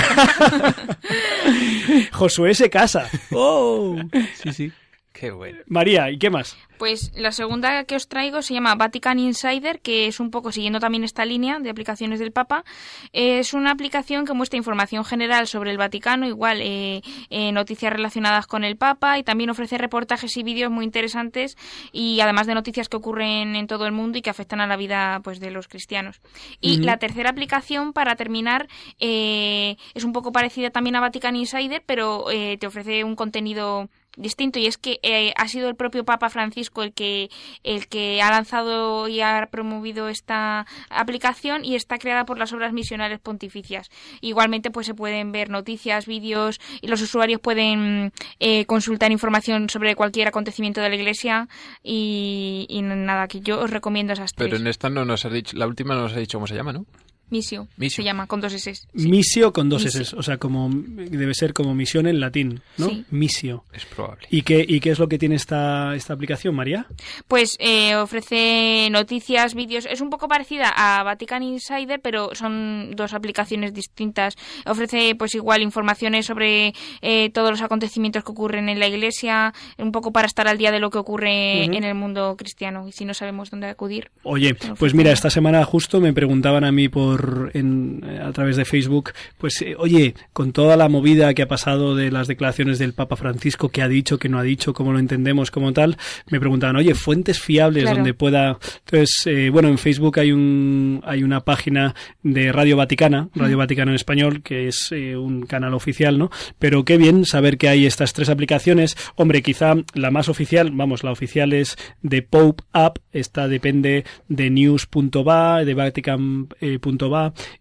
Josué 2.13 2.53
se 2.53 2.69
casa. 2.69 3.09
¡Oh! 3.31 3.97
sí, 4.41 4.53
sí. 4.53 4.71
Qué 5.19 5.31
bueno. 5.31 5.59
María, 5.67 6.09
¿y 6.09 6.17
qué 6.17 6.29
más? 6.29 6.55
Pues 6.77 7.11
la 7.13 7.33
segunda 7.33 7.83
que 7.83 7.97
os 7.97 8.07
traigo 8.07 8.41
se 8.41 8.53
llama 8.53 8.75
Vatican 8.75 9.19
Insider, 9.19 9.81
que 9.81 10.07
es 10.07 10.21
un 10.21 10.31
poco 10.31 10.53
siguiendo 10.53 10.79
también 10.79 11.03
esta 11.03 11.25
línea 11.25 11.59
de 11.59 11.69
aplicaciones 11.69 12.19
del 12.19 12.31
Papa. 12.31 12.63
Es 13.11 13.53
una 13.53 13.71
aplicación 13.71 14.25
que 14.25 14.31
muestra 14.31 14.55
información 14.55 15.03
general 15.03 15.47
sobre 15.47 15.71
el 15.71 15.77
Vaticano, 15.77 16.25
igual 16.25 16.61
eh, 16.61 17.01
eh, 17.29 17.51
noticias 17.51 17.91
relacionadas 17.91 18.47
con 18.47 18.63
el 18.63 18.77
Papa 18.77 19.19
y 19.19 19.23
también 19.23 19.49
ofrece 19.49 19.77
reportajes 19.77 20.37
y 20.37 20.43
vídeos 20.43 20.71
muy 20.71 20.85
interesantes 20.85 21.57
y 21.91 22.21
además 22.21 22.47
de 22.47 22.53
noticias 22.53 22.87
que 22.87 22.95
ocurren 22.95 23.57
en 23.57 23.67
todo 23.67 23.85
el 23.87 23.91
mundo 23.91 24.17
y 24.17 24.21
que 24.21 24.29
afectan 24.29 24.61
a 24.61 24.67
la 24.67 24.77
vida 24.77 25.19
pues 25.21 25.41
de 25.41 25.51
los 25.51 25.67
cristianos. 25.67 26.21
Y 26.61 26.77
la 26.77 26.95
tercera 26.95 27.29
aplicación, 27.29 27.91
para 27.91 28.15
terminar, 28.15 28.69
eh, 28.99 29.75
es 29.93 30.05
un 30.05 30.13
poco 30.13 30.31
parecida 30.31 30.69
también 30.69 30.95
a 30.95 31.01
Vatican 31.01 31.35
Insider, 31.35 31.83
pero 31.85 32.31
eh, 32.31 32.55
te 32.57 32.67
ofrece 32.67 33.03
un 33.03 33.17
contenido 33.17 33.89
distinto 34.17 34.59
y 34.59 34.65
es 34.65 34.77
que 34.77 34.99
eh, 35.03 35.33
ha 35.35 35.47
sido 35.47 35.69
el 35.69 35.75
propio 35.75 36.03
Papa 36.03 36.29
Francisco 36.29 36.83
el 36.83 36.93
que 36.93 37.29
el 37.63 37.87
que 37.87 38.21
ha 38.21 38.29
lanzado 38.31 39.07
y 39.07 39.21
ha 39.21 39.47
promovido 39.51 40.09
esta 40.09 40.65
aplicación 40.89 41.63
y 41.63 41.75
está 41.75 41.97
creada 41.97 42.25
por 42.25 42.37
las 42.37 42.53
obras 42.53 42.73
misionales 42.73 43.19
pontificias. 43.19 43.89
Igualmente 44.21 44.71
pues 44.71 44.87
se 44.87 44.93
pueden 44.93 45.31
ver 45.31 45.49
noticias, 45.49 46.05
vídeos 46.05 46.59
y 46.81 46.87
los 46.87 47.01
usuarios 47.01 47.39
pueden 47.41 48.11
eh, 48.39 48.65
consultar 48.65 49.11
información 49.11 49.69
sobre 49.69 49.95
cualquier 49.95 50.27
acontecimiento 50.27 50.81
de 50.81 50.89
la 50.89 50.95
Iglesia 50.95 51.47
y, 51.83 52.65
y 52.69 52.81
nada 52.81 53.27
que 53.27 53.41
yo 53.41 53.59
os 53.59 53.69
recomiendo 53.69 54.13
esas 54.13 54.33
tres. 54.33 54.49
Pero 54.49 54.59
en 54.59 54.67
esta 54.67 54.89
no 54.89 55.05
nos 55.05 55.25
has 55.25 55.31
dicho, 55.31 55.57
la 55.57 55.67
última 55.67 55.95
no 55.95 56.01
nos 56.03 56.13
has 56.13 56.19
dicho 56.19 56.37
cómo 56.37 56.47
se 56.47 56.55
llama, 56.55 56.73
¿no? 56.73 56.85
Misio, 57.29 57.67
Misio. 57.77 57.97
se 57.97 58.03
llama 58.03 58.27
con 58.27 58.41
dos 58.41 58.53
S. 58.53 58.73
Misio 58.93 59.53
con 59.53 59.69
dos 59.69 59.83
Misio. 59.83 60.01
S, 60.01 60.15
o 60.15 60.23
sea, 60.23 60.37
como 60.37 60.69
debe 60.71 61.33
ser 61.33 61.53
como 61.53 61.75
misión 61.75 62.07
en 62.07 62.19
latín, 62.19 62.61
¿no? 62.77 62.89
Sí. 62.89 63.05
Misio. 63.11 63.63
Es 63.73 63.85
probable. 63.85 64.27
¿Y 64.29 64.41
qué, 64.41 64.65
¿Y 64.67 64.79
qué 64.79 64.91
es 64.91 64.99
lo 64.99 65.07
que 65.07 65.17
tiene 65.17 65.35
esta, 65.35 65.95
esta 65.95 66.13
aplicación, 66.13 66.55
María? 66.55 66.87
Pues 67.27 67.55
eh, 67.59 67.95
ofrece 67.95 68.89
noticias, 68.91 69.53
vídeos. 69.53 69.85
Es 69.85 70.01
un 70.01 70.09
poco 70.09 70.27
parecida 70.27 70.69
a 70.69 71.03
Vatican 71.03 71.43
Insider, 71.43 71.99
pero 72.01 72.33
son 72.35 72.91
dos 72.95 73.13
aplicaciones 73.13 73.73
distintas. 73.73 74.35
Ofrece, 74.65 75.15
pues 75.15 75.35
igual, 75.35 75.61
informaciones 75.61 76.25
sobre 76.25 76.73
eh, 77.01 77.29
todos 77.33 77.51
los 77.51 77.61
acontecimientos 77.61 78.23
que 78.23 78.31
ocurren 78.31 78.69
en 78.69 78.79
la 78.79 78.87
Iglesia, 78.87 79.53
un 79.77 79.91
poco 79.91 80.11
para 80.11 80.27
estar 80.27 80.47
al 80.47 80.57
día 80.57 80.71
de 80.71 80.79
lo 80.79 80.89
que 80.89 80.97
ocurre 80.97 81.65
en 81.65 81.83
el 81.83 81.95
mundo 81.95 82.35
cristiano. 82.37 82.87
Y 82.87 82.91
si 82.91 83.05
no 83.05 83.13
sabemos 83.13 83.51
dónde 83.51 83.67
acudir. 83.67 84.11
Oye, 84.23 84.55
pues 84.55 84.93
mira, 84.93 85.11
esta 85.11 85.29
semana 85.29 85.63
justo 85.65 85.99
me 85.99 86.13
preguntaban 86.13 86.63
a 86.63 86.71
mí 86.71 86.89
por 86.89 87.18
en, 87.53 88.03
eh, 88.05 88.19
a 88.23 88.31
través 88.31 88.55
de 88.57 88.65
Facebook, 88.65 89.11
pues 89.37 89.61
eh, 89.61 89.75
oye, 89.77 90.15
con 90.33 90.51
toda 90.51 90.77
la 90.77 90.89
movida 90.89 91.33
que 91.33 91.41
ha 91.43 91.47
pasado 91.47 91.95
de 91.95 92.11
las 92.11 92.27
declaraciones 92.27 92.79
del 92.79 92.93
Papa 92.93 93.15
Francisco, 93.15 93.69
que 93.69 93.81
ha 93.81 93.87
dicho, 93.87 94.17
que 94.19 94.29
no 94.29 94.39
ha 94.39 94.43
dicho, 94.43 94.73
cómo 94.73 94.91
lo 94.93 94.99
entendemos, 94.99 95.51
como 95.51 95.73
tal, 95.73 95.97
me 96.29 96.39
preguntaban, 96.39 96.75
oye, 96.75 96.95
fuentes 96.95 97.39
fiables 97.39 97.83
Claro. 97.83 97.97
donde 97.97 98.13
pueda. 98.13 98.57
Entonces, 98.85 99.23
eh, 99.25 99.49
bueno, 99.49 99.67
en 99.69 99.77
Facebook 99.77 100.19
hay 100.19 100.31
un 100.31 101.01
hay 101.05 101.23
una 101.23 101.41
página 101.41 101.95
de 102.23 102.51
Radio 102.51 102.77
Vaticana, 102.77 103.29
Radio 103.35 103.57
Vaticana 103.57 103.91
en 103.91 103.95
español, 103.95 104.41
que 104.43 104.67
es 104.67 104.91
eh, 104.91 105.15
un 105.15 105.43
canal 105.45 105.73
oficial, 105.73 106.17
¿no? 106.17 106.29
Pero 106.59 106.83
qué 106.85 106.97
bien 106.97 107.25
saber 107.25 107.57
que 107.57 107.69
hay 107.69 107.85
estas 107.85 108.13
tres 108.13 108.29
aplicaciones. 108.29 108.95
Hombre, 109.15 109.41
quizá 109.41 109.75
la 109.93 110.11
más 110.11 110.29
oficial, 110.29 110.71
vamos, 110.73 111.03
la 111.03 111.11
oficial 111.11 111.53
es 111.53 111.77
de 112.01 112.21
Pope 112.21 112.63
App, 112.73 112.97
esta 113.11 113.47
depende 113.47 114.03
de 114.27 114.49
news.va, 114.49 115.63
de 115.65 115.73
vatican.va 115.73 117.08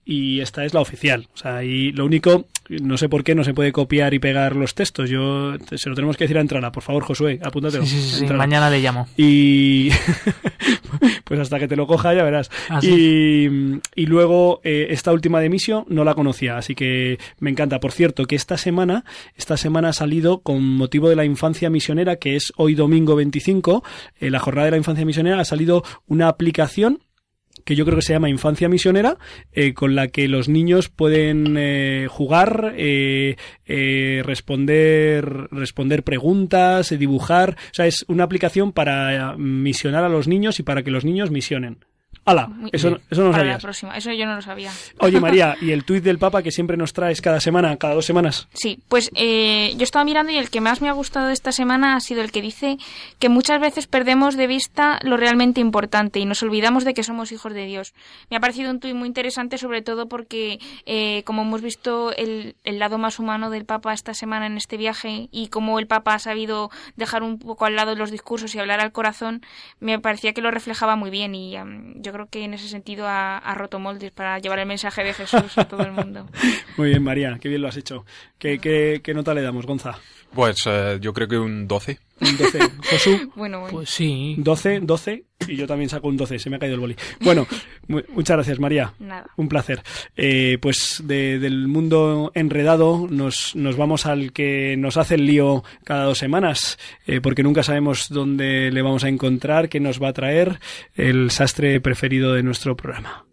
y 0.04 0.40
esta 0.40 0.64
es 0.64 0.74
la 0.74 0.80
oficial. 0.80 1.28
O 1.34 1.36
sea, 1.36 1.64
y 1.64 1.92
lo 1.92 2.04
único, 2.04 2.46
no 2.68 2.96
sé 2.96 3.08
por 3.08 3.24
qué 3.24 3.34
no 3.34 3.44
se 3.44 3.54
puede 3.54 3.72
copiar 3.72 4.14
y 4.14 4.18
pegar 4.18 4.56
los 4.56 4.74
textos. 4.74 5.08
Yo 5.08 5.54
se 5.74 5.88
lo 5.88 5.94
tenemos 5.94 6.16
que 6.16 6.24
decir 6.24 6.38
a 6.38 6.40
Entrala, 6.40 6.72
por 6.72 6.82
favor, 6.82 7.04
Josué, 7.04 7.40
apúntatelo. 7.42 7.84
Sí, 7.84 8.00
sí, 8.00 8.10
sí, 8.10 8.20
Entrala. 8.22 8.38
Mañana 8.38 8.70
le 8.70 8.80
llamo. 8.80 9.08
Y 9.16 9.90
pues 11.24 11.40
hasta 11.40 11.58
que 11.58 11.68
te 11.68 11.76
lo 11.76 11.86
coja 11.86 12.14
ya 12.14 12.22
verás. 12.22 12.50
Ah, 12.68 12.80
y, 12.82 13.48
y 13.94 14.06
luego 14.06 14.60
eh, 14.64 14.88
esta 14.90 15.12
última 15.12 15.40
de 15.40 15.48
Misio 15.48 15.86
no 15.88 16.04
la 16.04 16.14
conocía, 16.14 16.58
así 16.58 16.74
que 16.74 17.18
me 17.38 17.50
encanta. 17.50 17.80
Por 17.80 17.92
cierto, 17.92 18.24
que 18.26 18.36
esta 18.36 18.56
semana, 18.56 19.04
esta 19.36 19.56
semana 19.56 19.90
ha 19.90 19.92
salido 19.92 20.40
con 20.40 20.76
motivo 20.76 21.08
de 21.08 21.16
la 21.16 21.24
infancia 21.24 21.70
misionera, 21.70 22.16
que 22.16 22.36
es 22.36 22.52
hoy 22.56 22.74
domingo 22.74 23.16
25, 23.16 23.82
eh, 24.20 24.30
la 24.30 24.38
jornada 24.38 24.66
de 24.66 24.70
la 24.72 24.76
infancia 24.76 25.04
misionera, 25.04 25.40
ha 25.40 25.44
salido 25.44 25.82
una 26.06 26.28
aplicación 26.28 27.00
que 27.64 27.76
yo 27.76 27.84
creo 27.84 27.96
que 27.96 28.02
se 28.02 28.12
llama 28.12 28.28
Infancia 28.28 28.68
Misionera, 28.68 29.18
eh, 29.52 29.74
con 29.74 29.94
la 29.94 30.08
que 30.08 30.28
los 30.28 30.48
niños 30.48 30.88
pueden 30.88 31.56
eh, 31.58 32.06
jugar, 32.08 32.74
eh, 32.76 33.36
eh, 33.66 34.22
responder, 34.24 35.48
responder 35.50 36.02
preguntas, 36.02 36.92
eh, 36.92 36.98
dibujar. 36.98 37.56
O 37.70 37.74
sea, 37.74 37.86
es 37.86 38.04
una 38.08 38.24
aplicación 38.24 38.72
para 38.72 39.36
misionar 39.36 40.04
a 40.04 40.08
los 40.08 40.28
niños 40.28 40.58
y 40.58 40.62
para 40.62 40.82
que 40.82 40.90
los 40.90 41.04
niños 41.04 41.30
misionen. 41.30 41.84
¡Hala! 42.28 42.48
Eso, 42.72 42.98
eso 43.10 43.20
no 43.22 43.28
lo 43.28 43.32
para 43.32 43.44
la 43.44 43.50
sabías. 43.52 43.62
próxima. 43.62 43.96
Eso 43.96 44.12
yo 44.12 44.26
no 44.26 44.36
lo 44.36 44.42
sabía. 44.42 44.70
Oye, 45.00 45.20
María, 45.20 45.56
¿y 45.60 45.72
el 45.72 45.84
tuit 45.84 46.04
del 46.04 46.18
Papa 46.18 46.42
que 46.42 46.50
siempre 46.50 46.76
nos 46.76 46.92
traes 46.92 47.20
cada 47.20 47.40
semana, 47.40 47.76
cada 47.76 47.94
dos 47.94 48.04
semanas? 48.04 48.48
Sí, 48.52 48.80
pues 48.88 49.10
eh, 49.14 49.74
yo 49.76 49.84
estaba 49.84 50.04
mirando 50.04 50.32
y 50.32 50.36
el 50.36 50.50
que 50.50 50.60
más 50.60 50.80
me 50.82 50.88
ha 50.88 50.92
gustado 50.92 51.30
esta 51.30 51.52
semana 51.52 51.96
ha 51.96 52.00
sido 52.00 52.22
el 52.22 52.30
que 52.32 52.42
dice 52.42 52.76
que 53.18 53.28
muchas 53.28 53.60
veces 53.60 53.86
perdemos 53.86 54.36
de 54.36 54.46
vista 54.46 54.98
lo 55.02 55.16
realmente 55.16 55.60
importante 55.60 56.18
y 56.18 56.24
nos 56.26 56.42
olvidamos 56.42 56.84
de 56.84 56.94
que 56.94 57.02
somos 57.02 57.32
hijos 57.32 57.54
de 57.54 57.64
Dios. 57.64 57.94
Me 58.30 58.36
ha 58.36 58.40
parecido 58.40 58.70
un 58.70 58.80
tuit 58.80 58.94
muy 58.94 59.08
interesante, 59.08 59.58
sobre 59.58 59.82
todo 59.82 60.08
porque, 60.08 60.58
eh, 60.86 61.22
como 61.24 61.42
hemos 61.42 61.62
visto 61.62 62.12
el, 62.14 62.56
el 62.64 62.78
lado 62.78 62.98
más 62.98 63.18
humano 63.18 63.50
del 63.50 63.64
Papa 63.64 63.94
esta 63.94 64.14
semana 64.14 64.46
en 64.46 64.56
este 64.56 64.76
viaje 64.76 65.28
y 65.32 65.48
cómo 65.48 65.78
el 65.78 65.86
Papa 65.86 66.14
ha 66.14 66.18
sabido 66.18 66.70
dejar 66.96 67.22
un 67.22 67.38
poco 67.38 67.64
al 67.64 67.76
lado 67.76 67.94
los 67.94 68.10
discursos 68.10 68.54
y 68.54 68.58
hablar 68.58 68.80
al 68.80 68.92
corazón, 68.92 69.42
me 69.80 69.98
parecía 69.98 70.32
que 70.32 70.42
lo 70.42 70.50
reflejaba 70.50 70.96
muy 70.96 71.10
bien 71.10 71.34
y 71.34 71.56
em, 71.56 71.94
yo 72.02 72.12
creo 72.12 72.17
que 72.26 72.44
en 72.44 72.54
ese 72.54 72.68
sentido 72.68 73.06
ha, 73.06 73.38
ha 73.38 73.54
roto 73.54 73.78
moldes 73.78 74.10
para 74.10 74.38
llevar 74.38 74.58
el 74.58 74.66
mensaje 74.66 75.04
de 75.04 75.14
Jesús 75.14 75.56
a 75.56 75.64
todo 75.66 75.82
el 75.82 75.92
mundo. 75.92 76.26
Muy 76.76 76.90
bien, 76.90 77.02
María, 77.02 77.38
qué 77.40 77.48
bien 77.48 77.62
lo 77.62 77.68
has 77.68 77.76
hecho. 77.76 78.04
¿Qué, 78.38 78.58
qué, 78.58 79.00
qué 79.02 79.14
nota 79.14 79.34
le 79.34 79.42
damos, 79.42 79.66
Gonza? 79.66 79.98
Pues 80.34 80.58
eh, 80.66 80.98
yo 81.00 81.12
creo 81.12 81.28
que 81.28 81.38
un 81.38 81.66
12. 81.66 81.98
Un 82.20 82.36
12. 82.36 82.58
Josu, 82.90 83.32
Bueno, 83.36 83.60
bueno. 83.60 83.76
Pues 83.76 83.90
sí. 83.90 84.34
12, 84.38 84.80
12. 84.82 85.24
Y 85.46 85.56
yo 85.56 85.66
también 85.66 85.88
saco 85.88 86.08
un 86.08 86.16
12. 86.16 86.38
Se 86.38 86.50
me 86.50 86.56
ha 86.56 86.58
caído 86.58 86.74
el 86.74 86.80
boli. 86.80 86.96
Bueno, 87.20 87.46
mu- 87.86 88.02
muchas 88.10 88.36
gracias, 88.36 88.58
María. 88.58 88.92
Nada. 88.98 89.26
Un 89.36 89.48
placer. 89.48 89.82
Eh, 90.16 90.58
pues 90.60 91.02
de- 91.04 91.38
del 91.38 91.68
mundo 91.68 92.32
enredado 92.34 93.06
nos, 93.08 93.54
nos 93.54 93.76
vamos 93.76 94.06
al 94.06 94.32
que 94.32 94.76
nos 94.76 94.96
hace 94.96 95.14
el 95.14 95.26
lío 95.26 95.62
cada 95.84 96.04
dos 96.04 96.18
semanas, 96.18 96.78
eh, 97.06 97.20
porque 97.20 97.42
nunca 97.44 97.62
sabemos 97.62 98.08
dónde 98.08 98.70
le 98.72 98.82
vamos 98.82 99.04
a 99.04 99.08
encontrar, 99.08 99.68
qué 99.68 99.78
nos 99.78 100.02
va 100.02 100.08
a 100.08 100.12
traer 100.12 100.58
el 100.96 101.30
sastre 101.30 101.80
preferido 101.80 102.32
de 102.34 102.42
nuestro 102.42 102.76
programa. 102.76 103.24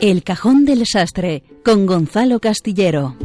El 0.00 0.22
cajón 0.22 0.64
del 0.64 0.86
sastre 0.86 1.42
con 1.64 1.84
Gonzalo 1.84 2.38
Castillero. 2.38 3.16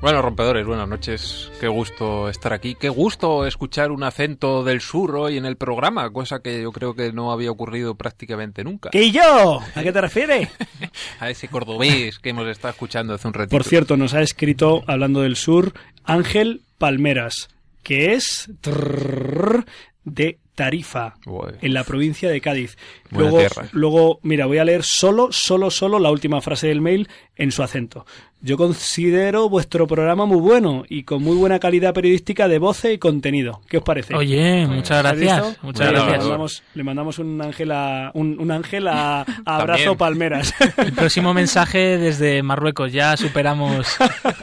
Bueno, 0.00 0.22
rompedores, 0.22 0.64
buenas 0.64 0.88
noches. 0.88 1.50
Qué 1.60 1.66
gusto 1.66 2.28
estar 2.28 2.52
aquí. 2.52 2.76
Qué 2.76 2.88
gusto 2.88 3.46
escuchar 3.46 3.90
un 3.90 4.04
acento 4.04 4.62
del 4.62 4.80
sur 4.80 5.16
hoy 5.16 5.38
en 5.38 5.44
el 5.44 5.56
programa, 5.56 6.08
cosa 6.10 6.38
que 6.38 6.62
yo 6.62 6.70
creo 6.70 6.94
que 6.94 7.12
no 7.12 7.32
había 7.32 7.50
ocurrido 7.50 7.96
prácticamente 7.96 8.62
nunca. 8.62 8.90
¿Qué 8.90 9.04
y 9.04 9.10
yo? 9.10 9.58
¿A 9.74 9.82
qué 9.82 9.90
te 9.90 10.00
refieres? 10.00 10.48
A 11.18 11.30
ese 11.30 11.48
cordobés 11.48 12.20
que 12.20 12.30
hemos 12.30 12.46
estado 12.46 12.70
escuchando 12.70 13.14
hace 13.14 13.26
un 13.26 13.34
ratito. 13.34 13.56
Por 13.56 13.64
cierto, 13.64 13.96
nos 13.96 14.14
ha 14.14 14.22
escrito, 14.22 14.84
hablando 14.86 15.22
del 15.22 15.34
sur, 15.34 15.72
Ángel 16.04 16.62
Palmeras, 16.78 17.48
que 17.82 18.14
es 18.14 18.48
trrr, 18.60 19.64
de 20.04 20.38
Tarifa, 20.54 21.14
en 21.60 21.74
la 21.74 21.84
provincia 21.84 22.28
de 22.30 22.40
Cádiz. 22.40 22.76
Buena 23.10 23.30
Luego, 23.30 23.38
tierra. 23.38 23.68
luego, 23.72 24.20
mira, 24.22 24.46
voy 24.46 24.58
a 24.58 24.64
leer 24.64 24.82
solo, 24.84 25.32
solo, 25.32 25.70
solo 25.70 25.98
la 25.98 26.10
última 26.10 26.40
frase 26.40 26.68
del 26.68 26.80
mail 26.80 27.08
en 27.36 27.50
su 27.52 27.62
acento. 27.62 28.04
Yo 28.44 28.56
considero 28.56 29.48
vuestro 29.48 29.86
programa 29.86 30.26
muy 30.26 30.40
bueno 30.40 30.82
y 30.88 31.04
con 31.04 31.22
muy 31.22 31.36
buena 31.36 31.60
calidad 31.60 31.94
periodística 31.94 32.48
de 32.48 32.58
voce 32.58 32.92
y 32.94 32.98
contenido. 32.98 33.60
¿Qué 33.68 33.78
os 33.78 33.84
parece? 33.84 34.16
Oye, 34.16 34.66
muchas 34.66 35.04
¿Has 35.04 35.16
gracias. 35.16 35.62
Muchas 35.62 35.86
le, 35.86 35.92
gracias. 35.92 36.18
mandamos, 36.18 36.62
le 36.74 36.82
mandamos 36.82 37.18
un 37.20 37.40
ángel 37.40 37.70
a, 37.70 38.10
un, 38.14 38.40
un 38.40 38.50
ángel 38.50 38.88
a, 38.88 39.20
a 39.20 39.24
abrazo 39.44 39.96
palmeras. 39.96 40.54
El 40.76 40.92
próximo 40.92 41.32
mensaje 41.32 41.98
desde 41.98 42.42
Marruecos. 42.42 42.92
Ya 42.92 43.16
superamos 43.16 43.86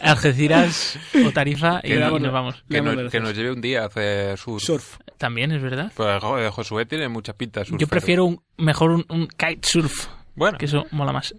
Algeciras 0.02 0.98
o 1.26 1.32
Tarifa 1.32 1.82
y, 1.84 1.94
nos 1.94 2.32
vamos. 2.32 2.64
Que, 2.70 2.82
nos, 2.82 2.94
gracias. 2.94 3.12
que 3.12 3.20
nos 3.20 3.36
lleve 3.36 3.52
un 3.52 3.60
día 3.60 3.84
a 3.84 3.88
hacer 3.88 4.38
surf. 4.38 4.64
Surf. 4.64 4.98
También 5.18 5.52
es 5.52 5.62
verdad. 5.62 5.92
Pues 5.94 6.24
Josué 6.54 6.86
tiene 6.86 7.10
mucha 7.10 7.34
pinta 7.34 7.60
de 7.60 7.66
surfero. 7.66 7.80
Yo 7.82 7.88
prefiero 7.88 8.24
un, 8.24 8.42
mejor 8.58 8.92
un, 8.92 9.06
un 9.10 9.28
kitesurf, 9.28 10.08
Bueno, 10.36 10.58
que 10.58 10.66
eso 10.66 10.86
mola 10.92 11.12
más. 11.12 11.36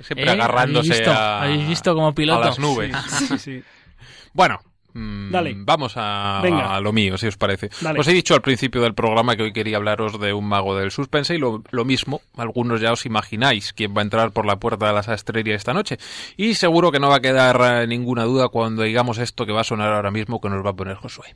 Siempre 0.00 0.26
¿Eh? 0.26 0.30
agarrándose 0.30 1.04
a, 1.08 1.42
¿Habéis 1.42 1.68
visto 1.68 1.94
como 1.94 2.14
piloto? 2.14 2.42
a 2.42 2.46
las 2.46 2.58
nubes. 2.58 2.96
Sí, 3.28 3.38
sí. 3.38 3.62
Bueno, 4.34 4.60
mm, 4.94 5.30
Dale. 5.30 5.52
vamos 5.58 5.92
a, 5.96 6.40
Venga. 6.42 6.74
a 6.74 6.80
lo 6.80 6.90
mío, 6.92 7.18
si 7.18 7.26
os 7.26 7.36
parece. 7.36 7.68
Dale. 7.82 8.00
Os 8.00 8.08
he 8.08 8.12
dicho 8.14 8.34
al 8.34 8.40
principio 8.40 8.80
del 8.80 8.94
programa 8.94 9.36
que 9.36 9.42
hoy 9.42 9.52
quería 9.52 9.76
hablaros 9.76 10.18
de 10.18 10.32
un 10.32 10.46
mago 10.48 10.74
del 10.74 10.90
suspense 10.90 11.34
y 11.34 11.38
lo, 11.38 11.62
lo 11.70 11.84
mismo, 11.84 12.22
algunos 12.38 12.80
ya 12.80 12.92
os 12.92 13.04
imagináis 13.04 13.74
quién 13.74 13.94
va 13.94 14.00
a 14.00 14.04
entrar 14.04 14.30
por 14.30 14.46
la 14.46 14.56
puerta 14.56 14.86
de 14.86 14.94
la 14.94 15.02
sastrería 15.02 15.54
esta 15.54 15.74
noche. 15.74 15.98
Y 16.38 16.54
seguro 16.54 16.90
que 16.90 16.98
no 16.98 17.10
va 17.10 17.16
a 17.16 17.20
quedar 17.20 17.82
eh, 17.82 17.86
ninguna 17.86 18.24
duda 18.24 18.48
cuando 18.48 18.84
digamos 18.84 19.18
esto 19.18 19.44
que 19.44 19.52
va 19.52 19.60
a 19.60 19.64
sonar 19.64 19.92
ahora 19.92 20.10
mismo 20.10 20.40
que 20.40 20.48
nos 20.48 20.64
va 20.64 20.70
a 20.70 20.74
poner 20.76 20.96
Josué. 20.96 21.34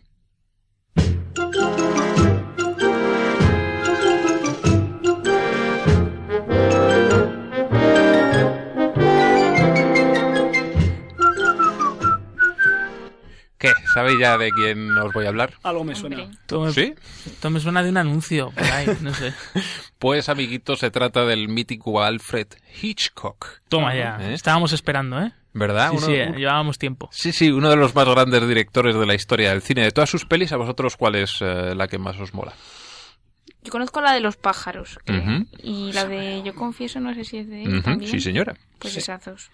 ¿Qué? 13.74 13.86
¿Sabéis 13.92 14.18
ya 14.18 14.36
de 14.38 14.50
quién 14.50 14.96
os 14.96 15.12
voy 15.12 15.26
a 15.26 15.28
hablar? 15.28 15.54
Algo 15.62 15.84
me 15.84 15.94
suena. 15.94 16.22
Hombre. 16.22 16.38
Esto 16.40 16.60
me, 16.60 16.72
¿Sí? 16.72 16.94
esto 17.26 17.50
me 17.50 17.60
suena 17.60 17.82
de 17.82 17.90
un 17.90 17.96
anuncio 17.96 18.50
por 18.50 18.64
ahí, 18.64 18.86
no 19.00 19.12
sé. 19.14 19.32
Pues, 19.98 20.28
amiguitos, 20.28 20.80
se 20.80 20.90
trata 20.90 21.24
del 21.24 21.48
mítico 21.48 22.02
Alfred 22.02 22.48
Hitchcock. 22.82 23.46
Toma 23.68 23.94
ya. 23.96 24.18
¿Eh? 24.20 24.34
Estábamos 24.34 24.72
esperando, 24.74 25.18
¿eh? 25.22 25.32
¿Verdad? 25.54 25.90
Sí, 25.92 25.96
Uno- 25.96 26.06
sí, 26.06 26.12
eh, 26.14 26.32
llevábamos 26.36 26.78
tiempo. 26.78 27.08
Sí, 27.12 27.32
sí, 27.32 27.50
uno 27.50 27.70
de 27.70 27.76
los 27.76 27.94
más 27.94 28.06
grandes 28.06 28.46
directores 28.46 28.94
de 28.94 29.06
la 29.06 29.14
historia 29.14 29.50
del 29.50 29.62
cine. 29.62 29.82
De 29.84 29.92
todas 29.92 30.10
sus 30.10 30.26
pelis, 30.26 30.52
¿a 30.52 30.58
vosotros 30.58 30.98
cuál 30.98 31.14
es 31.14 31.38
eh, 31.40 31.74
la 31.74 31.88
que 31.88 31.96
más 31.96 32.18
os 32.20 32.34
mola? 32.34 32.52
Yo 33.62 33.72
conozco 33.72 34.02
la 34.02 34.12
de 34.12 34.20
los 34.20 34.36
pájaros. 34.36 34.98
Y 35.62 35.92
la 35.92 36.04
de 36.04 36.42
Yo 36.44 36.54
confieso, 36.54 37.00
no 37.00 37.14
sé 37.14 37.24
si 37.24 37.38
es 37.38 37.48
de 37.48 37.62
él. 37.64 37.82
Sí, 38.06 38.20
señora. 38.20 38.54
Pues 38.78 38.96
esas 38.96 39.24
dos. 39.24 39.50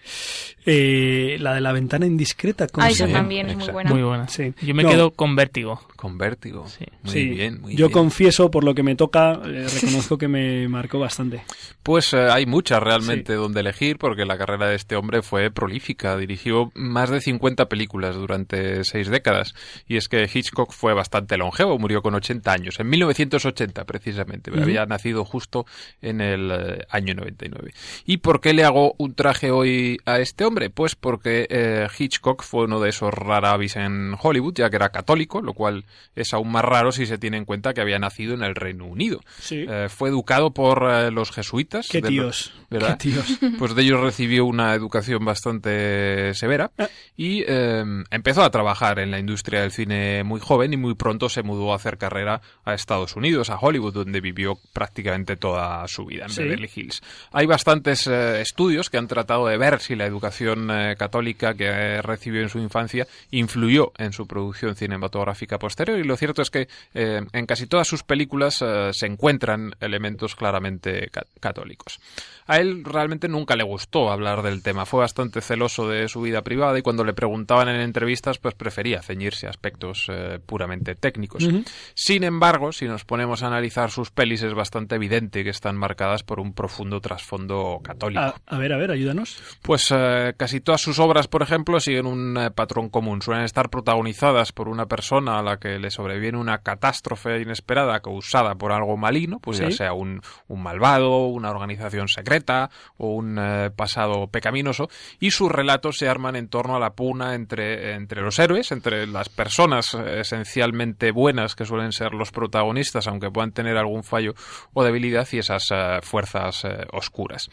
Eh, 0.65 1.37
la 1.39 1.53
de 1.53 1.61
la 1.61 1.71
ventana 1.71 2.05
indiscreta. 2.05 2.67
¿cómo 2.67 2.85
Ah, 2.85 2.89
esa 2.89 3.07
también 3.07 3.49
es 3.49 3.57
muy 3.57 3.69
buena. 3.69 3.89
Muy 3.89 4.01
buena. 4.03 4.27
Sí. 4.27 4.53
Yo 4.61 4.73
me 4.75 4.83
No. 4.83 4.89
quedo 4.89 5.11
con 5.11 5.35
vértigo. 5.35 5.81
Con 5.95 6.17
vértigo. 6.17 6.67
Sí. 6.67 6.85
Muy 7.03 7.11
Sí. 7.13 7.29
bien, 7.29 7.61
muy 7.61 7.75
Yo 7.75 7.87
bien. 7.87 7.93
confieso, 7.93 8.51
por 8.51 8.63
lo 8.63 8.75
que 8.75 8.83
me 8.83 8.95
toca, 8.95 9.39
eh, 9.45 9.65
reconozco 9.73 10.17
que 10.17 10.27
me 10.27 10.67
marcó 10.67 10.99
bastante. 10.99 11.43
Pues 11.83 12.13
eh, 12.13 12.29
hay 12.29 12.45
muchas 12.45 12.81
realmente 12.83 13.33
donde 13.33 13.61
elegir 13.61 13.97
porque 13.97 14.25
la 14.25 14.37
carrera 14.37 14.67
de 14.67 14.75
este 14.75 14.95
hombre 14.95 15.21
fue 15.21 15.51
prolífica. 15.51 16.17
Dirigió 16.17 16.71
más 16.75 17.09
de 17.09 17.21
50 17.21 17.67
películas 17.69 18.15
durante 18.15 18.83
seis 18.83 19.07
décadas. 19.09 19.53
Y 19.87 19.97
es 19.97 20.07
que 20.09 20.29
Hitchcock 20.33 20.71
fue 20.73 20.93
bastante 20.93 21.37
longevo, 21.37 21.77
murió 21.79 22.01
con 22.01 22.15
80 22.15 22.51
años, 22.51 22.79
en 22.79 22.89
1980 22.89 23.85
precisamente. 23.85 24.51
Había 24.53 24.85
nacido 24.85 25.23
justo 25.25 25.65
en 26.01 26.21
el 26.21 26.51
año 26.89 27.13
99. 27.15 27.73
¿Y 28.05 28.17
por 28.17 28.41
qué 28.41 28.53
le 28.53 28.63
hago 28.63 28.95
un 28.97 29.12
traje 29.13 29.51
hoy 29.51 29.97
a 30.05 30.19
este 30.19 30.45
hombre? 30.45 30.69
Pues 30.69 30.95
porque 30.95 31.47
eh, 31.49 31.87
Hitchcock 31.97 32.43
fue 32.43 32.65
uno 32.65 32.79
de 32.79 32.89
esos 32.89 33.13
rara 33.13 33.53
en 33.75 34.15
Hollywood, 34.21 34.55
ya 34.55 34.69
que 34.69 34.75
era 34.75 34.89
católico, 34.89 35.41
lo 35.41 35.53
cual 35.53 35.85
es 36.15 36.33
aún 36.33 36.51
más 36.51 36.65
raro 36.65 36.91
si 36.91 37.05
se 37.05 37.17
tiene 37.17 37.37
en 37.37 37.45
cuenta 37.45 37.73
que 37.73 37.81
había 37.81 37.99
nacido 37.99 38.33
en 38.33 38.43
el 38.43 38.55
Reino 38.55 38.85
Unido. 38.85 39.21
Sí. 39.39 39.65
Eh, 39.67 39.87
fue 39.89 40.09
educado 40.09 40.51
por 40.51 40.87
eh, 40.89 41.11
los 41.11 41.31
jesuitas. 41.31 41.87
Qué 41.89 42.01
tíos. 42.01 42.53
Qué 42.69 42.79
tíos. 42.97 43.39
Pues 43.59 43.75
de 43.75 43.83
ellos 43.83 44.01
recibió 44.01 44.45
una 44.45 44.73
educación 44.73 45.23
bastante 45.23 46.33
severa 46.33 46.71
y 47.15 47.43
eh, 47.47 47.83
empezó 48.09 48.43
a 48.43 48.49
trabajar 48.49 48.99
en 48.99 49.11
la 49.11 49.19
industria 49.19 49.61
del 49.61 49.71
cine 49.71 50.23
muy 50.23 50.39
joven 50.39 50.73
y 50.73 50.77
muy 50.77 50.95
pronto 50.95 51.29
se 51.29 51.43
mudó 51.43 51.71
a 51.71 51.75
hacer 51.75 51.97
carrera 51.97 52.41
a 52.65 52.73
Estados 52.73 53.15
Unidos, 53.15 53.49
a 53.49 53.57
Hollywood, 53.59 53.93
donde 53.93 54.21
vivió 54.21 54.57
prácticamente 54.73 55.35
toda 55.37 55.87
su 55.87 56.05
vida, 56.05 56.25
en 56.25 56.31
Sí. 56.31 56.43
Beverly 56.43 56.69
Hills. 56.75 57.01
Hay 57.31 57.45
bastantes 57.45 58.07
estudios 58.07 58.89
que 58.89 58.97
han 58.97 59.02
tratado 59.07 59.47
de 59.47 59.57
ver 59.57 59.79
si 59.79 59.95
la 59.95 60.05
educación 60.05 60.69
eh, 60.71 60.95
católica 60.97 61.53
que 61.53 61.65
eh, 61.67 62.01
recibió 62.01 62.41
en 62.41 62.49
su 62.49 62.59
infancia 62.59 63.07
influyó 63.31 63.91
en 63.97 64.13
su 64.13 64.27
producción 64.27 64.75
cinematográfica 64.75 65.59
posterior 65.59 65.99
y 65.99 66.03
lo 66.03 66.15
cierto 66.17 66.41
es 66.41 66.49
que 66.49 66.67
eh, 66.93 67.21
en 67.31 67.45
casi 67.45 67.67
todas 67.67 67.87
sus 67.87 68.03
películas 68.03 68.63
se 68.91 69.05
encuentran 69.05 69.75
elementos 69.79 70.35
claramente 70.35 71.09
ca- 71.11 71.25
católicos. 71.39 71.99
A 72.45 72.57
él 72.57 72.83
realmente 72.83 73.27
nunca 73.29 73.55
le 73.55 73.63
gustó 73.63 74.11
hablar 74.11 74.41
del 74.41 74.61
tema, 74.61 74.85
fue 74.85 74.99
bastante 74.99 75.39
celoso 75.41 75.87
de 75.87 76.09
su 76.09 76.21
vida 76.21 76.41
privada 76.41 76.77
y 76.77 76.81
cuando 76.81 77.03
le 77.05 77.13
preguntaban 77.13 77.69
en 77.69 77.79
entrevistas 77.79 78.37
pues 78.37 78.53
prefería 78.53 79.01
ceñirse 79.01 79.47
a 79.47 79.49
aspectos 79.49 80.09
puramente 80.45 80.95
técnicos. 80.95 81.47
Sin 81.93 82.23
embargo, 82.23 82.71
si 82.73 82.85
nos 82.85 83.05
ponemos 83.05 83.43
a 83.43 83.47
analizar 83.47 83.91
sus 83.91 84.11
pelis 84.11 84.43
es 84.43 84.53
bastante 84.53 84.95
evidente 84.95 85.43
que 85.43 85.49
están 85.51 85.77
marcadas 85.77 86.23
por 86.23 86.39
un 86.39 86.53
profundo 86.53 86.99
trasfondo 86.99 87.79
católico. 87.83 88.21
A, 88.21 88.35
a 88.45 88.57
ver, 88.57 88.73
a 88.73 88.77
ver, 88.77 88.91
ayúdanos. 88.93 89.37
Pues 89.61 89.89
eh, 89.91 90.33
casi 90.37 90.61
todas 90.61 90.81
sus 90.81 90.99
obras, 90.99 91.27
por 91.27 91.41
ejemplo, 91.41 91.79
siguen 91.79 92.05
un 92.05 92.37
eh, 92.37 92.51
patrón 92.51 92.89
común. 92.89 93.21
Suelen 93.21 93.43
estar 93.43 93.69
protagonizadas 93.69 94.51
por 94.51 94.67
una 94.67 94.85
persona 94.85 95.39
a 95.39 95.43
la 95.43 95.57
que 95.57 95.79
le 95.79 95.91
sobreviene 95.91 96.37
una 96.37 96.59
catástrofe 96.59 97.41
inesperada 97.41 97.99
causada 97.99 98.55
por 98.55 98.71
algo 98.71 98.97
maligno, 98.97 99.39
pues 99.39 99.57
ya 99.57 99.71
sea 99.71 99.93
un, 99.93 100.21
un 100.47 100.63
malvado, 100.63 101.27
una 101.27 101.51
organización 101.51 102.07
secreta 102.07 102.69
o 102.97 103.15
un 103.15 103.37
eh, 103.39 103.71
pasado 103.75 104.27
pecaminoso, 104.27 104.89
y 105.19 105.31
sus 105.31 105.51
relatos 105.51 105.97
se 105.97 106.07
arman 106.07 106.35
en 106.35 106.47
torno 106.47 106.75
a 106.75 106.79
la 106.79 106.93
pugna 106.93 107.35
entre, 107.35 107.95
entre 107.95 108.21
los 108.21 108.39
héroes, 108.39 108.71
entre 108.71 109.07
las 109.07 109.29
personas 109.29 109.93
esencialmente 109.93 111.11
buenas 111.11 111.55
que 111.55 111.65
suelen 111.65 111.91
ser 111.91 112.13
los 112.13 112.31
protagonistas, 112.31 113.07
aunque 113.07 113.31
puedan 113.31 113.51
tener 113.51 113.77
algún 113.77 114.03
fallo 114.03 114.33
o 114.73 114.83
debilidad, 114.83 115.27
y 115.31 115.39
esas 115.39 115.69
fuerzas 116.01 116.63
oscuras. 116.91 117.49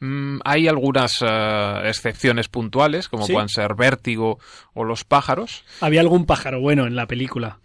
Mm, 0.00 0.38
hay 0.44 0.66
algunas 0.66 1.18
eh, 1.20 1.82
excepciones 1.84 2.48
puntuales, 2.48 3.08
como 3.08 3.26
¿Sí? 3.26 3.32
puedan 3.32 3.48
ser 3.48 3.74
Vértigo 3.74 4.38
o 4.74 4.84
Los 4.84 5.04
pájaros. 5.04 5.62
Había 5.80 6.00
algún 6.00 6.24
pájaro 6.26 6.60
bueno 6.60 6.86
en 6.86 6.96
la 6.96 7.06
película. 7.06 7.58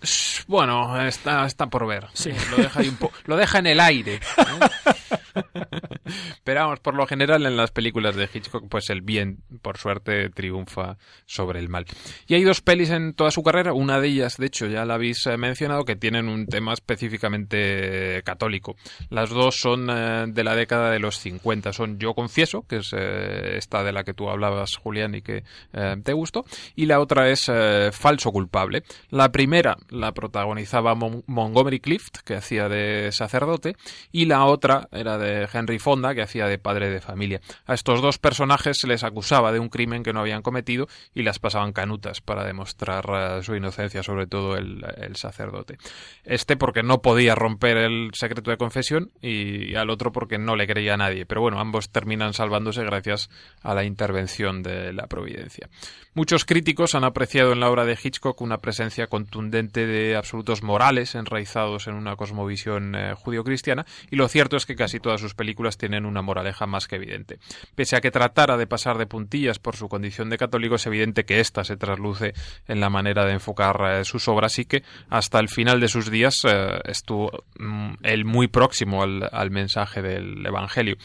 Bueno, 0.47 1.01
está, 1.01 1.45
está 1.45 1.67
por 1.67 1.88
ver. 1.88 2.07
Sí. 2.13 2.31
Lo, 2.51 2.57
deja 2.57 2.79
ahí 2.81 2.89
un 2.89 2.97
po- 2.97 3.11
lo 3.25 3.38
deja 3.38 3.59
en 3.59 3.67
el 3.67 3.79
aire. 3.79 4.15
¿eh? 4.15 4.19
Pero 6.43 6.61
vamos, 6.61 6.79
por 6.79 6.95
lo 6.95 7.05
general 7.07 7.45
en 7.45 7.57
las 7.57 7.71
películas 7.71 8.15
de 8.15 8.29
Hitchcock, 8.31 8.67
pues 8.69 8.89
el 8.89 9.01
bien, 9.01 9.39
por 9.61 9.77
suerte, 9.77 10.29
triunfa 10.29 10.97
sobre 11.25 11.59
el 11.59 11.69
mal. 11.69 11.86
Y 12.27 12.36
hay 12.36 12.43
dos 12.43 12.61
pelis 12.61 12.89
en 12.89 13.13
toda 13.13 13.31
su 13.31 13.43
carrera, 13.43 13.73
una 13.73 13.99
de 13.99 14.07
ellas, 14.07 14.38
de 14.38 14.47
hecho, 14.47 14.67
ya 14.67 14.86
la 14.86 14.95
habéis 14.95 15.25
eh, 15.25 15.38
mencionado, 15.38 15.86
que 15.86 15.95
tienen 15.95 16.29
un 16.29 16.47
tema 16.47 16.73
específicamente 16.73 18.21
católico. 18.23 18.75
Las 19.09 19.29
dos 19.29 19.55
son 19.55 19.89
eh, 19.89 20.25
de 20.27 20.43
la 20.43 20.55
década 20.55 20.91
de 20.91 20.99
los 20.99 21.17
50, 21.19 21.73
son 21.73 21.99
Yo 21.99 22.13
Confieso, 22.13 22.65
que 22.67 22.77
es 22.77 22.93
eh, 22.93 23.57
esta 23.57 23.83
de 23.83 23.91
la 23.91 24.03
que 24.03 24.13
tú 24.13 24.29
hablabas, 24.29 24.75
Julián, 24.77 25.15
y 25.15 25.21
que 25.21 25.43
te 26.03 26.13
gustó, 26.13 26.45
y 26.75 26.86
la 26.86 26.99
otra 26.99 27.29
es 27.29 27.51
Falso 27.91 28.31
Culpable. 28.31 28.83
La 29.09 29.31
primera 29.31 29.77
la 29.89 30.13
protagonizaba 30.13 30.95
Montgomery 30.95 31.79
Clift, 31.79 32.17
que 32.23 32.36
hacía 32.36 32.69
de 32.69 33.11
sacerdote, 33.11 33.75
y 34.11 34.25
la 34.25 34.45
otra 34.45 34.88
era 34.91 35.17
de 35.17 35.24
Henry 35.51 35.80
Fonda, 35.80 36.13
que 36.13 36.21
hacía 36.21 36.47
de 36.47 36.57
padre 36.57 36.89
de 36.89 37.01
familia. 37.01 37.41
A 37.65 37.73
estos 37.73 38.01
dos 38.01 38.17
personajes 38.17 38.78
se 38.80 38.88
les 38.88 39.03
acusaba 39.03 39.51
de 39.51 39.59
un 39.59 39.69
crimen 39.69 40.03
que 40.03 40.13
no 40.13 40.19
habían 40.19 40.41
cometido 40.41 40.88
y 41.13 41.23
las 41.23 41.39
pasaban 41.39 41.73
canutas 41.73 42.21
para 42.21 42.43
demostrar 42.43 43.05
eh, 43.09 43.43
su 43.43 43.55
inocencia, 43.55 44.03
sobre 44.03 44.28
todo 44.28 44.55
el, 44.55 44.84
sacerdote. 45.15 45.78
Este 46.23 46.57
porque 46.57 46.84
no 46.84 47.01
podía 47.01 47.36
romper 47.36 47.78
el 47.78 48.11
secreto 48.13 48.51
de 48.51 48.57
confesión 48.57 49.11
y 49.21 49.76
al 49.76 49.89
otro 49.89 50.11
porque 50.11 50.38
no 50.38 50.55
le 50.55 50.67
creía 50.67 50.95
a 50.95 50.97
nadie. 50.97 51.26
Pero 51.26 51.41
bueno, 51.41 51.59
ambos 51.59 51.89
terminan 51.89 52.34
salvándose 52.34 52.84
gracias 52.84 53.30
a 53.61 53.73
la 53.73 53.84
intervención 53.84 54.61
de 54.63 54.93
la 54.93 55.07
providencia. 55.07 55.69
Muchos 56.18 56.45
críticos 56.45 56.95
han 56.95 57.03
apreciado 57.03 57.51
en 57.51 57.59
la 57.59 57.70
obra 57.70 57.84
de 57.84 57.97
Hitchcock 58.01 58.39
una 58.39 58.59
presencia 58.59 59.07
contundente 59.07 59.86
de 59.86 60.16
absolutos 60.16 60.63
morales 60.63 61.13
enraizados 61.13 61.88
en 61.88 61.95
una 61.95 62.16
cosmovisión 62.16 62.95
eh, 62.95 63.13
judio-cristiana 63.16 63.86
y 64.09 64.16
lo 64.16 64.30
cierto 64.30 64.55
es 64.55 64.66
que 64.66 64.78
casi 64.78 65.01
todas 65.01 65.20
sus 65.20 65.34
películas 65.34 65.78
tienen 65.78 66.05
una 66.05 66.22
moraleja 66.22 66.68
más 66.68 66.88
que 66.88 66.95
evidente. 66.95 67.39
Pese 67.76 67.97
a 67.97 67.99
que 67.99 68.11
tratara 68.11 68.55
de 68.55 68.66
pasar 68.66 68.97
de 68.97 69.07
puntillas 69.07 69.59
por 69.59 69.76
su 69.76 69.89
condición 69.89 70.30
de 70.30 70.38
católico, 70.38 70.76
es 70.76 70.86
evidente 70.86 71.26
que 71.26 71.41
ésta 71.41 71.66
se 71.66 71.76
trasluce 71.76 72.34
en 72.70 72.80
la 72.80 72.89
manera 72.89 73.26
de 73.26 73.34
enfocar 73.34 73.76
eh, 73.86 74.05
sus 74.05 74.30
obras 74.30 74.57
y 74.57 74.63
que 74.63 74.84
hasta 75.09 75.41
el 75.41 75.49
final 75.49 75.82
de 75.82 75.89
sus 75.89 76.09
días 76.09 76.45
eh, 76.45 76.80
estuvo 76.86 77.43
mm, 77.59 77.95
él 78.03 78.24
muy 78.24 78.47
próximo 78.47 79.03
al, 79.03 79.51
mensaje 79.51 80.01
del 80.01 80.45
Evangelio. 80.45 80.95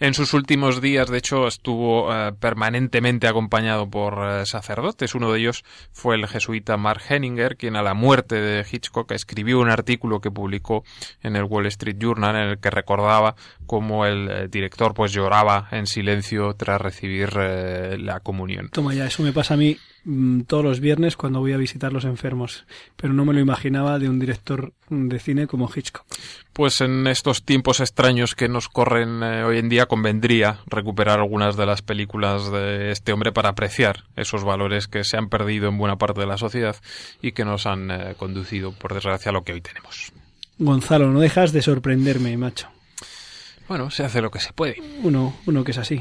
En 0.00 0.12
sus 0.12 0.34
últimos 0.34 0.80
días, 0.80 1.08
de 1.08 1.18
hecho, 1.18 1.46
estuvo 1.46 2.08
permanentemente 2.40 3.28
acompañado 3.28 3.88
por 3.88 4.46
sacerdotes. 4.56 5.14
Uno 5.14 5.32
de 5.32 5.40
ellos 5.40 5.64
fue 5.92 6.14
el 6.16 6.26
jesuita 6.26 6.76
Mark 6.76 7.02
Henninger, 7.08 7.56
quien 7.56 7.76
a 7.76 7.82
la 7.82 7.94
muerte 7.94 8.36
de 8.36 8.64
Hitchcock 8.70 9.12
escribió 9.12 9.60
un 9.60 9.70
artículo 9.70 10.20
que 10.20 10.30
publicó 10.30 10.84
en 11.22 11.36
el 11.36 11.44
Wall 11.44 11.66
Street 11.66 11.96
Journal 11.98 12.36
en 12.36 12.48
el 12.50 12.58
que 12.58 12.70
recordaba 12.70 13.36
cómo 13.66 14.06
el 14.06 14.28
eh, 14.30 14.48
director 14.48 14.94
pues 14.94 15.12
lloraba 15.12 15.68
en 15.70 15.86
silencio 15.86 16.54
tras 16.54 16.80
recibir 16.80 17.30
eh, 17.38 17.96
la 17.98 18.20
comunión. 18.20 18.70
Toma 18.70 18.94
ya, 18.94 19.06
eso 19.06 19.22
me 19.22 19.32
pasa 19.32 19.54
a 19.54 19.56
mí 19.56 19.76
mm, 20.06 20.42
todos 20.42 20.64
los 20.64 20.80
viernes 20.80 21.16
cuando 21.18 21.40
voy 21.40 21.52
a 21.52 21.58
visitar 21.58 21.92
los 21.92 22.06
enfermos, 22.06 22.64
pero 22.96 23.12
no 23.12 23.26
me 23.26 23.34
lo 23.34 23.40
imaginaba 23.40 23.98
de 23.98 24.08
un 24.08 24.18
director 24.18 24.72
de 24.88 25.18
cine 25.18 25.46
como 25.46 25.68
Hitchcock. 25.68 26.06
Pues 26.54 26.80
en 26.80 27.06
estos 27.06 27.44
tiempos 27.44 27.80
extraños 27.80 28.34
que 28.34 28.48
nos 28.48 28.70
corren 28.70 29.22
eh, 29.22 29.44
hoy 29.44 29.58
en 29.58 29.68
día 29.68 29.84
convendría 29.84 30.60
recuperar 30.66 31.20
algunas 31.20 31.56
de 31.56 31.66
las 31.66 31.82
películas 31.82 32.50
de 32.50 32.90
este 32.92 33.12
hombre 33.12 33.32
para 33.32 33.50
apreciar 33.50 34.04
esos 34.16 34.44
valores 34.44 34.88
que 34.88 35.04
se 35.04 35.18
han 35.18 35.28
perdido 35.28 35.68
en 35.68 35.76
buena 35.76 35.98
parte 35.98 36.20
de 36.20 36.26
la 36.26 36.38
sociedad 36.38 36.76
y 37.20 37.32
que 37.32 37.44
nos 37.44 37.66
han 37.66 38.14
conducido, 38.16 38.72
por 38.72 38.94
desgracia, 38.94 39.28
a 39.28 39.32
lo 39.32 39.44
que 39.44 39.52
hoy 39.52 39.60
tenemos. 39.60 40.12
Gonzalo, 40.58 41.10
no 41.10 41.20
dejas 41.20 41.52
de 41.52 41.60
sorprenderme, 41.60 42.36
macho. 42.38 42.68
Bueno, 43.68 43.90
se 43.90 44.04
hace 44.04 44.22
lo 44.22 44.30
que 44.30 44.38
se 44.38 44.52
puede. 44.52 44.76
Uno, 45.02 45.36
uno 45.46 45.64
que 45.64 45.72
es 45.72 45.78
así. 45.78 46.00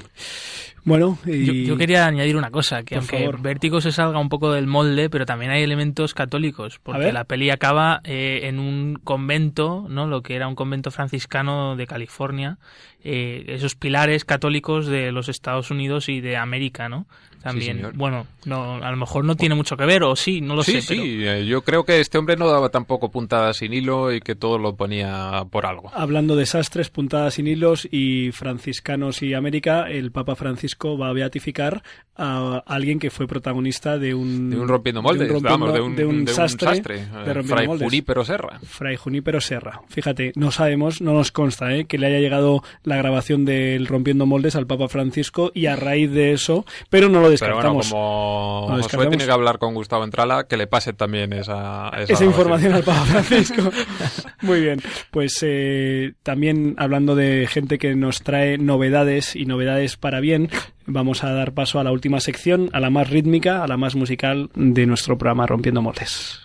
Bueno, 0.86 1.18
yo, 1.26 1.78
quería 1.78 2.06
añadir 2.06 2.38
una 2.38 2.52
cosa, 2.52 2.84
que 2.84 2.96
aunque 2.96 3.28
Vértigo 3.40 3.82
se 3.82 3.92
salga 3.92 4.20
un 4.20 4.30
poco 4.30 4.52
del 4.52 4.68
molde, 4.68 5.10
pero 5.10 5.26
también 5.26 5.52
hay 5.52 5.64
elementos 5.64 6.14
católicos, 6.14 6.80
porque 6.82 7.12
la 7.12 7.24
peli 7.24 7.50
acaba 7.50 8.02
eh, 8.04 8.42
en 8.44 8.60
un 8.60 9.00
convento, 9.04 9.88
¿no? 9.90 10.06
Lo 10.06 10.22
que 10.22 10.36
era 10.36 10.48
un 10.48 10.54
convento 10.54 10.92
franciscano 10.92 11.76
de 11.76 11.88
California, 11.88 12.60
eh, 13.04 13.46
esos 13.48 13.76
pilares 13.76 14.26
católicos 14.26 14.86
de 14.86 15.12
los 15.12 15.28
Estados 15.28 15.72
Unidos 15.72 16.08
y 16.08 16.22
de 16.22 16.38
América, 16.38 16.88
¿no? 16.88 17.08
también. 17.46 17.92
bueno, 17.94 18.26
no, 18.46 18.84
a 18.84 18.90
lo 18.90 18.98
mejor 18.98 19.24
no 19.24 19.36
tiene 19.36 19.54
mucho 19.54 19.78
que 19.78 19.86
ver, 19.86 20.02
o 20.02 20.16
sí, 20.16 20.42
no 20.42 20.56
lo 20.56 20.64
sé. 20.64 20.82
Sí, 20.82 20.96
sí, 20.96 21.28
eh, 21.28 21.46
yo 21.46 21.62
creo 21.62 21.84
que 21.84 22.00
este 22.00 22.18
hombre 22.18 22.36
no 22.36 22.50
daba 22.50 22.70
tampoco 22.70 23.12
puntadas 23.12 23.58
sin 23.58 23.72
hilo 23.72 24.12
y 24.12 24.20
que 24.20 24.34
todo 24.34 24.58
lo 24.58 24.76
ponía 24.76 25.46
por 25.52 25.68
algo. 25.68 25.92
Hablando 25.94 26.36
de 26.36 26.48
sastres, 26.48 26.90
puntadas 26.90 27.36
sin 27.36 27.46
hilos 27.46 27.88
y 27.92 28.32
franciscanos 28.32 29.22
y 29.22 29.36
América, 29.36 29.84
el 29.92 30.12
Papa 30.12 30.36
Francisco 30.36 30.75
va 30.84 31.10
a 31.10 31.14
beatificar 31.14 31.84
a 32.18 32.64
alguien 32.66 32.98
que 32.98 33.10
fue 33.10 33.28
protagonista 33.28 33.98
de 33.98 34.14
un... 34.14 34.50
De 34.50 34.58
un 34.58 34.68
rompiendo 34.68 35.02
moldes, 35.02 35.28
de 35.28 35.36
un, 35.36 35.44
vamos, 35.44 35.74
de 35.74 35.82
un, 35.82 35.96
de 35.96 36.06
un, 36.06 36.28
sastre, 36.28 36.82
de 36.82 37.44
Fray 37.44 37.68
Junípero 37.68 38.24
Serra. 38.24 38.60
Fray 38.64 38.96
Junípero 38.96 39.42
Serra. 39.42 39.82
Fíjate, 39.90 40.32
no 40.36 40.52
sabemos, 40.52 41.02
no 41.02 41.14
nos 41.14 41.32
consta 41.34 41.74
¿eh? 41.76 41.86
que 41.86 41.98
le 41.98 42.08
haya 42.08 42.20
llegado 42.20 42.64
la 42.84 42.96
grabación 42.96 43.44
del 43.44 43.86
rompiendo 43.88 44.26
moldes 44.26 44.56
al 44.56 44.66
Papa 44.66 44.88
Francisco 44.88 45.52
y 45.54 45.66
a 45.66 45.76
raíz 45.76 46.10
de 46.12 46.32
eso, 46.32 46.66
pero 46.90 47.10
no 47.10 47.20
lo 47.20 47.36
pero 47.38 47.56
bueno, 47.56 47.82
como 47.90 48.68
Josué 48.82 49.08
tiene 49.08 49.26
que 49.26 49.32
hablar 49.32 49.58
con 49.58 49.74
Gustavo 49.74 50.06
Entrala, 50.06 50.48
que 50.48 50.56
le 50.56 50.68
pase 50.68 50.94
también 50.94 51.34
esa, 51.34 51.90
esa, 52.08 52.24
información 52.24 52.74
al 52.74 52.84
Papa 52.84 53.04
Francisco. 53.06 53.72
Muy 54.42 54.62
bien, 54.62 54.82
pues 55.12 55.40
eh, 55.42 56.14
también 56.24 56.76
hablando 56.78 57.16
de 57.16 57.48
gente 57.50 57.78
que 57.78 57.94
nos 57.96 58.22
trae 58.22 58.58
novedades 58.58 59.36
y 59.36 59.46
novedades 59.46 59.98
para 59.98 60.22
bien, 60.22 60.50
vamos 60.86 61.24
a 61.24 61.32
dar 61.32 61.54
paso 61.54 61.80
a 61.80 61.84
la 61.84 61.92
última 61.92 62.20
sección, 62.20 62.70
a 62.74 62.80
la 62.80 62.90
más 62.90 63.10
rítmica, 63.10 63.64
a 63.64 63.68
la 63.68 63.78
más 63.78 63.96
musical 63.96 64.50
de 64.56 64.86
nuestro 64.86 65.18
programa 65.18 65.48
Rompiendo 65.48 65.82
Moldes. 65.82 66.42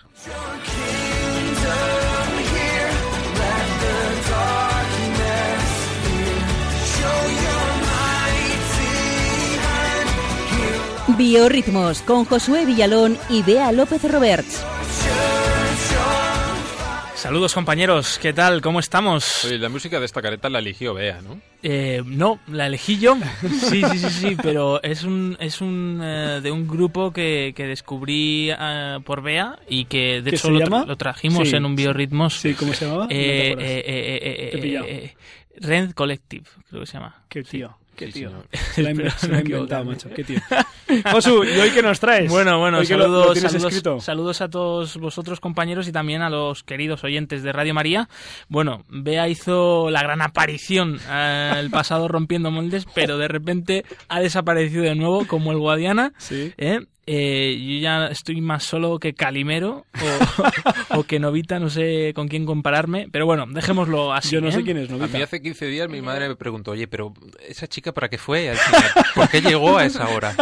Biorritmos 11.17 12.01
con 12.01 12.25
Josué 12.25 12.65
Villalón 12.65 13.17
y 13.29 13.43
Bea 13.43 13.71
López 13.71 14.03
Roberts. 14.09 14.63
Saludos 17.21 17.53
compañeros, 17.53 18.17
¿qué 18.19 18.33
tal? 18.33 18.63
¿Cómo 18.63 18.79
estamos? 18.79 19.47
la 19.47 19.69
música 19.69 19.99
de 19.99 20.07
esta 20.07 20.23
careta 20.23 20.49
la 20.49 20.57
eligió 20.57 20.95
Bea, 20.95 21.21
¿no? 21.21 21.39
Eh, 21.61 22.01
no, 22.03 22.39
la 22.47 22.65
elegí 22.65 22.97
yo. 22.97 23.15
Sí, 23.41 23.83
sí, 23.91 23.99
sí, 23.99 24.09
sí, 24.09 24.37
pero 24.41 24.81
es 24.81 25.03
un 25.03 25.37
es 25.39 25.61
un 25.61 26.01
eh, 26.03 26.39
de 26.41 26.49
un 26.49 26.67
grupo 26.67 27.13
que, 27.13 27.53
que 27.55 27.67
descubrí 27.67 28.49
eh, 28.49 28.97
por 29.05 29.21
Bea 29.21 29.59
y 29.69 29.85
que 29.85 30.23
de 30.23 30.31
hecho 30.31 30.49
lo, 30.49 30.97
trajimos 30.97 31.53
en 31.53 31.63
un 31.63 31.75
biorritmos. 31.75 32.39
Sí, 32.39 32.55
¿cómo 32.55 32.73
se 32.73 32.85
llamaba? 32.85 33.05
Eh, 33.11 35.13
Rent 35.57 35.93
Collective, 35.93 36.45
creo 36.69 36.81
que 36.81 36.87
se 36.87 36.93
llama. 36.93 37.23
Qué 37.29 37.43
tío. 37.43 37.77
Qué 37.95 38.07
tío. 38.07 38.31
Se 38.73 38.81
la, 38.81 38.89
ha 38.89 39.41
inventado, 39.41 39.85
macho. 39.85 40.09
Qué 40.09 40.23
tío. 40.23 40.39
Josu, 41.11 41.43
¿y 41.43 41.59
hoy 41.59 41.69
qué 41.71 41.81
nos 41.81 41.99
traes? 41.99 42.29
Bueno, 42.29 42.59
bueno, 42.59 42.83
saludos, 42.83 43.37
saludos, 43.39 44.03
saludos, 44.03 44.41
a 44.41 44.49
todos 44.49 44.97
vosotros, 44.97 45.39
compañeros, 45.39 45.87
y 45.87 45.91
también 45.91 46.21
a 46.21 46.29
los 46.29 46.63
queridos 46.63 47.03
oyentes 47.03 47.43
de 47.43 47.51
Radio 47.51 47.73
María. 47.73 48.09
Bueno, 48.49 48.83
Bea 48.89 49.29
hizo 49.29 49.89
la 49.89 50.03
gran 50.03 50.21
aparición 50.21 50.99
eh, 51.09 51.53
el 51.57 51.69
pasado 51.69 52.07
rompiendo 52.07 52.51
moldes, 52.51 52.85
pero 52.93 53.17
de 53.17 53.27
repente 53.27 53.85
ha 54.09 54.19
desaparecido 54.19 54.83
de 54.83 54.95
nuevo 54.95 55.25
como 55.27 55.51
el 55.51 55.59
Guadiana. 55.59 56.13
Sí. 56.17 56.53
¿eh? 56.57 56.81
Eh, 57.07 57.57
yo 57.59 57.81
ya 57.81 58.07
estoy 58.07 58.41
más 58.41 58.63
solo 58.63 58.99
que 58.99 59.13
Calimero 59.13 59.85
o, 60.89 61.03
que 61.03 61.19
Novita, 61.19 61.59
no 61.59 61.69
sé 61.69 62.13
con 62.13 62.27
quién 62.27 62.45
compararme, 62.45 63.07
pero 63.11 63.25
bueno, 63.25 63.45
dejémoslo 63.47 64.13
así. 64.13 64.35
Yo 64.35 64.41
no 64.41 64.51
sé 64.51 64.59
¿eh? 64.59 64.63
quién 64.63 64.77
es 64.77 64.89
Novita. 64.89 65.05
A 65.05 65.17
mí 65.17 65.23
hace 65.23 65.41
15 65.41 65.65
días 65.65 65.89
mi 65.89 66.01
madre 66.01 66.27
me 66.27 66.35
preguntó, 66.35 66.71
oye, 66.71 66.87
pero 66.87 67.13
esa 67.47 67.67
chica 67.67 67.91
para 67.91 68.07
qué 68.07 68.17
fue 68.19 68.49
al 68.49 68.57
¿Por 69.15 69.29
qué 69.29 69.41
llegó 69.41 69.77
a 69.77 69.85
esa 69.85 70.07
hora? 70.09 70.35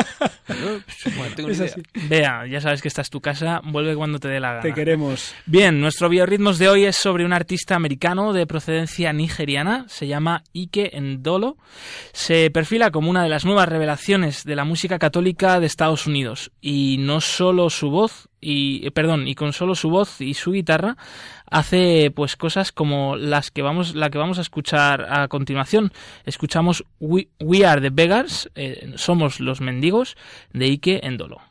Vea, 2.10 2.46
ya 2.46 2.60
sabes 2.60 2.82
que 2.82 2.90
esta 2.90 3.02
es 3.02 3.10
tu 3.10 3.22
casa, 3.22 3.62
vuelve 3.64 3.96
cuando 3.96 4.20
te 4.20 4.28
dé 4.28 4.40
la 4.40 4.50
gana. 4.50 4.62
Te 4.62 4.74
queremos. 4.74 5.34
Bien, 5.46 5.80
nuestro 5.80 6.10
biorritmos 6.10 6.58
de 6.58 6.68
hoy 6.68 6.86
es 6.86 6.98
sobre 6.98 7.26
un 7.26 7.34
artista 7.34 7.76
americano 7.76 8.34
de 8.34 8.46
procedencia 8.46 9.14
nigeriana, 9.14 9.86
se 9.88 10.08
llama 10.08 10.44
Ike 10.54 10.92
Ndolo. 11.00 11.58
Se 12.12 12.52
perfila 12.52 12.92
como 12.92 13.10
una 13.10 13.24
de 13.24 13.30
las 13.30 13.46
nuevas 13.46 13.70
revelaciones 13.70 14.44
de 14.44 14.56
la 14.56 14.66
música 14.66 15.00
católica 15.00 15.60
de 15.60 15.68
Estados 15.68 16.06
Unidos 16.06 16.52
y 16.62 16.98
no 17.00 17.22
solo 17.22 17.70
su 17.70 17.90
voz 17.90 18.30
y 18.42 18.86
eh, 18.86 18.92
perdón 18.92 19.28
y 19.28 19.36
con 19.36 19.54
solo 19.54 19.76
su 19.76 19.90
voz 19.90 20.22
y 20.22 20.34
su 20.34 20.52
guitarra 20.52 20.98
hace 21.46 22.12
pues 22.12 22.36
cosas 22.36 22.72
como 22.72 23.16
las 23.16 23.52
que 23.52 23.62
vamos 23.62 23.96
la 23.96 24.10
que 24.10 24.18
vamos 24.18 24.38
a 24.38 24.42
escuchar 24.42 25.08
a 25.10 25.28
continuación. 25.28 25.92
Escuchamos 26.26 26.86
We, 27.00 27.28
Are 27.66 27.82
the 27.82 27.90
Beggars 27.90 28.50
eh, 28.56 28.94
somos 28.96 29.40
los 29.40 29.62
mendigos 29.62 30.16
de 30.54 30.66
Ike 30.66 31.02
Endolo 31.04 31.42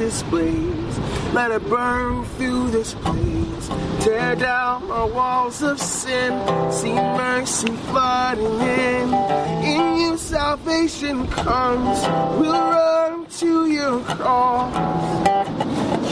this 0.00 0.22
blaze. 0.24 0.98
Let 1.34 1.50
it 1.50 1.68
burn 1.68 2.24
through 2.36 2.70
this 2.70 2.94
place. 2.94 3.68
Tear 4.00 4.34
down 4.34 4.88
my 4.88 5.04
walls 5.04 5.60
of 5.62 5.78
sin. 5.78 6.32
See 6.72 6.94
mercy 6.94 7.72
flooding 7.90 8.60
in. 8.60 9.14
In 9.62 10.00
you, 10.00 10.16
salvation 10.16 11.26
comes. 11.28 12.00
We'll 12.40 12.52
run 12.52 13.26
to 13.40 13.66
your 13.66 14.00
cross. 14.00 14.74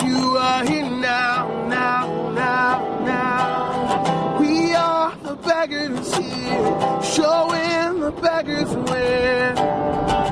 You 0.05 0.37
are 0.37 0.65
here 0.67 0.91
now, 0.91 1.67
now, 1.69 2.31
now, 2.33 2.75
now. 3.05 4.39
We 4.39 4.75
are 4.75 5.17
the 5.23 5.35
beggars 5.37 6.15
here, 6.15 7.03
showing 7.03 8.01
the 8.01 8.13
beggars 8.23 8.71
where 8.91 10.28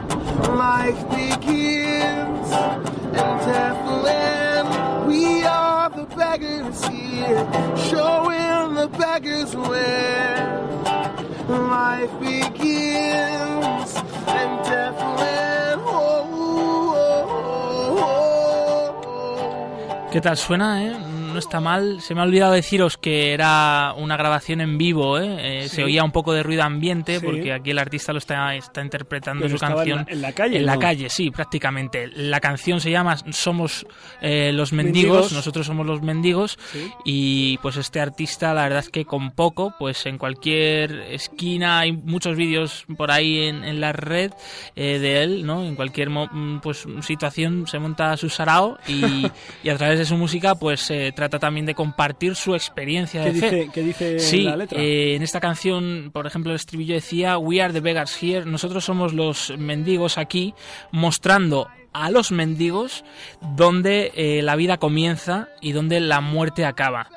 life 0.48 1.08
begins 1.10 2.50
and 2.52 3.40
land. 4.02 5.06
We 5.08 5.42
are 5.44 5.90
the 5.90 6.04
beggars 6.16 6.86
here, 6.86 7.46
showing 7.90 8.74
the 8.74 8.88
beggars 8.98 9.54
where 9.56 10.46
life 11.48 12.20
begins 12.20 13.94
and 14.26 14.64
death 14.64 15.00
¿Qué 20.16 20.22
tal 20.22 20.38
suena, 20.38 20.82
eh? 20.82 20.96
No 21.30 21.38
está 21.38 21.60
mal. 21.60 22.00
Se 22.00 22.14
me 22.14 22.22
ha 22.22 22.24
olvidado 22.24 22.54
deciros 22.54 22.96
que 22.96 23.34
era 23.34 23.92
una 23.98 24.16
grabación 24.16 24.62
en 24.62 24.78
vivo, 24.78 25.18
¿eh? 25.18 25.64
Eh, 25.64 25.68
Sí. 25.68 25.76
Se 25.76 25.84
oía 25.84 26.02
un 26.04 26.10
poco 26.10 26.32
de 26.32 26.42
ruido 26.42 26.62
ambiente 26.62 27.18
Sí. 27.20 27.26
porque 27.26 27.52
aquí 27.52 27.72
el 27.72 27.78
artista 27.78 28.14
lo 28.14 28.18
está, 28.18 28.54
está 28.54 28.80
interpretando 28.80 29.42
Pero 29.44 29.58
su 29.58 29.62
en 29.66 29.70
canción 29.72 29.98
la- 30.06 30.12
en 30.14 30.22
la 30.22 30.32
calle, 30.32 30.56
En 30.56 30.64
la 30.64 30.78
calle, 30.78 31.10
sí, 31.10 31.30
prácticamente. 31.30 32.06
La 32.14 32.40
canción 32.40 32.80
se 32.80 32.90
llama 32.90 33.18
Somos 33.30 33.86
eh, 34.22 34.52
los 34.54 34.72
mendigos, 34.72 35.12
Mendigos. 35.16 35.32
nosotros 35.34 35.66
somos 35.66 35.84
los 35.84 36.00
mendigos. 36.00 36.58
Sí. 36.72 36.90
Y 37.04 37.58
pues 37.58 37.76
este 37.76 38.00
artista, 38.00 38.54
la 38.54 38.62
verdad 38.62 38.78
es 38.78 38.88
que 38.88 39.04
con 39.04 39.32
poco, 39.32 39.74
pues 39.78 40.06
en 40.06 40.16
cualquier 40.16 40.92
esquina 41.10 41.80
hay 41.80 41.92
muchos 41.92 42.38
vídeos 42.38 42.86
por 42.96 43.10
ahí 43.10 43.40
en, 43.48 43.64
en 43.64 43.82
la 43.82 43.92
red 43.92 44.32
de 44.74 45.22
él, 45.22 45.44
¿no? 45.44 45.62
En 45.62 45.74
cualquier 45.76 46.08
mm, 46.08 46.60
pues 46.62 46.86
situación 47.02 47.66
se 47.66 47.78
monta 47.78 48.16
su 48.16 48.30
sarao 48.30 48.78
y, 48.88 49.26
y 49.62 49.68
a 49.68 49.76
través 49.76 49.98
de 49.98 50.05
su 50.06 50.16
música 50.16 50.54
pues 50.54 50.90
eh, 50.90 51.12
trata 51.14 51.38
también 51.38 51.66
de 51.66 51.74
compartir 51.74 52.34
su 52.34 52.54
experiencia 52.54 53.22
¿Qué 53.24 53.32
de 53.32 53.40
fe. 53.40 53.50
dice, 53.56 53.70
qué 53.72 53.82
dice 53.82 54.18
Sí, 54.18 54.42
la 54.44 54.56
letra? 54.56 54.80
eh, 54.80 55.14
en 55.16 55.22
esta 55.22 55.40
canción, 55.40 56.10
por 56.12 56.26
ejemplo, 56.26 56.52
el 56.52 56.56
estribillo 56.56 56.94
decía 56.94 57.36
We 57.38 57.60
are 57.60 57.72
the 57.72 57.80
beggars 57.80 58.16
here, 58.22 58.44
nosotros 58.46 58.84
somos 58.84 59.12
los 59.12 59.52
mendigos 59.58 60.16
aquí, 60.18 60.54
mostrando 60.92 61.68
a 61.92 62.10
los 62.10 62.30
mendigos 62.30 63.04
donde 63.56 64.12
eh, 64.14 64.42
la 64.42 64.56
vida 64.56 64.76
comienza 64.78 65.48
y 65.60 65.72
donde 65.72 66.00
la 66.00 66.20
muerte 66.20 66.64
acaba. 66.64 67.08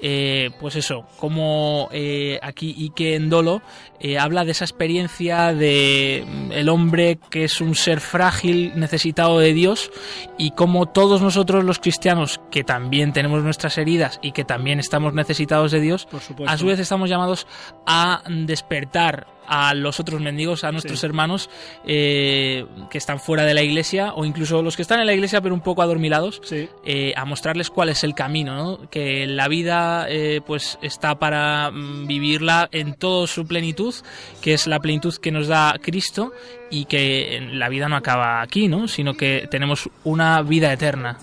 Eh, 0.00 0.50
pues 0.60 0.76
eso, 0.76 1.04
como 1.18 1.88
eh, 1.92 2.38
aquí 2.42 2.74
Ike 2.78 3.16
Endolo 3.16 3.62
eh, 3.98 4.18
habla 4.18 4.44
de 4.44 4.52
esa 4.52 4.64
experiencia 4.64 5.52
de 5.52 6.24
mm, 6.24 6.52
el 6.52 6.68
hombre 6.68 7.18
que 7.30 7.44
es 7.44 7.60
un 7.60 7.74
ser 7.74 8.00
frágil, 8.00 8.72
necesitado 8.76 9.40
de 9.40 9.52
Dios, 9.52 9.90
y 10.36 10.52
como 10.52 10.86
todos 10.86 11.20
nosotros 11.20 11.64
los 11.64 11.80
cristianos, 11.80 12.40
que 12.50 12.62
también 12.62 13.12
tenemos 13.12 13.42
nuestras 13.42 13.76
heridas 13.76 14.20
y 14.22 14.32
que 14.32 14.44
también 14.44 14.78
estamos 14.78 15.14
necesitados 15.14 15.72
de 15.72 15.80
Dios, 15.80 16.06
a 16.46 16.56
su 16.56 16.66
vez 16.66 16.78
estamos 16.78 17.10
llamados 17.10 17.46
a 17.86 18.22
despertar 18.28 19.37
a 19.48 19.74
los 19.74 19.98
otros 20.00 20.20
mendigos, 20.20 20.62
a 20.64 20.72
nuestros 20.72 21.00
Sí. 21.00 21.06
hermanos 21.06 21.50
eh, 21.86 22.66
que 22.90 22.98
están 22.98 23.18
fuera 23.18 23.44
de 23.44 23.54
la 23.54 23.62
iglesia 23.62 24.12
o 24.14 24.24
incluso 24.24 24.62
los 24.62 24.76
que 24.76 24.82
están 24.82 25.00
en 25.00 25.06
la 25.06 25.14
iglesia 25.14 25.40
pero 25.40 25.54
un 25.54 25.60
poco 25.62 25.82
adormilados, 25.82 26.40
Sí. 26.44 26.68
eh, 26.84 27.12
a 27.16 27.24
mostrarles 27.24 27.70
cuál 27.70 27.88
es 27.88 28.04
el 28.04 28.14
camino, 28.14 28.54
¿no? 28.54 28.90
que 28.90 29.26
la 29.26 29.48
vida 29.48 30.06
eh, 30.08 30.40
pues 30.46 30.78
está 30.82 31.18
para 31.18 31.70
mm, 31.70 32.06
vivirla 32.06 32.68
en 32.72 32.94
toda 32.94 33.26
su 33.26 33.46
plenitud, 33.46 33.94
que 34.42 34.54
es 34.54 34.66
la 34.66 34.80
plenitud 34.80 35.14
que 35.16 35.32
nos 35.32 35.48
da 35.48 35.76
Cristo 35.80 36.32
y 36.70 36.84
que 36.84 37.48
la 37.52 37.68
vida 37.68 37.88
no 37.88 37.96
acaba 37.96 38.42
aquí, 38.42 38.68
¿no? 38.68 38.88
sino 38.88 39.14
que 39.14 39.48
tenemos 39.50 39.88
una 40.04 40.42
vida 40.42 40.72
eterna. 40.72 41.18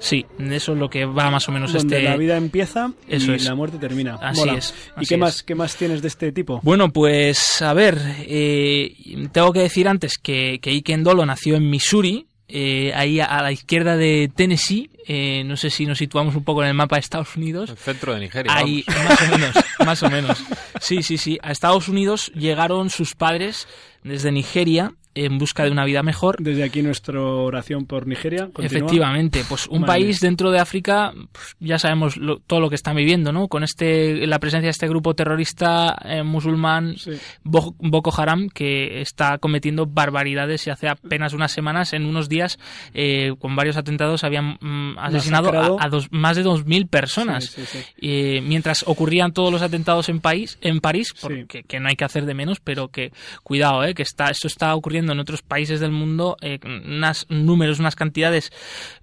Sí, 0.00 0.24
eso 0.38 0.72
es 0.72 0.78
lo 0.78 0.88
que 0.88 1.04
va 1.04 1.30
más 1.30 1.48
o 1.48 1.52
menos 1.52 1.72
Donde 1.72 1.96
este... 1.96 2.08
la 2.08 2.16
vida 2.16 2.36
empieza 2.36 2.92
Eso 3.08 3.32
y 3.32 3.36
es. 3.36 3.44
la 3.44 3.54
muerte 3.54 3.78
termina. 3.78 4.18
Así 4.20 4.40
Mola. 4.40 4.54
es, 4.54 4.74
¿Y 5.00 5.06
qué 5.06 5.14
es. 5.14 5.20
más, 5.20 5.42
qué 5.42 5.54
más 5.54 5.76
tienes 5.76 6.02
de 6.02 6.08
este 6.08 6.32
tipo? 6.32 6.60
Bueno, 6.62 6.92
pues 6.92 7.62
a 7.62 7.72
ver, 7.72 7.98
eh, 8.20 8.94
tengo 9.32 9.52
que 9.52 9.60
decir 9.60 9.88
antes 9.88 10.18
que, 10.18 10.58
que 10.60 10.70
Ike 10.70 10.96
nació 10.96 11.56
en 11.56 11.68
Missouri, 11.70 12.26
eh, 12.48 12.92
ahí 12.94 13.20
a, 13.20 13.26
a 13.26 13.42
la 13.42 13.52
izquierda 13.52 13.96
de 13.96 14.30
Tennessee, 14.34 14.90
eh, 15.08 15.44
no 15.44 15.56
sé 15.56 15.70
si 15.70 15.86
nos 15.86 15.98
situamos 15.98 16.34
un 16.34 16.44
poco 16.44 16.62
en 16.62 16.68
el 16.68 16.74
mapa 16.74 16.96
de 16.96 17.00
Estados 17.00 17.36
Unidos. 17.36 17.70
El 17.70 17.76
centro 17.76 18.14
de 18.14 18.20
Nigeria. 18.20 18.52
Ahí, 18.54 18.84
vamos. 18.86 19.06
más 19.06 19.22
o 19.22 19.30
menos, 19.30 19.54
más 19.84 20.02
o 20.02 20.10
menos. 20.10 20.44
Sí, 20.80 21.02
sí, 21.02 21.18
sí. 21.18 21.38
A 21.42 21.52
Estados 21.52 21.88
Unidos 21.88 22.32
llegaron 22.34 22.90
sus 22.90 23.14
padres 23.14 23.68
desde 24.02 24.32
Nigeria 24.32 24.94
en 25.16 25.38
busca 25.38 25.64
de 25.64 25.70
una 25.70 25.84
vida 25.84 26.02
mejor. 26.02 26.36
Desde 26.40 26.62
aquí 26.62 26.82
nuestra 26.82 27.20
oración 27.20 27.86
por 27.86 28.06
Nigeria. 28.06 28.48
Continúa. 28.52 28.66
Efectivamente, 28.66 29.42
pues 29.48 29.66
un 29.66 29.80
Madre 29.80 29.86
país 29.94 30.20
dentro 30.20 30.50
de 30.50 30.58
África, 30.60 31.12
pues, 31.32 31.56
ya 31.58 31.78
sabemos 31.78 32.16
lo- 32.16 32.38
todo 32.40 32.60
lo 32.60 32.68
que 32.68 32.74
están 32.76 32.96
viviendo, 32.96 33.32
¿no? 33.32 33.48
Con 33.48 33.64
este 33.64 34.26
la 34.26 34.38
presencia 34.38 34.66
de 34.66 34.70
este 34.70 34.88
grupo 34.88 35.14
terrorista 35.14 35.96
eh, 36.04 36.22
musulmán 36.22 36.96
Sí. 36.98 37.12
Boko 37.44 38.12
Haram 38.20 38.48
que 38.48 39.00
está 39.00 39.38
cometiendo 39.38 39.86
barbaridades 39.86 40.66
y 40.66 40.70
hace 40.70 40.88
apenas 40.88 41.32
unas 41.32 41.52
semanas, 41.52 41.92
en 41.92 42.04
unos 42.06 42.28
días, 42.28 42.58
eh, 42.94 43.32
con 43.38 43.56
varios 43.56 43.76
atentados 43.76 44.24
habían 44.24 44.58
mm, 44.60 44.98
asesinado 44.98 45.50
a, 45.78 45.84
a 45.84 45.88
dos, 45.88 46.08
más 46.10 46.36
de 46.36 46.44
2.000 46.44 46.88
personas. 46.88 47.44
Sí. 47.46 47.78
Eh, 48.00 48.40
mientras 48.42 48.84
ocurrían 48.86 49.32
todos 49.32 49.50
los 49.52 49.62
atentados 49.62 50.08
en, 50.08 50.20
país, 50.20 50.58
en 50.60 50.80
París, 50.80 51.14
porque 51.20 51.62
que 51.62 51.80
no 51.80 51.88
hay 51.88 51.96
que 51.96 52.04
hacer 52.04 52.26
de 52.26 52.34
menos, 52.34 52.60
pero 52.60 52.88
que 52.88 53.12
cuidado, 53.42 53.84
eh, 53.84 53.94
que 53.94 54.02
está, 54.02 54.30
esto 54.30 54.46
está 54.46 54.74
ocurriendo 54.74 55.05
en 55.12 55.20
otros 55.20 55.42
países 55.42 55.80
del 55.80 55.90
mundo, 55.90 56.36
eh, 56.40 56.58
unas 56.64 57.26
números, 57.28 57.78
unas 57.78 57.96
cantidades 57.96 58.52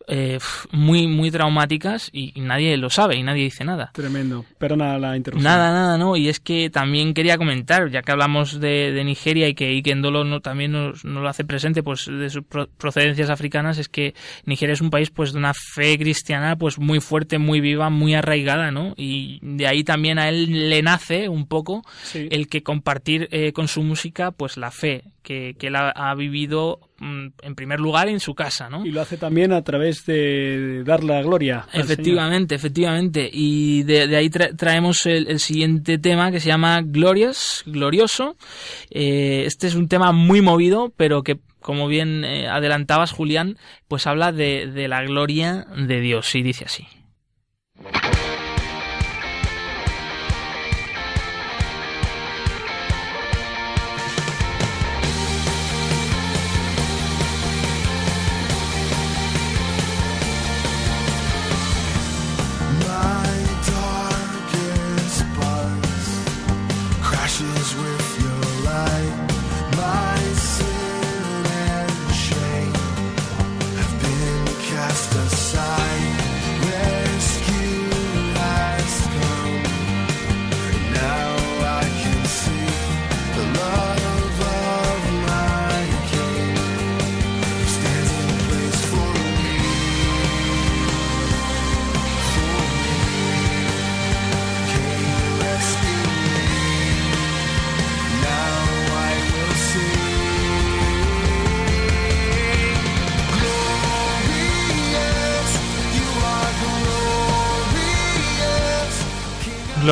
eh, 0.08 0.40
muy, 0.72 1.08
muy 1.08 1.32
traumáticas 1.32 2.10
y, 2.12 2.32
y 2.36 2.42
nadie 2.42 2.76
lo 2.78 2.90
sabe 2.90 3.16
y 3.16 3.24
nadie 3.24 3.44
dice 3.44 3.64
nada. 3.64 3.92
Tremendo. 3.94 4.46
Perdona 4.58 4.98
la 4.98 5.16
interrupción. 5.16 5.44
Nada, 5.52 5.72
nada, 5.72 5.98
no. 5.98 6.16
Y 6.16 6.28
es 6.30 6.40
que 6.40 6.70
también 6.70 7.14
quería 7.14 7.38
comentar, 7.38 7.90
ya 7.90 8.02
que 8.02 8.12
hablamos 8.12 8.60
de, 8.60 8.92
de 8.92 9.04
Nigeria 9.04 9.48
y 9.48 9.54
que 9.54 9.70
Ike 9.70 9.96
Ndolo 9.96 10.24
no, 10.26 10.42
también 10.42 10.72
nos, 10.74 11.06
nos 11.06 11.24
lo 11.24 11.30
hace 11.30 11.46
presente, 11.46 11.84
pues 11.84 12.06
de 12.08 12.30
sus 12.30 12.44
pro- 12.44 12.68
procedencias 12.78 13.30
africanas, 13.30 13.78
es 13.78 13.88
que 13.90 14.14
Nigeria 14.46 14.74
es 14.74 14.82
un 14.82 14.90
país 14.90 15.10
pues 15.10 15.32
de 15.32 15.40
una 15.40 15.54
fe 15.54 15.98
cristiana 15.98 16.56
pues 16.58 16.78
muy 16.80 17.00
fuerte, 17.00 17.38
muy 17.38 17.62
viva, 17.62 17.90
muy 17.90 18.14
arraigada, 18.14 18.72
¿no? 18.72 18.94
Y 18.98 19.40
de 19.42 19.68
ahí 19.68 19.84
también 19.84 20.20
a 20.20 20.28
él 20.30 20.70
le 20.70 20.82
nace 20.82 21.30
un 21.30 21.48
poco 21.48 21.84
Sí. 22.04 22.28
el 22.32 22.48
que 22.48 22.62
compartir 22.64 23.28
eh, 23.32 23.54
con 23.54 23.68
su 23.68 23.84
música 23.84 24.32
pues 24.32 24.58
la 24.58 24.72
fe 24.72 25.04
que, 25.24 25.56
que 25.58 25.68
él 25.68 25.76
ha, 25.76 25.90
ha 25.90 26.14
vivido 26.16 26.80
mm, 27.00 27.28
en 27.42 27.56
primer 27.56 27.80
lugar 27.80 28.10
en 28.10 28.20
su 28.20 28.36
casa, 28.36 28.70
¿no? 28.70 28.86
Y 28.86 28.92
lo 28.92 29.02
hace 29.02 29.18
también 29.18 29.52
a 29.54 29.64
través 29.64 30.06
de 30.06 30.84
dar 30.84 31.04
la 31.04 31.22
gloria. 31.24 31.66
al 31.74 31.82
Efectivamente, 31.82 32.54
efectivamente. 32.56 33.30
Y 33.32 33.84
de, 33.84 34.08
de 34.08 34.16
ahí 34.18 34.28
tra- 34.30 34.56
traemos 34.56 35.06
el, 35.06 35.28
el 35.28 35.40
siguiente 35.40 35.98
tema 35.98 36.32
que 36.32 36.40
se 36.40 36.50
llama 36.50 36.82
Glorious, 36.84 37.64
Glorioso. 37.66 38.36
Eh, 38.92 39.44
este 39.48 39.68
es 39.68 39.76
un 39.76 39.88
tema 39.88 40.12
muy 40.12 40.42
movido, 40.42 40.94
pero 40.96 41.24
que, 41.24 41.40
como 41.60 41.88
bien 41.88 42.24
eh, 42.26 42.48
adelantabas, 42.48 43.12
Julián, 43.12 43.58
pues 43.88 44.06
habla 44.06 44.32
de, 44.32 44.68
de 44.68 44.88
la 44.88 45.02
gloria 45.04 45.66
de 45.78 46.00
Dios 46.02 46.36
y 46.36 46.44
dice 46.44 46.66
así. 46.66 46.86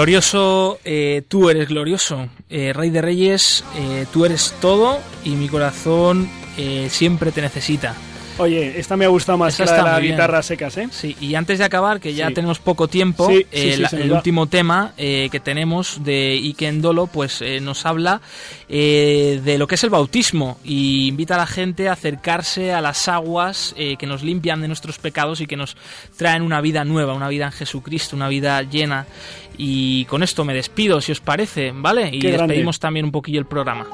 Glorioso, 0.06 0.80
eh, 0.84 1.22
tú 1.28 1.52
eres 1.52 1.68
glorioso. 1.68 2.28
Eh, 2.50 2.74
Rey 2.74 2.90
de 2.90 3.04
Reyes, 3.04 3.64
eh, 3.78 4.08
tú 4.12 4.26
eres 4.26 4.52
todo 4.60 4.98
y 5.24 5.30
mi 5.36 5.48
corazón 5.48 6.28
eh, 6.58 6.88
siempre 6.90 7.32
te 7.32 7.40
necesita. 7.40 7.94
Oye, 8.40 8.80
esta 8.80 8.98
me 8.98 9.06
ha 9.06 9.10
gustado 9.10 9.38
más 9.38 9.56
que 9.56 9.64
la 9.66 9.76
de 9.76 9.82
las 9.84 10.02
guitarras 10.02 10.46
secas, 10.48 10.76
¿eh? 10.78 10.88
Sí, 10.90 11.16
y 11.22 11.36
antes 11.36 11.60
de 11.60 11.66
acabar, 11.66 12.00
que 12.00 12.16
ya 12.16 12.30
Sí. 12.30 12.34
tenemos 12.34 12.58
poco 12.58 12.88
tiempo, 12.88 13.28
Sí, 13.30 13.46
sí, 13.54 13.76
la- 13.76 13.90
el 13.90 14.12
último 14.12 14.48
tema 14.48 14.94
que 14.98 15.40
tenemos 15.44 16.04
de 16.04 16.32
Ike 16.42 16.68
Endolo, 16.70 17.06
pues 17.06 17.44
nos 17.62 17.86
habla 17.86 18.22
de 18.68 19.56
lo 19.60 19.68
que 19.68 19.76
es 19.76 19.84
el 19.84 19.92
bautismo 19.92 20.58
y 20.64 21.10
invita 21.10 21.36
a 21.36 21.40
la 21.40 21.46
gente 21.46 21.90
a 21.90 21.94
acercarse 21.94 22.74
a 22.74 22.82
las 22.82 23.08
aguas 23.08 23.76
que 23.78 24.08
nos 24.08 24.24
limpian 24.24 24.62
de 24.62 24.68
nuestros 24.68 24.98
pecados 24.98 25.42
y 25.42 25.46
que 25.46 25.58
nos 25.58 25.78
traen 26.18 26.42
una 26.42 26.60
vida 26.62 26.84
nueva, 26.86 27.14
una 27.14 27.28
vida 27.28 27.46
en 27.46 27.52
Jesucristo, 27.52 28.16
una 28.16 28.30
vida 28.30 28.64
llena. 28.64 29.06
Y 29.64 30.06
con 30.06 30.24
esto 30.24 30.44
me 30.44 30.56
despido, 30.56 31.00
si 31.02 31.12
os 31.12 31.22
parece, 31.22 31.72
¿vale? 31.72 32.10
Y 32.12 32.18
Qué 32.18 32.32
grande. 32.32 32.54
despedimos 32.54 32.80
también 32.80 33.06
un 33.06 33.12
poquillo 33.12 33.40
el 33.40 33.46
programa. 33.46 33.86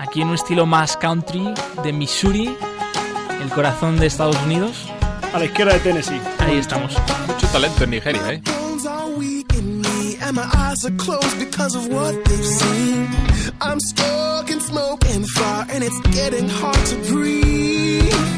Aquí 0.00 0.22
en 0.22 0.28
un 0.28 0.34
estilo 0.34 0.66
más 0.66 0.96
country 0.96 1.54
de 1.84 1.92
Missouri, 1.92 2.56
el 3.40 3.48
corazón 3.50 4.00
de 4.00 4.08
Estados 4.08 4.36
Unidos. 4.44 4.88
A 5.32 5.38
la 5.38 5.44
izquierda 5.44 5.74
de 5.74 5.78
Tennessee. 5.78 6.20
Ahí 6.40 6.56
estamos. 6.56 6.92
Mucho 7.28 7.46
talento 7.48 7.84
en 7.84 7.90
Nigeria, 7.90 8.32
¿eh? 8.32 8.42
and 10.20 10.36
my 10.36 10.50
eyes 10.56 10.84
are 10.84 10.90
closed 10.96 11.38
because 11.38 11.74
of 11.76 11.86
what 11.88 12.12
they've 12.24 12.44
seen. 12.44 13.08
I'm 13.60 13.78
stuck 13.80 14.50
in 14.50 14.60
smoke 14.60 15.04
and 15.06 15.26
fire, 15.26 15.66
and 15.70 15.84
it's 15.84 16.00
getting 16.10 16.48
hard 16.48 16.84
to 16.86 16.96
breathe. 17.12 18.37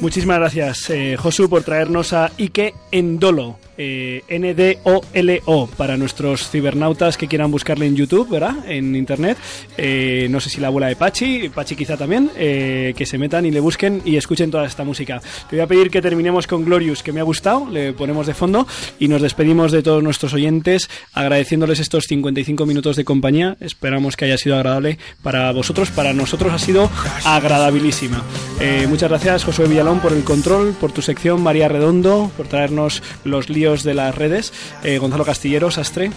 Muchísimas 0.00 0.38
gracias, 0.38 0.90
eh, 0.90 1.16
Josu, 1.16 1.48
por 1.48 1.62
traernos 1.62 2.12
a 2.12 2.30
Ike 2.36 2.74
Endolo. 2.92 3.58
Eh, 3.78 4.22
N-D-O-L-O 4.28 5.66
para 5.68 5.96
nuestros 5.96 6.50
cibernautas 6.50 7.16
que 7.16 7.28
quieran 7.28 7.50
buscarle 7.50 7.86
en 7.86 7.96
YouTube, 7.96 8.28
¿verdad? 8.28 8.56
En 8.68 8.96
internet. 8.96 9.38
Eh, 9.76 10.28
no 10.30 10.40
sé 10.40 10.50
si 10.50 10.60
la 10.60 10.68
abuela 10.68 10.88
de 10.88 10.96
Pachi, 10.96 11.48
Pachi 11.48 11.76
quizá 11.76 11.96
también, 11.96 12.30
eh, 12.36 12.94
que 12.96 13.06
se 13.06 13.18
metan 13.18 13.46
y 13.46 13.50
le 13.50 13.60
busquen 13.60 14.02
y 14.04 14.16
escuchen 14.16 14.50
toda 14.50 14.66
esta 14.66 14.84
música. 14.84 15.20
Te 15.48 15.56
voy 15.56 15.62
a 15.62 15.66
pedir 15.66 15.90
que 15.90 16.02
terminemos 16.02 16.46
con 16.46 16.64
Glorious, 16.64 17.02
que 17.02 17.12
me 17.12 17.20
ha 17.20 17.24
gustado, 17.24 17.68
le 17.70 17.92
ponemos 17.92 18.26
de 18.26 18.34
fondo 18.34 18.66
y 18.98 19.08
nos 19.08 19.22
despedimos 19.22 19.72
de 19.72 19.82
todos 19.82 20.02
nuestros 20.02 20.32
oyentes 20.32 20.88
agradeciéndoles 21.12 21.80
estos 21.80 22.04
55 22.04 22.66
minutos 22.66 22.96
de 22.96 23.04
compañía. 23.04 23.56
Esperamos 23.60 24.16
que 24.16 24.24
haya 24.24 24.38
sido 24.38 24.56
agradable 24.56 24.98
para 25.22 25.52
vosotros, 25.52 25.90
para 25.90 26.12
nosotros 26.12 26.52
ha 26.52 26.58
sido 26.58 26.90
agradabilísima. 27.24 28.22
Eh, 28.60 28.86
muchas 28.88 29.10
gracias, 29.10 29.44
Josué 29.44 29.66
Villalón, 29.66 30.00
por 30.00 30.12
el 30.12 30.24
control, 30.24 30.74
por 30.80 30.92
tu 30.92 31.02
sección, 31.02 31.42
María 31.42 31.68
Redondo, 31.68 32.30
por 32.36 32.48
traernos 32.48 33.02
los 33.24 33.48
líos 33.50 33.65
de 33.66 33.94
las 33.94 34.14
redes, 34.14 34.52
eh, 34.84 34.98
Gonzalo 34.98 35.24
Castillero, 35.24 35.70
Sastre, 35.70 36.10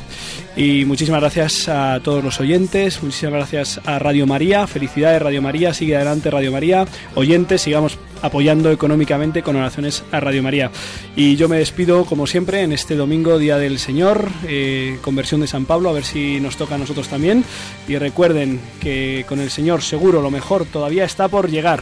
y 0.56 0.86
muchísimas 0.86 1.22
gracias 1.22 1.68
a 1.68 2.00
todos 2.04 2.24
los 2.24 2.39
oyentes, 2.39 3.02
muchísimas 3.02 3.34
gracias 3.34 3.82
a 3.86 3.97
Radio 3.97 4.28
María, 4.28 4.68
felicidades 4.68 5.22
Radio 5.22 5.41
María, 5.41 5.74
sigue 5.74 5.95
adelante 5.95 6.30
Radio 6.30 6.52
María, 6.52 6.86
oyentes, 7.16 7.62
sigamos 7.62 7.97
apoyando 8.22 8.72
económicamente 8.72 9.41
con 9.43 9.56
oraciones 9.56 10.04
a 10.12 10.20
Radio 10.20 10.43
María. 10.43 10.72
Y 11.16 11.36
yo 11.36 11.50
me 11.50 11.58
despido, 11.58 12.06
como 12.06 12.28
siempre, 12.28 12.62
en 12.62 12.72
este 12.72 12.95
domingo, 12.95 13.38
Día 13.38 13.58
del 13.58 13.80
Señor, 13.80 14.30
eh, 14.47 15.00
conversión 15.02 15.41
de 15.41 15.47
San 15.47 15.66
Pablo, 15.66 15.89
a 15.89 15.93
ver 15.93 16.04
si 16.04 16.39
nos 16.39 16.58
toca 16.58 16.76
a 16.76 16.78
nosotros 16.78 17.08
también. 17.08 17.43
Y 17.88 17.97
recuerden 17.97 18.60
que 18.80 19.26
con 19.28 19.39
el 19.39 19.50
Señor 19.50 19.82
seguro 19.82 20.22
lo 20.22 20.32
mejor 20.32 20.66
todavía 20.66 21.06
está 21.06 21.28
por 21.28 21.50
llegar. 21.50 21.82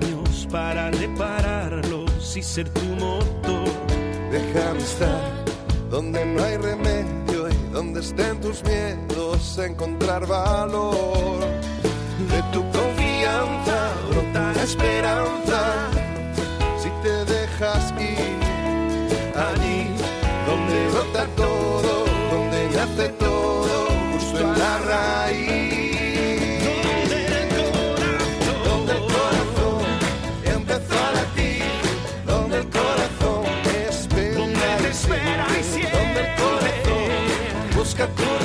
para 0.51 0.91
repararlos 0.91 2.35
y 2.35 2.43
ser 2.43 2.69
tu 2.69 2.85
motor. 2.95 3.69
Déjame 4.31 4.79
estar 4.79 5.45
donde 5.89 6.25
no 6.25 6.43
hay 6.43 6.57
remedio 6.57 7.49
y 7.49 7.71
donde 7.71 8.01
estén 8.01 8.39
tus 8.41 8.63
miedos, 8.63 9.57
encontrar 9.57 10.25
valor. 10.27 11.39
De 12.29 12.41
tu 12.53 12.61
confianza 12.71 13.91
brota 14.09 14.53
esperanza. 14.63 15.89
Si 16.77 16.89
te 17.01 17.25
dejas 17.25 17.93
ir 17.99 18.37
allí 19.35 19.87
donde 20.45 20.87
brota 20.91 21.25
todo, 21.35 22.05
donde 22.31 22.69
nace 22.75 23.09
todo, 23.09 23.87
justo 24.13 24.39
en 24.39 24.59
la 24.59 24.77
raíz. 24.79 25.60
Busca 38.01 38.07
tu 38.15 38.40